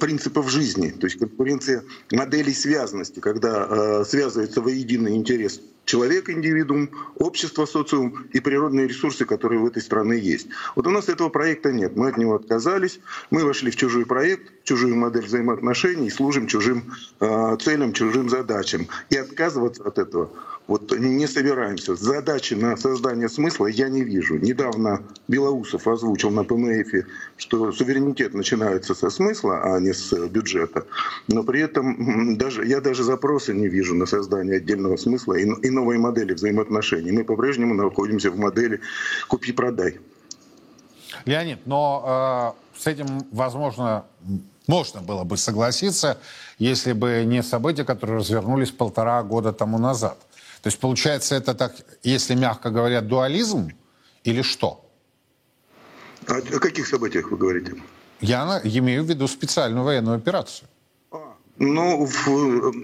принципов 0.00 0.50
жизни, 0.50 0.90
то 0.90 1.06
есть 1.06 1.18
конкуренция 1.18 1.84
моделей 2.12 2.54
связанности, 2.54 3.20
когда 3.20 3.66
э, 3.68 4.04
связывается 4.04 4.60
воедино 4.60 5.08
интерес 5.08 5.60
человек, 5.90 6.30
индивидуум, 6.30 6.90
общество, 7.16 7.66
социум 7.66 8.26
и 8.32 8.38
природные 8.38 8.86
ресурсы, 8.86 9.24
которые 9.24 9.60
в 9.60 9.66
этой 9.66 9.82
стране 9.82 10.18
есть. 10.18 10.46
Вот 10.76 10.86
у 10.86 10.90
нас 10.90 11.08
этого 11.08 11.30
проекта 11.30 11.72
нет. 11.72 11.96
Мы 11.96 12.08
от 12.08 12.16
него 12.16 12.36
отказались. 12.36 13.00
Мы 13.30 13.44
вошли 13.44 13.72
в 13.72 13.76
чужой 13.76 14.06
проект, 14.06 14.52
чужую 14.62 14.94
модель 14.96 15.24
взаимоотношений 15.24 16.10
служим 16.10 16.46
чужим 16.46 16.92
э, 17.18 17.56
целям, 17.60 17.92
чужим 17.92 18.28
задачам. 18.28 18.86
И 19.10 19.16
отказываться 19.16 19.82
от 19.82 19.98
этого 19.98 20.30
вот 20.70 20.92
не 20.92 21.26
собираемся. 21.26 21.96
Задачи 21.96 22.54
на 22.54 22.76
создание 22.76 23.28
смысла 23.28 23.66
я 23.66 23.88
не 23.88 24.04
вижу. 24.04 24.36
Недавно 24.36 25.02
Белоусов 25.26 25.88
озвучил 25.88 26.30
на 26.30 26.44
ПМФ, 26.44 27.06
что 27.36 27.72
суверенитет 27.72 28.34
начинается 28.34 28.94
со 28.94 29.10
смысла, 29.10 29.62
а 29.64 29.80
не 29.80 29.92
с 29.92 30.12
бюджета. 30.28 30.86
Но 31.26 31.42
при 31.42 31.62
этом 31.62 32.36
даже, 32.38 32.64
я 32.64 32.80
даже 32.80 33.02
запроса 33.02 33.52
не 33.52 33.66
вижу 33.66 33.96
на 33.96 34.06
создание 34.06 34.58
отдельного 34.58 34.96
смысла 34.96 35.34
и, 35.34 35.42
и 35.42 35.70
новой 35.70 35.98
модели 35.98 36.34
взаимоотношений. 36.34 37.10
Мы 37.10 37.24
по-прежнему 37.24 37.74
находимся 37.74 38.30
в 38.30 38.38
модели 38.38 38.80
«купи-продай». 39.26 39.98
Леонид, 41.24 41.66
но 41.66 42.54
э, 42.76 42.80
с 42.80 42.86
этим, 42.86 43.26
возможно, 43.32 44.04
можно 44.68 45.00
было 45.00 45.24
бы 45.24 45.36
согласиться, 45.36 46.18
если 46.58 46.92
бы 46.92 47.24
не 47.26 47.42
события, 47.42 47.82
которые 47.82 48.18
развернулись 48.18 48.70
полтора 48.70 49.20
года 49.24 49.52
тому 49.52 49.76
назад. 49.76 50.16
То 50.62 50.68
есть 50.68 50.78
получается 50.78 51.34
это 51.34 51.54
так, 51.54 51.72
если 52.02 52.34
мягко 52.34 52.70
говоря, 52.70 53.00
дуализм 53.00 53.70
или 54.24 54.42
что? 54.42 54.84
О, 56.26 56.34
о 56.34 56.58
каких 56.58 56.86
событиях 56.86 57.30
вы 57.30 57.38
говорите? 57.38 57.74
Я 58.20 58.60
имею 58.64 59.04
в 59.04 59.08
виду 59.08 59.26
специальную 59.26 59.84
военную 59.84 60.16
операцию. 60.16 60.68
А, 61.10 61.34
ну, 61.58 62.06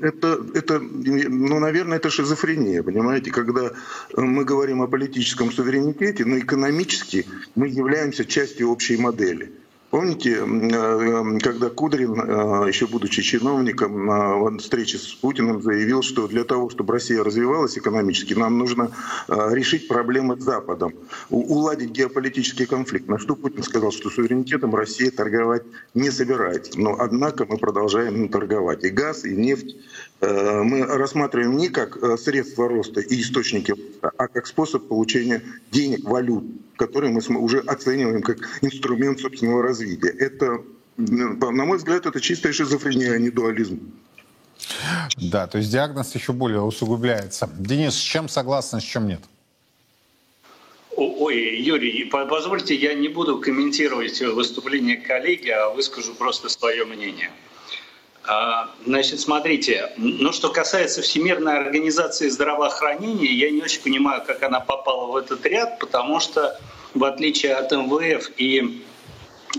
это, 0.01 0.39
это, 0.55 0.79
ну, 0.81 1.59
наверное, 1.59 1.99
это 1.99 2.09
шизофрения, 2.09 2.83
понимаете, 2.83 3.31
когда 3.31 3.71
мы 4.17 4.45
говорим 4.45 4.81
о 4.81 4.87
политическом 4.87 5.53
суверенитете, 5.53 6.25
но 6.25 6.39
экономически 6.39 7.27
мы 7.55 7.69
являемся 7.69 8.25
частью 8.25 8.71
общей 8.71 8.97
модели. 8.97 9.53
Помните, 9.97 10.45
э, 10.45 11.39
когда 11.39 11.71
Кудрин, 11.71 12.21
э, 12.21 12.69
еще 12.69 12.87
будучи 12.87 13.23
чиновником, 13.23 14.05
на 14.05 14.59
встрече 14.59 14.99
с 14.99 15.07
Путиным 15.15 15.63
заявил, 15.63 16.03
что 16.03 16.29
для 16.29 16.45
того, 16.45 16.69
чтобы 16.69 16.93
Россия 16.93 17.25
развивалась 17.25 17.79
экономически, 17.79 18.35
нам 18.35 18.59
нужно 18.59 18.91
э, 19.27 19.55
решить 19.55 19.89
проблемы 19.89 20.39
с 20.39 20.45
Западом, 20.45 20.93
уладить 21.31 21.93
геополитический 21.93 22.67
конфликт. 22.67 23.09
На 23.09 23.19
что 23.19 23.37
Путин 23.37 23.63
сказал, 23.63 23.91
что 23.91 24.11
суверенитетом 24.11 24.75
Россия 24.75 25.11
торговать 25.11 25.63
не 25.95 26.11
собирается. 26.11 26.79
Но 26.79 26.97
однако 26.99 27.47
мы 27.47 27.57
продолжаем 27.57 28.29
торговать. 28.29 28.85
И 28.85 28.91
газ, 28.91 29.25
и 29.25 29.35
нефть 29.35 29.77
мы 30.21 30.85
рассматриваем 30.87 31.57
не 31.57 31.69
как 31.69 31.99
средство 32.19 32.69
роста 32.69 33.01
и 33.01 33.21
источники, 33.21 33.75
а 34.03 34.29
как 34.29 34.47
способ 34.47 34.89
получения 34.89 35.43
денег, 35.71 36.05
валют 36.05 36.45
который 36.77 37.11
мы 37.11 37.21
уже 37.39 37.61
оцениваем 37.61 38.23
как 38.23 38.39
инструмент 38.63 39.19
собственного 39.21 39.63
развития. 39.63 40.09
Это, 40.09 40.63
на 40.97 41.65
мой 41.65 41.79
взгляд, 41.79 42.07
это 42.07 42.21
чистая 42.21 42.53
шизофрения, 42.53 43.13
а 43.13 43.19
не 43.19 43.31
дуализм. 43.31 43.81
Да, 45.17 45.47
то 45.47 45.59
есть 45.59 45.71
диагноз 45.71 46.15
еще 46.15 46.33
более 46.33 46.61
усугубляется. 46.61 47.49
Денис, 47.59 47.95
с 47.95 47.99
чем 47.99 48.29
согласны, 48.29 48.81
с 48.81 48.85
чем 48.85 49.09
нет? 49.09 49.21
Ой, 50.97 51.61
Юрий, 51.61 52.05
позвольте, 52.05 52.75
я 52.75 52.95
не 52.95 53.09
буду 53.09 53.39
комментировать 53.39 54.21
выступление 54.21 54.97
коллеги, 54.97 55.49
а 55.49 55.71
выскажу 55.71 56.15
просто 56.15 56.49
свое 56.49 56.85
мнение. 56.85 57.31
А, 58.27 58.71
значит, 58.85 59.21
смотрите, 59.21 59.93
ну 59.97 60.33
что 60.33 60.51
касается 60.51 61.01
Всемирной 61.01 61.59
организации 61.59 62.29
здравоохранения, 62.29 63.33
я 63.33 63.51
не 63.51 63.63
очень 63.63 63.83
понимаю, 63.83 64.23
как 64.27 64.43
она 64.43 64.59
попала 64.59 65.13
в 65.13 65.17
этот 65.17 65.47
ряд, 65.47 65.79
потому 65.79 66.19
что 66.19 66.59
в 66.95 67.05
отличие 67.05 67.55
от 67.55 67.71
МВФ 67.71 68.31
и 68.37 68.83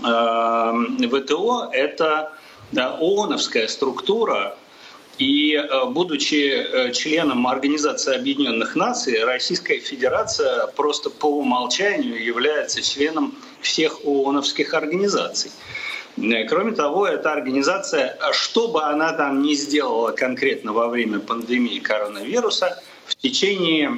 э, 0.04 1.08
ВТО, 1.08 1.70
это 1.72 2.32
да, 2.72 2.96
ООНовская 3.00 3.68
структура, 3.68 4.56
и 5.16 5.54
э, 5.54 5.86
будучи 5.86 6.50
э, 6.50 6.92
членом 6.92 7.46
Организации 7.46 8.14
Объединенных 8.14 8.76
Наций, 8.76 9.24
Российская 9.24 9.78
Федерация 9.78 10.66
просто 10.68 11.08
по 11.08 11.26
умолчанию 11.26 12.22
является 12.22 12.82
членом 12.82 13.34
всех 13.60 14.04
ООНовских 14.04 14.74
организаций. 14.74 15.50
Э, 16.22 16.44
кроме 16.44 16.72
того, 16.72 17.06
эта 17.06 17.32
организация, 17.32 18.16
что 18.32 18.68
бы 18.68 18.82
она 18.82 19.12
там 19.12 19.42
ни 19.42 19.54
сделала 19.54 20.12
конкретно 20.12 20.72
во 20.72 20.88
время 20.88 21.20
пандемии 21.20 21.78
коронавируса, 21.78 22.82
в 23.06 23.14
течение 23.14 23.90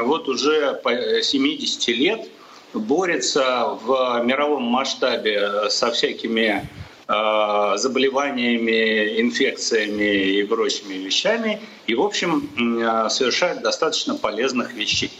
вот 0.00 0.28
уже 0.28 0.80
70 1.22 1.88
лет 1.88 2.28
борется 2.72 3.78
в 3.82 4.22
мировом 4.24 4.62
масштабе 4.64 5.70
со 5.70 5.90
всякими 5.90 6.68
э, 7.08 7.76
заболеваниями, 7.76 9.20
инфекциями 9.20 10.38
и 10.38 10.42
прочими 10.44 10.94
вещами, 10.94 11.60
и, 11.86 11.94
в 11.94 12.02
общем, 12.02 12.48
э, 12.56 13.08
совершает 13.10 13.62
достаточно 13.62 14.14
полезных 14.14 14.72
вещей. 14.74 15.10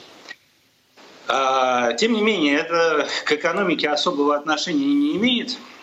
Тем 1.96 2.12
не 2.12 2.20
менее, 2.20 2.58
это 2.58 3.08
к 3.24 3.32
экономике 3.32 3.88
особого 3.88 4.36
отношения 4.36 4.84
не 4.84 5.16
имеет– 5.16 5.56
а, 5.66 5.70
э, 5.70 5.73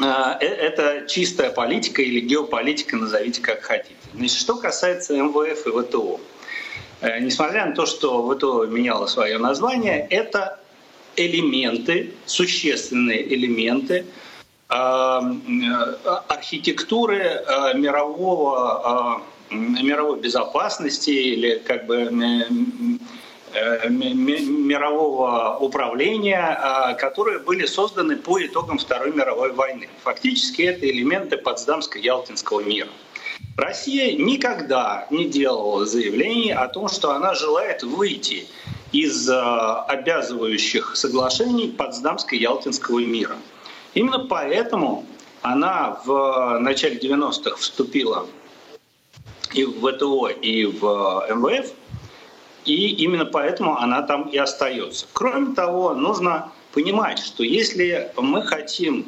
это 0.00 1.06
чистая 1.08 1.50
политика 1.50 2.02
или 2.02 2.20
геополитика, 2.20 2.96
назовите 2.96 3.40
как 3.42 3.62
хотите. 3.62 3.96
Значит, 4.14 4.38
что 4.38 4.56
касается 4.56 5.16
МВФ 5.16 5.66
и 5.66 5.70
ВТО. 5.70 6.20
Э, 7.00 7.20
несмотря 7.20 7.66
на 7.66 7.74
то, 7.74 7.86
что 7.86 8.28
ВТО 8.30 8.66
меняло 8.66 9.06
свое 9.06 9.38
название, 9.38 10.06
это 10.10 10.60
элементы, 11.16 12.12
существенные 12.26 13.34
элементы 13.34 14.06
а, 14.68 15.20
э, 15.22 16.10
архитектуры 16.28 17.44
мирового, 17.74 19.22
мировой 19.50 20.20
безопасности 20.20 21.10
или 21.10 21.58
как 21.58 21.86
бы 21.86 22.10
Э, 22.10 23.17
мирового 23.88 25.56
управления, 25.60 26.38
а, 26.38 26.94
которые 26.94 27.38
были 27.38 27.66
созданы 27.66 28.16
по 28.16 28.44
итогам 28.44 28.78
Второй 28.78 29.12
мировой 29.12 29.52
войны. 29.52 29.88
Фактически 30.02 30.62
это 30.62 30.88
элементы 30.88 31.36
Потсдамско-Ялтинского 31.36 32.64
мира. 32.64 32.88
Россия 33.56 34.16
никогда 34.16 35.06
не 35.10 35.26
делала 35.26 35.84
заявлений 35.86 36.52
о 36.52 36.68
том, 36.68 36.88
что 36.88 37.12
она 37.12 37.34
желает 37.34 37.82
выйти 37.82 38.46
из 38.92 39.28
а, 39.28 39.82
обязывающих 39.84 40.96
соглашений 40.96 41.74
Потсдамско-Ялтинского 41.76 43.04
мира. 43.04 43.36
Именно 43.94 44.26
поэтому 44.26 45.06
она 45.42 46.00
в 46.04 46.58
начале 46.60 46.98
90-х 46.98 47.56
вступила 47.56 48.26
и 49.52 49.64
в 49.64 49.80
ВТО, 49.80 50.28
и 50.28 50.66
в 50.66 51.26
МВФ– 51.30 51.72
и 52.64 52.88
именно 53.04 53.24
поэтому 53.24 53.78
она 53.78 54.02
там 54.02 54.28
и 54.28 54.36
остается. 54.36 55.06
Кроме 55.12 55.54
того, 55.54 55.94
нужно 55.94 56.52
понимать, 56.72 57.18
что 57.18 57.42
если 57.42 58.12
мы 58.16 58.42
хотим 58.42 59.06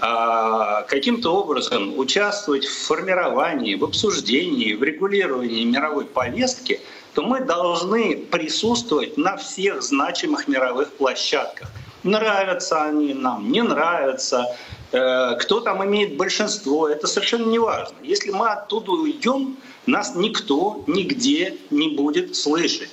а, 0.00 0.82
каким-то 0.82 1.30
образом 1.30 1.98
участвовать 1.98 2.66
в 2.66 2.86
формировании, 2.86 3.74
в 3.74 3.84
обсуждении, 3.84 4.74
в 4.74 4.82
регулировании 4.82 5.64
мировой 5.64 6.04
повестки, 6.04 6.80
то 7.14 7.22
мы 7.22 7.40
должны 7.40 8.16
присутствовать 8.16 9.16
на 9.16 9.36
всех 9.36 9.82
значимых 9.82 10.48
мировых 10.48 10.92
площадках. 10.94 11.70
Нравятся 12.02 12.82
они 12.82 13.14
нам, 13.14 13.50
не 13.50 13.62
нравятся, 13.62 14.56
э, 14.92 15.36
кто 15.40 15.60
там 15.60 15.84
имеет 15.84 16.16
большинство, 16.16 16.88
это 16.88 17.06
совершенно 17.06 17.46
не 17.46 17.58
важно. 17.58 17.94
Если 18.02 18.30
мы 18.30 18.48
оттуда 18.48 18.90
уйдем, 18.92 19.56
нас 19.86 20.14
никто 20.14 20.84
нигде 20.86 21.56
не 21.70 21.88
будет 21.88 22.36
слышать. 22.36 22.90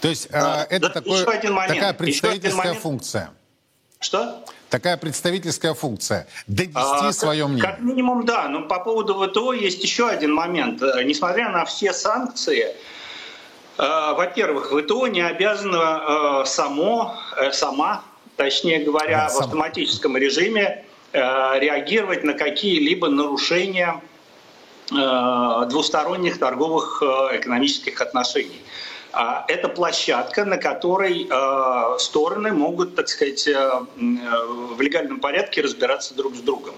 То 0.00 0.08
есть 0.08 0.28
а, 0.32 0.66
это 0.70 0.88
да, 0.88 1.00
такое, 1.00 1.24
такая 1.24 1.92
представительская 1.92 2.74
функция. 2.74 3.30
Что? 4.00 4.44
Такая 4.68 4.96
представительская 4.96 5.74
функция. 5.74 6.26
Донести 6.46 6.74
а, 6.74 7.12
свое 7.12 7.42
как, 7.42 7.50
мнение. 7.50 7.70
Как 7.70 7.80
минимум, 7.80 8.24
да. 8.24 8.48
Но 8.48 8.62
по 8.62 8.80
поводу 8.80 9.14
ВТО 9.14 9.52
есть 9.52 9.82
еще 9.82 10.08
один 10.08 10.34
момент. 10.34 10.82
Э, 10.82 11.02
несмотря 11.04 11.50
на 11.50 11.64
все 11.64 11.92
санкции, 11.92 12.66
э, 12.66 12.74
во-первых, 13.78 14.72
ВТО 14.72 15.06
не 15.06 15.20
обязана 15.20 16.42
э, 16.42 16.46
само, 16.46 17.14
э, 17.36 17.52
сама, 17.52 18.04
точнее 18.36 18.80
говоря, 18.80 19.28
да, 19.28 19.34
в 19.34 19.40
автоматическом 19.40 20.16
режиме 20.16 20.84
реагировать 21.12 22.24
на 22.24 22.34
какие-либо 22.34 23.08
нарушения 23.08 24.02
двусторонних 24.88 26.38
торговых 26.38 27.02
экономических 27.32 28.00
отношений. 28.00 28.60
А 29.12 29.44
это 29.48 29.68
площадка, 29.68 30.44
на 30.44 30.58
которой 30.58 31.28
стороны 31.98 32.52
могут, 32.52 32.94
так 32.94 33.08
сказать, 33.08 33.46
в 33.46 34.80
легальном 34.80 35.20
порядке 35.20 35.62
разбираться 35.62 36.14
друг 36.14 36.36
с 36.36 36.40
другом. 36.40 36.74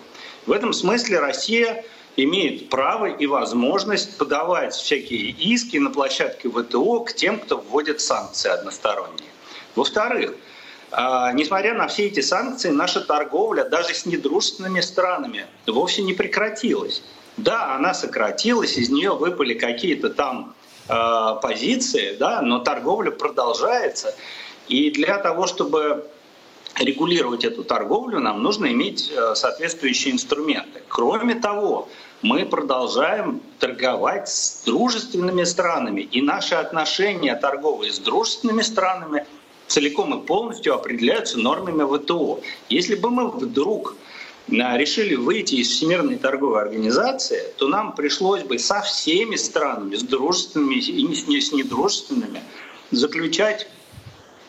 В 0.47 0.53
этом 0.53 0.73
смысле 0.73 1.19
Россия 1.19 1.85
имеет 2.17 2.71
право 2.71 3.07
и 3.07 3.27
возможность 3.27 4.17
подавать 4.19 4.75
всякие 4.75 5.31
иски 5.31 5.77
на 5.77 5.91
площадке 5.91 6.49
ВТО 6.49 7.01
к 7.01 7.13
тем, 7.13 7.39
кто 7.39 7.59
вводит 7.59 8.01
санкции 8.01 8.51
односторонние. 8.51 9.31
Во-вторых, 9.75 10.35
несмотря 11.35 11.75
на 11.75 11.87
все 11.89 12.07
эти 12.07 12.21
санкции, 12.21 12.71
наша 12.71 13.01
торговля 13.01 13.65
даже 13.65 13.95
с 13.95 14.07
недружественными 14.07 14.81
странами 14.81 15.47
вовсе 15.67 16.03
не 16.03 16.15
прекратилась. 16.15 17.03
Да, 17.39 17.75
она 17.75 17.95
сократилась, 17.95 18.77
из 18.77 18.91
нее 18.91 19.15
выпали 19.15 19.55
какие-то 19.55 20.11
там 20.11 20.55
э, 20.89 21.41
позиции, 21.41 22.17
да, 22.19 22.43
но 22.43 22.59
торговля 22.59 23.13
продолжается. 23.13 24.15
И 24.67 24.91
для 24.91 25.19
того, 25.19 25.47
чтобы 25.47 26.05
регулировать 26.77 27.45
эту 27.45 27.63
торговлю, 27.63 28.19
нам 28.19 28.43
нужно 28.43 28.67
иметь 28.67 29.13
э, 29.15 29.35
соответствующие 29.37 30.15
инструменты. 30.15 30.83
Кроме 30.89 31.37
того, 31.37 31.89
мы 32.23 32.45
продолжаем 32.45 33.41
торговать 33.61 34.29
с 34.29 34.65
дружественными 34.65 35.45
странами, 35.45 36.01
и 36.01 36.21
наши 36.21 36.57
отношения 36.57 37.37
торговые 37.37 37.93
с 37.93 38.01
дружественными 38.01 38.63
странами 38.63 39.27
целиком 39.69 40.19
и 40.19 40.27
полностью 40.27 40.75
определяются 40.75 41.39
нормами 41.39 41.85
ВТО. 41.99 42.41
Если 42.69 42.97
бы 42.97 43.11
мы 43.11 43.29
вдруг 43.29 43.95
решили 44.49 45.15
выйти 45.15 45.57
из 45.57 45.69
Всемирной 45.69 46.17
торговой 46.17 46.63
организации, 46.63 47.43
то 47.57 47.69
нам 47.69 47.95
пришлось 47.95 48.43
бы 48.43 48.59
со 48.59 48.81
всеми 48.81 49.37
странами, 49.37 49.97
с 49.97 50.03
дружественными 50.03 50.77
и 50.77 51.41
с 51.41 51.53
недружественными, 51.53 52.43
заключать 52.91 53.69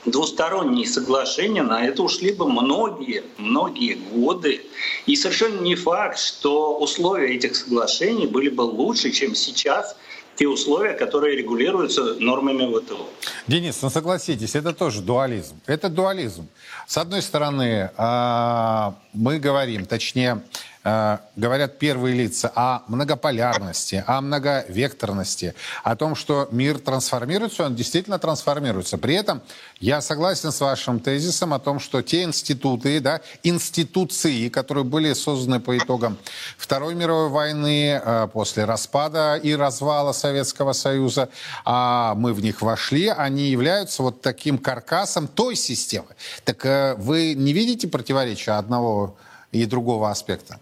двусторонние 0.05 0.87
соглашения, 0.87 1.63
на 1.63 1.85
это 1.85 2.03
ушли 2.03 2.31
бы 2.31 2.49
многие, 2.49 3.23
многие 3.37 3.95
годы. 3.95 4.65
И 5.05 5.15
совершенно 5.15 5.59
не 5.59 5.75
факт, 5.75 6.19
что 6.19 6.77
условия 6.77 7.35
этих 7.35 7.55
соглашений 7.55 8.27
были 8.27 8.49
бы 8.49 8.61
лучше, 8.61 9.11
чем 9.11 9.35
сейчас 9.35 9.97
те 10.39 10.47
условия, 10.47 10.93
которые 10.93 11.35
регулируются 11.35 12.15
нормами 12.15 12.65
ВТО. 12.79 13.09
Денис, 13.47 13.81
ну 13.81 13.89
согласитесь, 13.89 14.55
это 14.55 14.71
тоже 14.71 15.01
дуализм. 15.01 15.59
Это 15.65 15.89
дуализм. 15.89 16.47
С 16.87 16.97
одной 16.97 17.21
стороны, 17.21 17.91
а, 17.97 18.95
мы 19.11 19.39
говорим, 19.39 19.85
точнее, 19.85 20.41
говорят 20.83 21.77
первые 21.77 22.15
лица 22.15 22.51
о 22.55 22.83
многополярности, 22.87 24.03
о 24.07 24.21
многовекторности, 24.21 25.53
о 25.83 25.95
том, 25.95 26.15
что 26.15 26.47
мир 26.51 26.79
трансформируется, 26.79 27.65
он 27.65 27.75
действительно 27.75 28.17
трансформируется. 28.17 28.97
При 28.97 29.15
этом 29.15 29.41
я 29.79 30.01
согласен 30.01 30.51
с 30.51 30.61
вашим 30.61 30.99
тезисом 30.99 31.53
о 31.53 31.59
том, 31.59 31.79
что 31.79 32.01
те 32.01 32.23
институты, 32.23 32.99
да, 33.01 33.21
институции, 33.43 34.49
которые 34.49 34.83
были 34.83 35.13
созданы 35.13 35.59
по 35.59 35.77
итогам 35.77 36.17
Второй 36.57 36.95
мировой 36.95 37.29
войны, 37.29 38.01
э, 38.03 38.27
после 38.31 38.65
распада 38.65 39.35
и 39.35 39.53
развала 39.55 40.13
Советского 40.13 40.73
Союза, 40.73 41.29
а 41.65 42.15
мы 42.15 42.33
в 42.33 42.41
них 42.41 42.61
вошли, 42.61 43.07
они 43.07 43.49
являются 43.49 44.03
вот 44.03 44.21
таким 44.21 44.57
каркасом 44.57 45.27
той 45.27 45.55
системы. 45.55 46.07
Так 46.45 46.65
э, 46.65 46.95
вы 46.95 47.33
не 47.33 47.53
видите 47.53 47.87
противоречия 47.87 48.51
одного 48.51 49.17
и 49.51 49.65
другого 49.65 50.09
аспекта? 50.09 50.59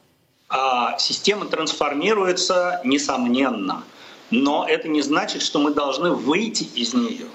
А 0.50 0.98
система 0.98 1.46
трансформируется, 1.46 2.80
несомненно. 2.84 3.84
Но 4.32 4.66
это 4.68 4.88
не 4.88 5.02
значит, 5.02 5.42
что 5.42 5.60
мы 5.60 5.72
должны 5.72 6.12
выйти 6.12 6.64
из 6.64 6.94
нее. 6.94 7.28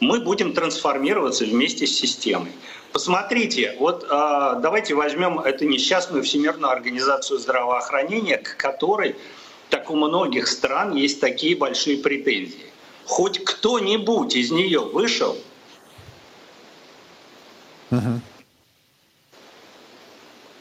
Мы 0.00 0.20
будем 0.20 0.52
трансформироваться 0.52 1.44
вместе 1.44 1.86
с 1.86 1.96
системой. 1.96 2.52
Посмотрите, 2.92 3.76
вот 3.78 4.04
э, 4.04 4.08
давайте 4.08 4.94
возьмем 4.94 5.40
эту 5.40 5.66
несчастную 5.66 6.22
Всемирную 6.22 6.70
организацию 6.70 7.38
здравоохранения, 7.38 8.38
к 8.38 8.56
которой, 8.56 9.16
так 9.70 9.90
у 9.90 9.96
многих 9.96 10.48
стран, 10.48 10.94
есть 10.94 11.20
такие 11.20 11.56
большие 11.56 11.98
претензии. 11.98 12.72
Хоть 13.06 13.42
кто-нибудь 13.44 14.34
из 14.34 14.50
нее 14.50 14.80
вышел, 14.80 15.36
угу. 17.90 18.20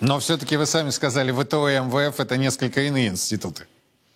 Но 0.07 0.19
все-таки 0.19 0.55
вы 0.55 0.67
сами 0.67 0.91
сказали, 0.91 1.31
ВТО 1.31 1.67
и 1.67 1.79
МВФ 1.79 2.19
это 2.19 2.37
несколько 2.37 2.81
иные 2.81 3.07
институты. 3.07 3.65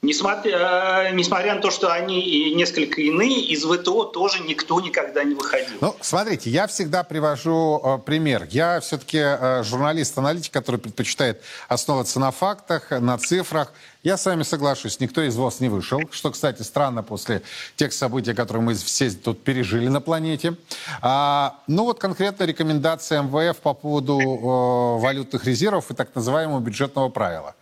Несмотря, 0.10 1.10
э, 1.10 1.12
несмотря 1.12 1.54
на 1.54 1.62
то, 1.62 1.70
что 1.70 1.94
они 1.94 2.52
несколько 2.56 3.00
иные, 3.00 3.42
из 3.42 3.64
ВТО 3.64 4.06
тоже 4.06 4.42
никто 4.42 4.82
никогда 4.82 5.24
не 5.24 5.36
выходил. 5.36 5.78
Ну, 5.82 5.96
смотрите, 6.02 6.50
я 6.50 6.66
всегда 6.66 7.04
привожу 7.04 7.80
э, 7.84 7.98
пример. 8.00 8.48
Я 8.50 8.80
все-таки 8.80 9.20
э, 9.20 9.62
журналист-аналитик, 9.64 10.52
который 10.52 10.78
предпочитает 10.78 11.44
основываться 11.68 12.20
на 12.20 12.32
фактах, 12.32 12.90
на 12.90 13.20
цифрах. 13.20 13.72
Я 14.02 14.18
с 14.18 14.26
вами 14.26 14.42
соглашусь, 14.42 15.00
никто 15.00 15.22
из 15.22 15.36
вас 15.36 15.60
не 15.60 15.70
вышел, 15.70 16.02
что, 16.10 16.32
кстати, 16.32 16.64
странно 16.64 17.04
после 17.04 17.44
тех 17.76 17.94
событий, 17.94 18.34
которые 18.34 18.64
мы 18.64 18.74
все 18.74 19.12
тут 19.12 19.44
пережили 19.44 19.90
на 19.90 20.02
планете. 20.02 20.56
А, 21.02 21.60
ну 21.68 21.84
вот 21.84 22.00
конкретно 22.00 22.46
рекомендация 22.46 23.22
МВФ 23.22 23.58
по 23.58 23.76
поводу 23.76 24.20
э, 24.20 25.02
валютных 25.02 25.46
резервов 25.46 25.92
и 25.92 25.94
так 25.94 26.16
называемого 26.16 26.62
бюджетного 26.62 27.10
правила. 27.10 27.54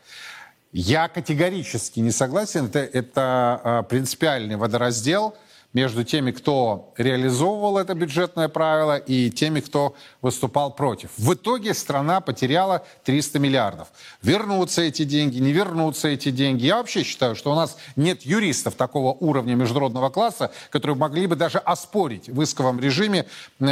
Я 0.80 1.08
категорически 1.08 2.02
не 2.02 2.12
согласен. 2.12 2.66
Это, 2.66 2.80
это 2.80 3.62
э, 3.64 3.84
принципиальный 3.90 4.58
водораздел– 4.58 5.36
между 5.74 6.04
теми, 6.04 6.32
кто 6.32 6.94
реализовывал 6.98 7.78
это 7.78 7.94
бюджетное 7.94 8.48
правило, 8.48 8.98
и 8.98 9.30
теми, 9.30 9.60
кто 9.60 9.96
выступал 10.22 10.74
против. 10.74 11.12
В 11.18 11.34
итоге 11.34 11.74
страна 11.74 12.22
потеряла 12.22 12.84
300 13.04 13.40
миллиардов. 13.40 13.90
Вернутся 14.24 14.82
эти 14.82 15.04
деньги, 15.04 15.38
не 15.38 15.52
вернутся 15.52 16.08
эти 16.08 16.32
деньги. 16.32 16.66
Я 16.66 16.78
вообще 16.78 17.04
считаю, 17.04 17.36
что 17.36 17.52
у 17.52 17.56
нас 17.56 17.78
нет 17.96 18.24
юристов 18.24 18.76
такого 18.76 19.14
уровня 19.14 19.56
международного 19.56 20.10
класса, 20.10 20.52
которые 20.72 20.98
могли 20.98 21.28
бы 21.28 21.36
даже 21.36 21.60
оспорить 21.60 22.28
в 22.30 22.42
исковом 22.42 22.80
режиме 22.80 23.28
э, 23.60 23.66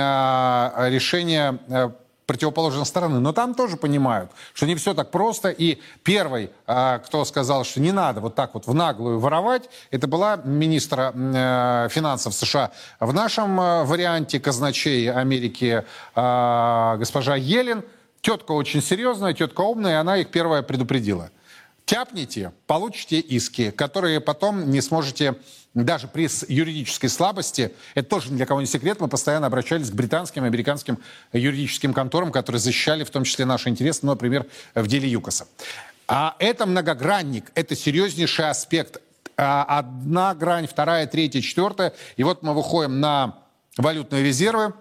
решение 0.90 1.60
э, 1.68 1.90
противоположной 2.26 2.86
стороны. 2.86 3.20
Но 3.20 3.34
там 3.34 3.54
тоже 3.54 3.78
понимают, 3.78 4.32
что 4.54 4.66
не 4.66 4.76
все 4.76 4.94
так 4.94 5.12
просто. 5.12 5.50
И 5.50 5.80
первый, 6.04 6.50
а, 6.68 7.00
кто 7.00 7.26
сказал, 7.26 7.64
что 7.64 7.80
не 7.80 7.92
надо 7.92 8.22
вот 8.22 8.36
так 8.36 8.54
вот 8.54 8.68
в 8.68 8.74
наглую 8.74 9.20
воровать, 9.20 9.70
это 9.92 10.08
была 10.08 10.38
министра 10.38 11.12
э, 11.14 11.88
финансов 11.90 12.34
США 12.34 12.72
в 13.00 13.14
нашем 13.14 13.60
э, 13.60 13.84
варианте 13.86 14.40
казначей 14.40 15.12
Америки 15.12 15.84
а, 16.16 16.98
госпожа 16.98 17.36
Елен. 17.36 17.84
Тетка 18.22 18.54
очень 18.54 18.82
серьезная, 18.82 19.34
тетка 19.34 19.62
умная, 19.62 19.92
и 19.92 19.96
она 19.96 20.18
их 20.18 20.30
первая 20.30 20.64
предупредила. 20.64 21.30
Тяпните, 21.86 22.52
получите 22.66 23.20
иски, 23.20 23.70
которые 23.70 24.20
потом 24.20 24.72
не 24.72 24.82
сможете 24.82 25.36
даже 25.76 26.08
при 26.08 26.28
юридической 26.48 27.10
слабости, 27.10 27.74
это 27.94 28.10
тоже 28.10 28.32
ни 28.32 28.38
для 28.38 28.46
кого 28.48 28.62
не 28.62 28.66
секрет, 28.66 29.00
мы 29.00 29.08
постоянно 29.08 29.48
обращались 29.48 29.92
к 29.92 29.94
британским 29.94 30.46
и 30.46 30.48
американским 30.48 30.98
юридическим 31.32 31.94
конторам, 31.94 32.32
которые 32.32 32.60
защищали 32.60 33.04
в 33.04 33.12
том 33.12 33.24
числе 33.24 33.46
наши 33.46 33.70
интересы, 33.70 34.00
ну, 34.04 34.14
например, 34.14 34.48
в 34.74 34.88
деле 34.88 35.08
ЮКОСа. 35.08 35.48
А 36.08 36.36
это 36.40 36.66
многогранник, 36.66 37.52
это 37.56 37.76
серьезнейший 37.76 38.50
аспект. 38.50 39.02
А 39.38 39.64
одна 39.64 40.34
грань, 40.34 40.66
вторая, 40.66 41.08
третья, 41.08 41.42
четвертая. 41.42 41.94
И 42.16 42.24
вот 42.24 42.42
мы 42.42 42.54
выходим 42.54 43.00
на 43.00 43.36
валютные 43.78 44.24
резервы, 44.24 44.74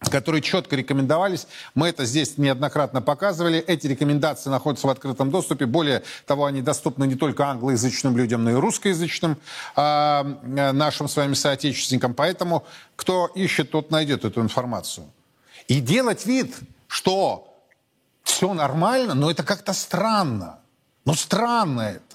которые 0.00 0.42
четко 0.42 0.76
рекомендовались. 0.76 1.46
Мы 1.74 1.88
это 1.88 2.04
здесь 2.04 2.38
неоднократно 2.38 3.00
показывали. 3.02 3.58
Эти 3.58 3.86
рекомендации 3.86 4.50
находятся 4.50 4.86
в 4.86 4.90
открытом 4.90 5.30
доступе. 5.30 5.66
Более 5.66 6.02
того, 6.26 6.44
они 6.44 6.62
доступны 6.62 7.06
не 7.06 7.14
только 7.14 7.46
англоязычным 7.46 8.16
людям, 8.16 8.44
но 8.44 8.50
и 8.50 8.54
русскоязычным 8.54 9.38
э, 9.76 10.22
нашим 10.72 11.08
с 11.08 11.16
вами 11.16 11.34
соотечественникам. 11.34 12.14
Поэтому 12.14 12.64
кто 12.94 13.26
ищет, 13.26 13.70
тот 13.70 13.90
найдет 13.90 14.24
эту 14.24 14.40
информацию. 14.42 15.06
И 15.66 15.80
делать 15.80 16.26
вид, 16.26 16.54
что 16.86 17.52
все 18.22 18.52
нормально, 18.52 19.14
но 19.14 19.30
это 19.30 19.42
как-то 19.42 19.72
странно. 19.72 20.58
Ну, 21.04 21.14
странно 21.14 21.80
это 21.82 22.05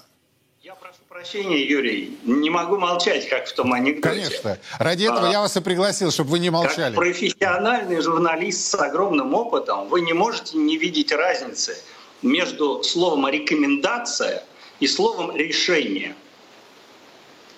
прощения, 1.22 1.64
Юрий, 1.64 2.18
не 2.24 2.50
могу 2.50 2.78
молчать, 2.78 3.28
как 3.28 3.46
в 3.46 3.52
том 3.52 3.72
анекдоте. 3.72 4.16
Конечно. 4.16 4.58
Ради 4.78 5.04
этого 5.04 5.28
а, 5.28 5.30
я 5.30 5.40
вас 5.40 5.56
и 5.56 5.60
пригласил, 5.60 6.10
чтобы 6.10 6.30
вы 6.30 6.38
не 6.40 6.50
молчали. 6.50 6.94
Как 6.94 6.94
профессиональный 6.94 8.00
журналист 8.00 8.68
с 8.68 8.74
огромным 8.74 9.32
опытом, 9.32 9.88
вы 9.88 10.00
не 10.00 10.12
можете 10.12 10.58
не 10.58 10.76
видеть 10.76 11.12
разницы 11.12 11.76
между 12.22 12.82
словом 12.82 13.28
«рекомендация» 13.28 14.42
и 14.80 14.88
словом 14.88 15.36
«решение». 15.36 16.14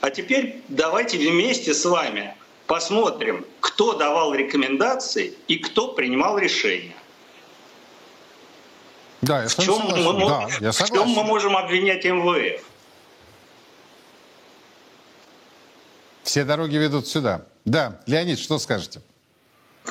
А 0.03 0.11
теперь 0.11 0.63
давайте 0.69 1.17
вместе 1.17 1.73
с 1.73 1.87
вами 1.87 2.35
посмотрим, 2.67 3.47
кто 3.61 3.95
давал 3.95 4.35
рекомендации 4.35 5.33
и 5.49 5.57
кто 5.57 5.95
принимал 5.95 6.37
решения. 6.37 6.97
Да, 9.23 9.43
я 9.43 9.49
в, 9.49 9.57
чем 9.57 9.79
мы, 9.79 10.29
да, 10.29 10.49
я 10.61 10.71
в 10.71 10.87
чем 10.87 11.09
мы 11.09 11.25
можем 11.25 11.57
обвинять 11.57 12.05
МВФ? 12.05 12.74
Все 16.25 16.45
дороги 16.45 16.77
ведут 16.77 17.07
сюда. 17.07 17.47
Да, 17.65 18.01
Леонид, 18.07 18.39
что 18.39 18.59
скажете? 18.59 19.01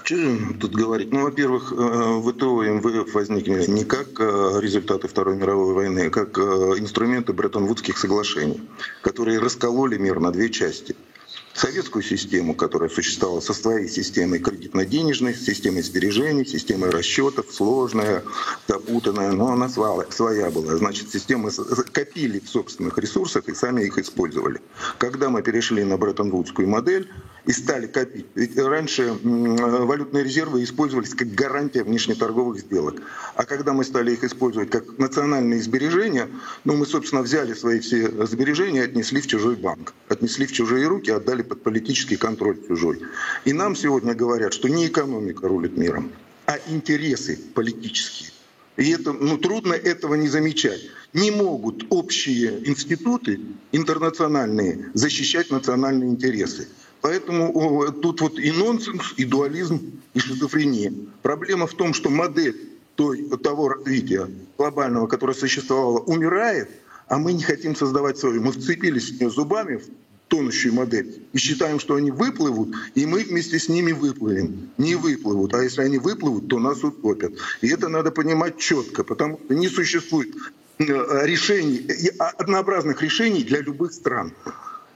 Что 0.04 0.38
тут 0.60 0.74
говорить? 0.74 1.14
Ну, 1.14 1.22
во-первых, 1.22 1.72
э, 1.72 1.76
ВТО 1.76 2.64
и 2.64 2.70
МВФ 2.70 3.14
возникли 3.14 3.64
не 3.68 3.86
как 3.86 4.20
э, 4.20 4.60
результаты 4.60 5.08
Второй 5.08 5.36
мировой 5.36 5.76
войны, 5.76 6.08
а 6.08 6.10
как 6.10 6.38
э, 6.40 6.42
инструменты 6.80 7.32
Бреттон-Вудских 7.32 7.98
соглашений, 7.98 8.68
которые 9.02 9.40
раскололи 9.40 9.98
мир 9.98 10.20
на 10.20 10.32
две 10.32 10.50
части– 10.50 10.96
советскую 11.54 12.04
систему, 12.04 12.56
которая 12.56 12.90
существовала 12.90 13.40
со 13.40 13.54
своей 13.54 13.88
системой 13.88 14.40
кредитно-денежной, 14.40 15.34
системой 15.36 15.84
сбережений, 15.84 16.46
системой 16.46 16.90
расчетов, 16.90 17.46
сложная, 17.52 18.24
запутанная, 18.68 19.32
но 19.32 19.52
она 19.52 19.70
своя 19.70 20.50
была. 20.50 20.76
Значит, 20.78 21.12
системы 21.12 21.52
копили 21.92 22.40
в 22.40 22.50
собственных 22.50 22.98
ресурсах 22.98 23.48
и 23.48 23.54
сами 23.54 23.84
их 23.84 23.98
использовали. 23.98 24.62
Когда 24.98 25.30
мы 25.30 25.42
перешли 25.44 25.84
на 25.84 25.98
Бреттон-Вудскую 25.98 26.68
модель 26.68 27.12
и 27.46 27.52
стали 27.52 27.88
копить, 27.88 28.26
ведь 28.36 28.58
раньше 28.58 29.18
валютные 29.22 30.24
резервы 30.24 30.64
использовались 30.64 31.14
как 31.14 31.30
гарантия 31.34 31.84
внешнеторговых 31.84 32.60
сделок. 32.60 33.02
А 33.36 33.44
когда 33.44 33.74
мы 33.74 33.84
стали 33.84 34.14
их 34.14 34.24
использовать 34.24 34.70
как 34.70 34.98
национальные 34.98 35.62
сбережения, 35.62 36.30
ну, 36.64 36.76
мы, 36.76 36.86
собственно, 36.86 37.22
взяли 37.22 37.54
свои 37.54 37.80
все 37.80 38.26
сбережения 38.26 38.82
и 38.82 38.86
отнесли 38.86 39.20
в 39.20 39.28
чужой 39.28 39.56
банк. 39.56 39.94
Отнесли 40.08 40.46
в 40.46 40.54
чужие 40.54 40.88
руки, 40.88 41.12
отдали 41.12 41.42
под 41.42 41.64
политический 41.64 42.16
контроль 42.16 42.58
чужой. 42.66 43.02
И 43.44 43.52
нам 43.52 43.76
сегодня 43.76 44.14
говорят, 44.14 44.54
что 44.54 44.70
не 44.70 44.88
экономика 44.88 45.48
рулит 45.48 45.78
миром, 45.78 46.12
а 46.46 46.58
интересы 46.68 47.40
политические. 47.54 48.30
И 48.78 48.90
это, 48.90 49.14
ну, 49.14 49.38
трудно 49.38 49.74
этого 49.74 50.16
не 50.16 50.28
замечать. 50.28 50.82
Не 51.14 51.30
могут 51.30 51.86
общие 51.90 52.68
институты 52.68 53.40
интернациональные 53.72 54.90
защищать 54.96 55.52
национальные 55.52 56.10
интересы. 56.10 56.68
Поэтому 57.04 57.92
тут 58.02 58.22
вот 58.22 58.40
и 58.40 58.50
нонсенс, 58.50 59.14
и 59.18 59.26
дуализм, 59.26 60.00
и 60.14 60.20
шизофрения. 60.20 60.94
Проблема 61.22 61.68
в 61.68 61.74
том, 61.74 61.94
что 61.94 62.10
модель 62.10 62.56
той, 62.96 63.28
того 63.44 63.68
развития 63.68 64.30
глобального, 64.58 65.08
которое 65.08 65.34
существовало, 65.34 66.00
умирает, 66.00 66.70
а 67.10 67.18
мы 67.18 67.34
не 67.34 67.44
хотим 67.44 67.76
создавать 67.76 68.18
свою. 68.18 68.42
Мы 68.42 68.54
вцепились 68.54 69.10
в 69.10 69.20
нее 69.20 69.30
зубами 69.30 69.82
тонущую 70.30 70.76
модель 70.76 71.22
и 71.34 71.38
считаем, 71.38 71.82
что 71.82 71.96
они 71.96 72.10
выплывут, 72.10 72.70
и 72.96 73.06
мы 73.06 73.26
вместе 73.26 73.60
с 73.60 73.68
ними 73.68 73.92
выплывем. 73.92 74.70
Не 74.78 74.96
выплывут, 74.96 75.54
а 75.56 75.62
если 75.62 75.82
они 75.82 75.98
выплывут, 75.98 76.48
то 76.48 76.58
нас 76.58 76.86
утопят. 76.86 77.34
И 77.60 77.68
это 77.68 77.90
надо 77.90 78.12
понимать 78.12 78.58
четко, 78.58 79.04
потому 79.04 79.42
что 79.44 79.54
не 79.54 79.68
существует 79.68 80.34
э, 80.80 80.86
решений, 81.26 81.86
а, 82.18 82.30
однообразных 82.30 83.02
решений 83.02 83.44
для 83.44 83.60
любых 83.60 83.92
стран. 83.92 84.32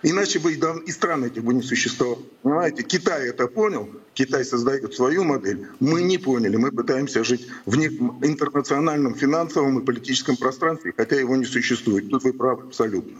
Иначе 0.03 0.39
бы 0.39 0.53
и 0.53 0.91
стран 0.91 1.23
этих 1.23 1.43
бы 1.43 1.53
не 1.53 1.63
существовало. 1.63 2.19
Понимаете, 2.43 2.83
Китай 2.83 3.29
это 3.29 3.47
понял, 3.47 3.89
Китай 4.13 4.45
создает 4.45 4.93
свою 4.93 5.23
модель. 5.23 5.67
Мы 5.79 6.03
не 6.03 6.17
поняли, 6.17 6.55
мы 6.55 6.71
пытаемся 6.71 7.23
жить 7.23 7.47
в 7.65 7.75
интернациональном 7.75 9.15
финансовом 9.15 9.79
и 9.79 9.85
политическом 9.85 10.37
пространстве, 10.37 10.93
хотя 10.95 11.15
его 11.15 11.35
не 11.35 11.45
существует. 11.45 12.09
Тут 12.09 12.23
вы 12.23 12.33
правы 12.33 12.63
абсолютно. 12.63 13.17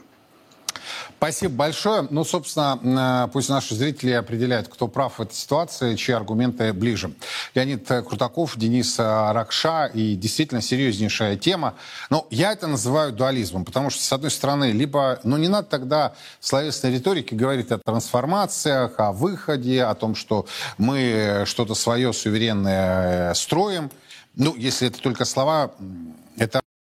Спасибо 1.18 1.55
большое. 1.55 2.07
Ну, 2.11 2.24
собственно, 2.24 3.26
э, 3.26 3.32
пусть 3.34 3.49
наши 3.49 3.74
зрители 3.74 4.11
определяют, 4.11 4.68
кто 4.68 4.88
прав 4.88 5.18
в 5.18 5.22
этой 5.24 5.34
ситуации, 5.34 5.95
чьи 5.95 6.13
аргументы 6.13 6.72
ближе. 6.74 7.11
Леонид 7.55 7.88
Крутаков, 7.88 8.55
Денис 8.55 8.99
Ракша 8.99 9.88
и 9.88 10.15
действительно 10.15 10.61
серьезнейшая 10.61 11.36
тема. 11.36 11.74
Но 12.11 12.28
я 12.30 12.51
это 12.51 12.68
называю 12.68 13.13
дуализмом, 13.13 13.65
потому 13.65 13.89
что, 13.89 14.03
с 14.03 14.13
одной 14.13 14.30
стороны, 14.30 14.72
либо, 14.72 15.20
ну, 15.24 15.38
не 15.38 15.47
надо 15.47 15.68
тогда 15.68 16.13
словесной 16.39 16.93
риторике 16.93 17.36
говорить 17.36 17.72
о 17.72 17.80
трансформациях, 17.80 18.99
о 18.99 19.11
выходе, 19.11 19.86
о 19.86 19.95
том, 19.95 20.13
что 20.13 20.45
мы 20.78 21.43
что-то 21.47 21.74
свое 21.74 22.13
суверенное 22.13 23.34
строим. 23.34 23.89
Ну, 24.36 24.55
если 24.55 24.88
это 24.88 25.01
только 25.01 25.26
слова, 25.26 25.72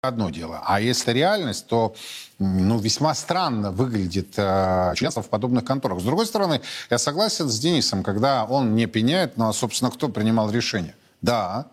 одно 0.02 0.30
дело. 0.30 0.62
А 0.66 0.80
если 0.80 1.12
реальность, 1.12 1.68
то 1.68 1.94
ну, 2.38 2.80
весьма 2.80 3.14
странно 3.14 3.72
выглядит 3.72 4.34
э, 4.38 4.94
членство 4.96 5.22
в 5.22 5.28
подобных 5.28 5.66
конторах. 5.66 6.00
С 6.00 6.04
другой 6.04 6.26
стороны, 6.26 6.62
я 6.90 6.98
согласен 6.98 7.50
с 7.50 7.60
Денисом, 7.60 8.02
когда 8.02 8.46
он 8.46 8.76
не 8.76 8.86
пеняет, 8.86 9.36
ну, 9.36 9.50
а, 9.50 9.54
собственно, 9.54 9.92
кто 9.92 10.08
принимал 10.08 10.50
решение? 10.52 10.96
Да, 11.22 11.68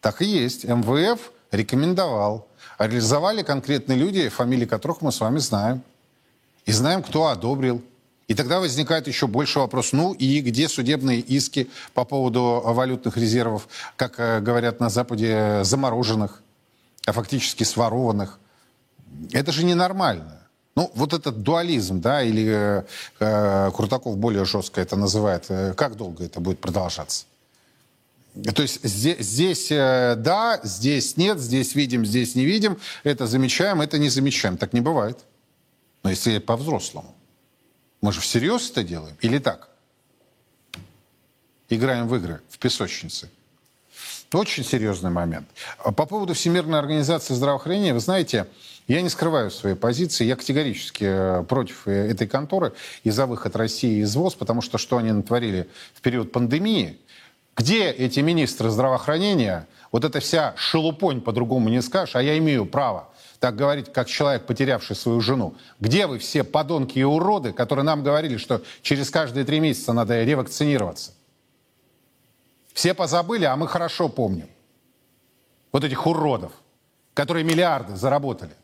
так 0.00 0.22
и 0.22 0.24
есть. 0.24 0.64
МВФ 0.64 1.32
рекомендовал. 1.50 2.46
реализовали 2.78 3.42
конкретные 3.42 3.98
люди, 3.98 4.28
фамилии 4.28 4.66
которых 4.66 5.00
мы 5.02 5.10
с 5.10 5.20
вами 5.20 5.38
знаем. 5.38 5.82
И 6.66 6.72
знаем, 6.72 7.02
кто 7.02 7.26
одобрил. 7.26 7.82
И 8.28 8.34
тогда 8.34 8.60
возникает 8.60 9.08
еще 9.08 9.26
больше 9.26 9.58
вопрос, 9.58 9.92
ну 9.92 10.12
и 10.12 10.40
где 10.40 10.68
судебные 10.68 11.18
иски 11.18 11.68
по 11.92 12.04
поводу 12.04 12.62
валютных 12.64 13.16
резервов, 13.16 13.66
как 13.96 14.14
э, 14.18 14.38
говорят 14.38 14.78
на 14.78 14.90
Западе, 14.90 15.64
замороженных? 15.64 16.43
А 17.06 17.12
фактически 17.12 17.64
сворованных. 17.64 18.38
Это 19.32 19.52
же 19.52 19.64
ненормально. 19.64 20.40
Ну, 20.76 20.90
вот 20.94 21.12
этот 21.12 21.42
дуализм, 21.42 22.00
да, 22.00 22.22
или 22.22 22.46
э, 22.46 22.84
э, 23.20 23.70
Крутаков 23.72 24.16
более 24.16 24.44
жестко 24.44 24.80
это 24.80 24.96
называет, 24.96 25.46
э, 25.48 25.72
как 25.74 25.96
долго 25.96 26.24
это 26.24 26.40
будет 26.40 26.58
продолжаться? 26.60 27.26
То 28.54 28.62
есть 28.62 28.80
здесь, 28.82 29.18
здесь 29.20 29.70
э, 29.70 30.16
да, 30.18 30.58
здесь 30.64 31.16
нет, 31.16 31.38
здесь 31.38 31.76
видим, 31.76 32.04
здесь 32.04 32.34
не 32.34 32.44
видим, 32.44 32.78
это 33.04 33.28
замечаем, 33.28 33.80
это 33.80 33.98
не 33.98 34.08
замечаем. 34.08 34.56
Так 34.56 34.72
не 34.72 34.80
бывает. 34.80 35.20
Но 36.02 36.10
если 36.10 36.38
по-взрослому. 36.38 37.14
Мы 38.00 38.12
же 38.12 38.20
всерьез 38.20 38.70
это 38.70 38.82
делаем 38.82 39.16
или 39.20 39.38
так? 39.38 39.68
Играем 41.68 42.08
в 42.08 42.16
игры, 42.16 42.40
в 42.50 42.58
песочнице. 42.58 43.30
Очень 44.34 44.64
серьезный 44.64 45.10
момент. 45.10 45.46
А 45.78 45.92
по 45.92 46.06
поводу 46.06 46.34
Всемирной 46.34 46.80
организации 46.80 47.34
здравоохранения, 47.34 47.94
вы 47.94 48.00
знаете, 48.00 48.46
я 48.88 49.00
не 49.00 49.08
скрываю 49.08 49.50
своей 49.50 49.76
позиции, 49.76 50.24
я 50.24 50.34
категорически 50.34 51.04
э, 51.06 51.44
против 51.44 51.86
э, 51.86 52.10
этой 52.10 52.26
конторы 52.26 52.72
и 53.04 53.10
за 53.10 53.26
выход 53.26 53.54
России 53.54 54.02
из 54.02 54.16
ВОЗ, 54.16 54.34
потому 54.34 54.60
что 54.60 54.76
что 54.76 54.98
они 54.98 55.12
натворили 55.12 55.68
в 55.94 56.00
период 56.00 56.32
пандемии, 56.32 56.98
где 57.56 57.90
эти 57.90 58.18
министры 58.20 58.70
здравоохранения, 58.70 59.68
вот 59.92 60.04
эта 60.04 60.18
вся 60.18 60.54
шелупонь, 60.56 61.20
по-другому 61.20 61.68
не 61.68 61.80
скажешь, 61.80 62.16
а 62.16 62.22
я 62.22 62.36
имею 62.38 62.66
право 62.66 63.10
так 63.38 63.54
говорить, 63.54 63.92
как 63.92 64.08
человек, 64.08 64.46
потерявший 64.46 64.96
свою 64.96 65.20
жену. 65.20 65.54
Где 65.78 66.06
вы 66.06 66.18
все 66.18 66.42
подонки 66.42 66.98
и 66.98 67.04
уроды, 67.04 67.52
которые 67.52 67.84
нам 67.84 68.02
говорили, 68.02 68.38
что 68.38 68.62
через 68.82 69.10
каждые 69.10 69.44
три 69.44 69.60
месяца 69.60 69.92
надо 69.92 70.24
ревакцинироваться? 70.24 71.12
Все 72.74 72.92
позабыли, 72.92 73.44
а 73.44 73.56
мы 73.56 73.68
хорошо 73.68 74.08
помним. 74.08 74.48
Вот 75.72 75.84
этих 75.84 76.06
уродов, 76.06 76.52
которые 77.14 77.44
миллиарды 77.44 77.96
заработали. 77.96 78.54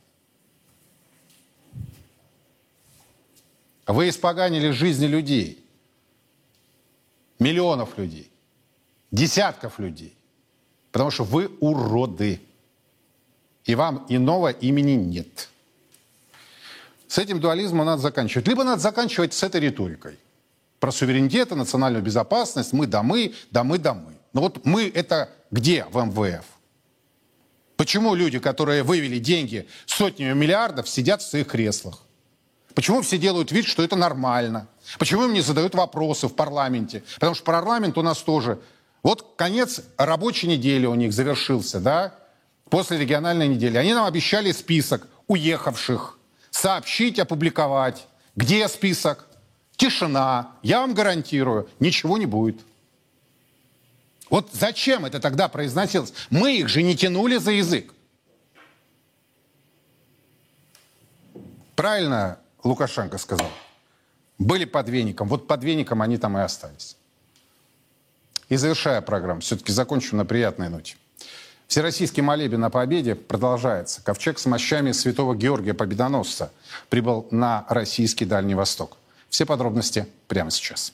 Вы 3.86 4.08
испоганили 4.08 4.70
жизни 4.70 5.06
людей. 5.06 5.64
Миллионов 7.38 7.96
людей. 7.98 8.30
Десятков 9.12 9.78
людей. 9.78 10.14
Потому 10.92 11.10
что 11.10 11.24
вы 11.24 11.46
уроды. 11.60 12.40
И 13.64 13.74
вам 13.76 14.06
иного 14.08 14.50
имени 14.50 14.92
нет. 14.92 15.48
С 17.06 17.18
этим 17.18 17.40
дуализмом 17.40 17.86
надо 17.86 18.02
заканчивать. 18.02 18.46
Либо 18.48 18.64
надо 18.64 18.82
заканчивать 18.82 19.34
с 19.34 19.42
этой 19.44 19.60
риторикой– 19.60 20.18
про 20.80 20.90
суверенитет, 20.90 21.50
национальную 21.50 22.02
безопасность, 22.02 22.72
мы 22.72 22.86
да 22.86 23.02
мы, 23.02 23.34
да 23.50 23.62
мы 23.62 23.78
да 23.78 23.94
мы. 23.94 24.14
Но 24.32 24.40
вот 24.40 24.64
мы 24.64 24.88
это 24.88 25.28
где 25.50 25.84
в 25.90 26.02
МВФ? 26.02 26.44
Почему 27.76 28.14
люди, 28.14 28.38
которые 28.38 28.82
вывели 28.82 29.18
деньги 29.18 29.68
сотнями 29.86 30.32
миллиардов, 30.32 30.88
сидят 30.88 31.22
в 31.22 31.28
своих 31.28 31.46
креслах? 31.46 32.02
Почему 32.74 33.02
все 33.02 33.18
делают 33.18 33.52
вид, 33.52 33.66
что 33.66 33.82
это 33.82 33.96
нормально? 33.96 34.68
Почему 34.98 35.24
им 35.24 35.32
не 35.32 35.40
задают 35.40 35.74
вопросы 35.74 36.28
в 36.28 36.34
парламенте? 36.34 37.02
Потому 37.14 37.34
что 37.34 37.44
парламент 37.44 37.98
у 37.98 38.02
нас 38.02 38.18
тоже... 38.18 38.58
Вот 39.02 39.34
конец 39.36 39.80
рабочей 39.96 40.46
недели 40.46 40.86
у 40.86 40.94
них 40.94 41.12
завершился, 41.12 41.80
да? 41.80 42.14
После 42.68 42.98
региональной 42.98 43.48
недели. 43.48 43.78
Они 43.78 43.94
нам 43.94 44.04
обещали 44.04 44.52
список 44.52 45.08
уехавших, 45.26 46.18
сообщить, 46.50 47.18
опубликовать. 47.18 48.06
Где 48.36 48.68
список? 48.68 49.26
Тишина, 49.80 50.52
я 50.62 50.80
вам 50.80 50.92
гарантирую, 50.92 51.68
ничего 51.80 52.18
не 52.18 52.26
будет. 52.26 52.60
Вот 54.28 54.50
зачем 54.52 55.06
это 55.06 55.18
тогда 55.20 55.48
произносилось? 55.48 56.12
Мы 56.28 56.58
их 56.58 56.68
же 56.68 56.82
не 56.82 56.94
тянули 56.94 57.38
за 57.38 57.52
язык. 57.52 57.92
Правильно 61.74 62.38
Лукашенко 62.62 63.16
сказал. 63.16 63.50
Были 64.38 64.66
под 64.66 64.88
веником. 64.90 65.28
Вот 65.28 65.46
под 65.46 65.64
веником 65.64 66.02
они 66.02 66.18
там 66.18 66.36
и 66.36 66.42
остались. 66.42 66.96
И 68.50 68.56
завершая 68.56 69.00
программу, 69.00 69.40
все-таки 69.40 69.72
закончу 69.72 70.14
на 70.14 70.26
приятной 70.26 70.68
ноте. 70.68 70.96
Всероссийский 71.68 72.22
молебен 72.22 72.64
о 72.64 72.70
победе 72.70 73.14
продолжается. 73.14 74.02
Ковчег 74.02 74.38
с 74.38 74.46
мощами 74.46 74.92
святого 74.92 75.34
Георгия 75.34 75.72
Победоносца 75.72 76.52
прибыл 76.90 77.28
на 77.30 77.64
российский 77.68 78.26
Дальний 78.26 78.54
Восток. 78.54 78.99
Все 79.30 79.46
подробности 79.46 80.06
прямо 80.26 80.50
сейчас. 80.50 80.92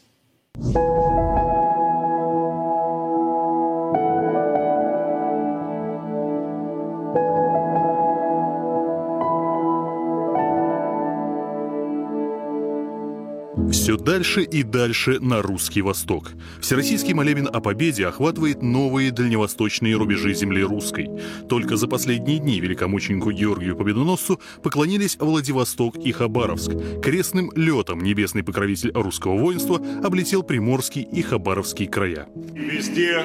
Все 13.86 13.96
дальше 13.96 14.42
и 14.42 14.64
дальше 14.64 15.20
на 15.20 15.42
русский 15.42 15.80
восток. 15.80 16.30
Всероссийский 16.60 17.14
молебен 17.14 17.46
о 17.46 17.60
победе 17.60 18.08
охватывает 18.08 18.60
новые 18.60 19.12
дальневосточные 19.12 19.94
рубежи 19.94 20.34
земли 20.34 20.64
русской. 20.64 21.08
Только 21.48 21.76
за 21.76 21.86
последние 21.86 22.40
дни 22.40 22.58
великомученику 22.58 23.30
Георгию 23.30 23.76
Победоносцу 23.76 24.40
поклонились 24.60 25.16
Владивосток 25.20 25.98
и 25.98 26.10
Хабаровск. 26.10 26.72
Крестным 27.00 27.52
летом 27.54 28.00
небесный 28.00 28.42
покровитель 28.42 28.90
русского 28.90 29.38
воинства 29.38 29.80
облетел 30.02 30.42
Приморский 30.42 31.02
и 31.02 31.22
Хабаровский 31.22 31.86
края. 31.86 32.26
Везде 32.34 33.22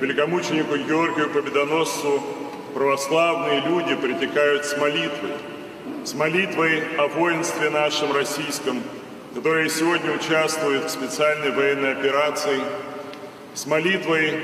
великомученику 0.00 0.76
Георгию 0.76 1.28
Победоносцу 1.28 2.22
православные 2.72 3.64
люди 3.66 3.96
притекают 3.96 4.64
с 4.64 4.78
молитвой. 4.78 5.32
С 6.04 6.14
молитвой 6.14 6.84
о 6.98 7.08
воинстве 7.08 7.68
нашем 7.70 8.12
российском– 8.12 8.80
которые 9.34 9.68
сегодня 9.68 10.12
участвуют 10.12 10.84
в 10.84 10.90
специальной 10.90 11.50
военной 11.50 11.92
операции, 11.92 12.60
с 13.54 13.66
молитвой 13.66 14.40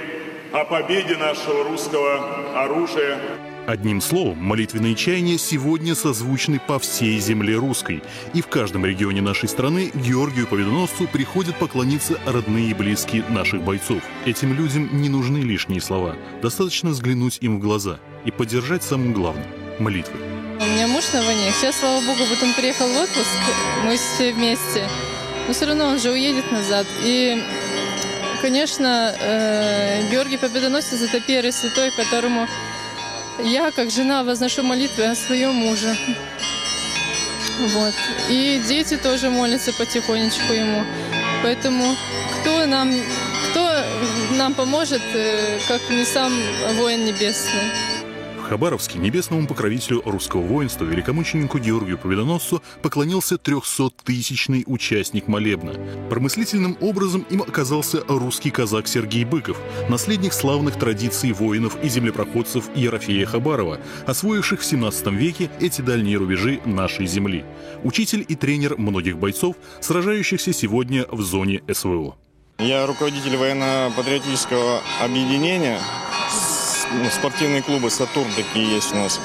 о 0.52 0.64
победе 0.64 1.16
нашего 1.16 1.64
русского 1.64 2.62
оружия. 2.62 3.18
Одним 3.66 4.02
словом, 4.02 4.38
молитвенные 4.38 4.94
чаяния 4.94 5.38
сегодня 5.38 5.94
созвучны 5.94 6.60
по 6.60 6.78
всей 6.78 7.18
земле 7.18 7.56
русской. 7.56 8.02
И 8.34 8.42
в 8.42 8.48
каждом 8.48 8.84
регионе 8.84 9.22
нашей 9.22 9.48
страны 9.48 9.90
Георгию 9.94 10.46
Победоносцу 10.46 11.08
приходят 11.08 11.58
поклониться 11.58 12.20
родные 12.26 12.70
и 12.70 12.74
близкие 12.74 13.24
наших 13.30 13.62
бойцов. 13.62 14.02
Этим 14.26 14.52
людям 14.52 14.90
не 15.00 15.08
нужны 15.08 15.38
лишние 15.38 15.80
слова. 15.80 16.14
Достаточно 16.42 16.90
взглянуть 16.90 17.38
им 17.40 17.56
в 17.56 17.60
глаза 17.60 18.00
и 18.26 18.30
поддержать 18.30 18.82
самым 18.82 19.14
главным– 19.14 19.46
молитвой. 19.78 20.20
Меня 20.74 20.88
муж 20.88 21.04
на 21.12 21.22
войне. 21.22 21.52
Сейчас, 21.52 21.76
слава 21.76 22.00
богу, 22.00 22.24
вот 22.24 22.42
он 22.42 22.52
приехал 22.52 22.88
в 22.88 22.96
отпуск, 22.96 23.28
мы 23.84 23.96
все 23.96 24.32
вместе. 24.32 24.88
Но 25.46 25.54
все 25.54 25.66
равно 25.66 25.84
он 25.86 26.00
же 26.00 26.10
уедет 26.10 26.50
назад. 26.50 26.84
И, 27.04 27.40
конечно, 28.42 29.14
э, 29.16 30.10
Георгий 30.10 30.36
Победоносец– 30.36 31.00
это 31.02 31.20
первый 31.20 31.52
святой, 31.52 31.92
которому 31.92 32.48
я, 33.44 33.70
как 33.70 33.92
жена, 33.92 34.24
возношу 34.24 34.64
молитвы 34.64 35.04
о 35.04 35.14
своем 35.14 35.54
муже. 35.54 35.96
Вот. 37.60 37.94
И 38.28 38.60
дети 38.66 38.96
тоже 38.96 39.30
молятся 39.30 39.72
потихонечку 39.72 40.52
ему. 40.54 40.84
Поэтому 41.44 41.84
кто 42.40 42.66
нам, 42.66 42.92
кто 43.50 43.70
нам 44.32 44.54
поможет, 44.54 45.02
э, 45.14 45.60
как 45.68 45.88
не 45.88 46.04
сам 46.04 46.32
воин 46.78 47.04
небесный? 47.04 47.93
Хабаровске 48.44 48.98
небесному 48.98 49.46
покровителю 49.46 50.02
русского 50.04 50.42
воинства, 50.42 50.84
великомученику 50.84 51.58
Георгию 51.58 51.98
Победоносцу, 51.98 52.62
поклонился 52.82 53.36
300-тысячный 53.36 54.64
участник 54.66 55.26
молебна. 55.26 55.74
Промыслительным 56.10 56.76
образом 56.80 57.26
им 57.30 57.42
оказался 57.42 58.04
русский 58.06 58.50
казак 58.50 58.86
Сергей 58.86 59.24
Быков, 59.24 59.58
наследник 59.88 60.32
славных 60.32 60.78
традиций 60.78 61.32
воинов 61.32 61.76
и 61.82 61.88
землепроходцев 61.88 62.64
Ерофея 62.76 63.26
Хабарова, 63.26 63.80
освоивших 64.06 64.60
в 64.60 64.64
17 64.64 65.06
веке 65.08 65.50
эти 65.60 65.80
дальние 65.80 66.18
рубежи 66.18 66.60
нашей 66.64 67.06
земли. 67.06 67.44
Учитель 67.82 68.24
и 68.28 68.34
тренер 68.34 68.76
многих 68.78 69.18
бойцов, 69.18 69.56
сражающихся 69.80 70.52
сегодня 70.52 71.06
в 71.10 71.22
зоне 71.22 71.62
СВО. 71.72 72.16
Я 72.58 72.86
руководитель 72.86 73.36
военно-патриотического 73.36 74.80
объединения 75.02 75.80
спортивные 77.10 77.62
клубы 77.62 77.90
«Сатурн» 77.90 78.30
такие 78.34 78.74
есть 78.74 78.92
у 78.92 78.96
нас. 78.96 79.20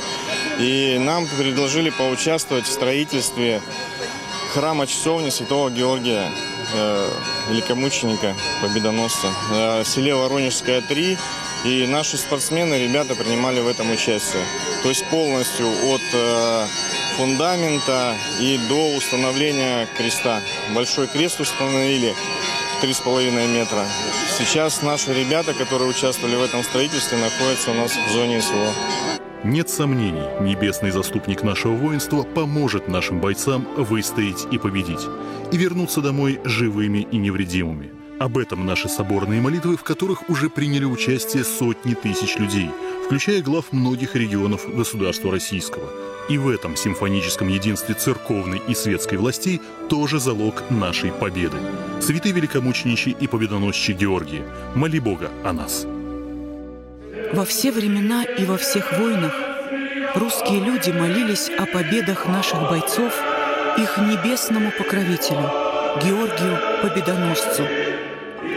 И 0.59 0.97
нам 0.99 1.28
предложили 1.28 1.89
поучаствовать 1.89 2.65
в 2.65 2.72
строительстве 2.72 3.61
храма 4.53 4.88
часовни 4.88 5.30
Святого 5.30 5.70
Георгия, 5.70 6.32
э, 6.74 7.09
великомученика, 7.49 8.36
победоносца, 8.61 9.28
э, 9.51 9.84
в 9.84 9.88
селе 9.88 10.15
Воронежская, 10.15 10.82
3. 10.82 11.17
И 11.65 11.86
наши 11.88 12.17
спортсмены, 12.17 12.76
ребята 12.76 13.15
принимали 13.15 13.59
в 13.59 13.67
этом 13.67 13.91
участие. 13.91 14.43
То 14.82 14.89
есть 14.89 15.05
полностью 15.05 15.67
от 15.67 16.01
э, 16.13 16.65
фундамента 17.17 18.15
и 18.39 18.57
до 18.70 18.95
установления 18.95 19.88
креста. 19.97 20.41
Большой 20.74 21.07
крест 21.07 21.41
установили, 21.41 22.15
3,5 22.82 23.54
метра. 23.54 23.86
Сейчас 24.38 24.82
наши 24.82 25.14
ребята, 25.14 25.54
которые 25.54 25.90
участвовали 25.90 26.36
в 26.36 26.42
этом 26.42 26.64
строительстве, 26.64 27.18
находятся 27.18 27.72
у 27.72 27.74
нас 27.74 27.92
в 27.92 28.12
зоне 28.12 28.42
СВО. 28.42 28.72
Нет 29.44 29.70
сомнений, 29.70 30.24
небесный 30.42 30.92
заступник 30.92 31.44
нашего 31.44 31.74
воинства 31.74 32.24
поможет 32.24 32.88
нашим 32.88 33.20
бойцам 33.20 33.68
выстоять 33.76 34.48
и 34.52 34.58
победить, 34.58 35.06
и 35.52 35.58
вернуться 35.58 36.02
домой 36.02 36.40
живыми 36.46 37.08
и 37.12 37.18
невредимыми. 37.18 37.92
Об 38.18 38.38
этом 38.38 38.66
наши 38.66 38.88
соборные 38.88 39.42
молитвы, 39.42 39.76
в 39.76 39.84
которых 39.84 40.30
уже 40.30 40.50
приняли 40.50 40.86
участие 40.86 41.44
сотни 41.44 41.96
тысяч 41.96 42.38
людей, 42.38 42.70
включая 43.06 43.42
глав 43.42 43.72
многих 43.72 44.16
регионов 44.16 44.74
государства 44.74 45.32
российского– 45.32 45.90
и 46.30 46.38
в 46.38 46.48
этом 46.48 46.78
симфоническом 46.78 47.48
единстве 47.48 47.96
церковной 47.96 48.62
и 48.68 48.76
светской 48.76 49.18
властей 49.18 49.60
тоже 49.90 50.20
залог 50.20 50.64
нашей 50.70 51.12
победы. 51.12 51.58
Святый 52.00 52.32
великомученичий 52.32 53.16
и 53.20 53.28
победоносчий 53.28 53.94
Георгий, 53.94 54.44
моли 54.76 55.00
Бога 55.00 55.32
о 55.44 55.52
нас. 55.52 55.86
Во 57.34 57.46
все 57.46 57.72
времена 57.72 58.24
и 58.24 58.46
во 58.46 58.58
всех 58.58 58.98
войнах 58.98 59.34
русские 60.16 60.64
люди 60.64 60.92
молились 60.92 61.50
о 61.50 61.66
победах 61.66 62.28
наших 62.28 62.62
бойцов 62.70 63.14
их 63.78 63.98
небесному 63.98 64.72
покровителю, 64.72 65.50
Георгию 66.04 66.58
Победоносцу. 66.82 67.64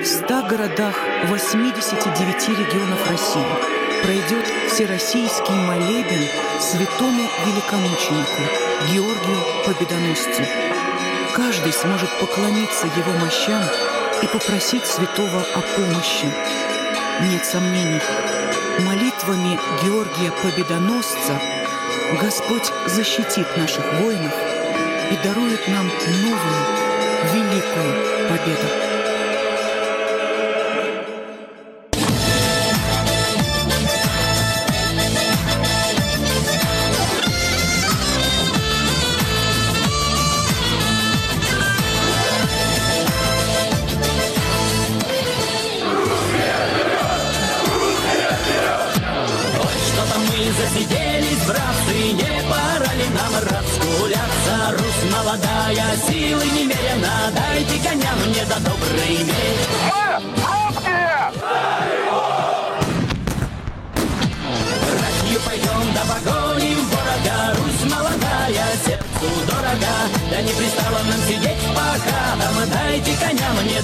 В 0.03 0.05
ста 0.05 0.43
городах 0.49 0.97
89 1.29 2.49
регионов 2.49 3.11
России– 3.11 3.73
пройдет 4.03 4.45
всероссийский 4.69 5.55
молебен 5.55 6.27
святому 6.61 7.23
великомученику 7.47 8.43
Георгию 8.93 9.39
Победоносцу. 9.65 10.43
Каждый 11.35 11.73
сможет 11.73 12.11
поклониться 12.19 12.87
его 12.87 13.13
мощам 13.19 13.63
и 14.23 14.27
попросить 14.27 14.87
святого 14.87 15.41
о 15.55 15.61
помощи. 15.77 16.27
Нет 17.31 17.45
сомнений, 17.45 18.01
молитвами 18.81 19.59
Георгия 19.85 20.33
Победоносца 20.43 21.41
Господь 22.21 22.71
защитит 22.87 23.47
наших 23.57 23.85
воинов 24.01 24.35
и 25.11 25.17
дарует 25.25 25.67
нам 25.69 25.87
новую, 25.87 26.63
великую 27.33 28.29
победу. 28.29 28.92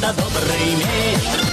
за 0.09 0.14
добрый 0.14 0.74
вечер. 0.74 1.48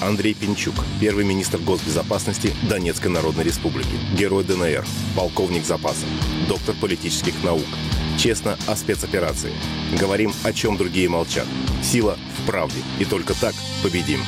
Андрей 0.00 0.34
Пинчук, 0.34 0.74
первый 1.00 1.24
министр 1.24 1.58
госбезопасности 1.58 2.52
Донецкой 2.68 3.10
Народной 3.10 3.44
Республики, 3.44 3.88
герой 4.16 4.44
ДНР, 4.44 4.84
полковник 5.14 5.64
запаса, 5.64 6.06
доктор 6.48 6.74
политических 6.80 7.34
наук, 7.44 7.66
Честно 8.20 8.58
о 8.66 8.76
спецоперации. 8.76 9.54
Говорим, 9.98 10.34
о 10.44 10.52
чем 10.52 10.76
другие 10.76 11.08
молчат. 11.08 11.46
Сила 11.82 12.18
в 12.36 12.46
правде. 12.46 12.76
И 12.98 13.06
только 13.06 13.32
так 13.32 13.54
победим. 13.82 14.20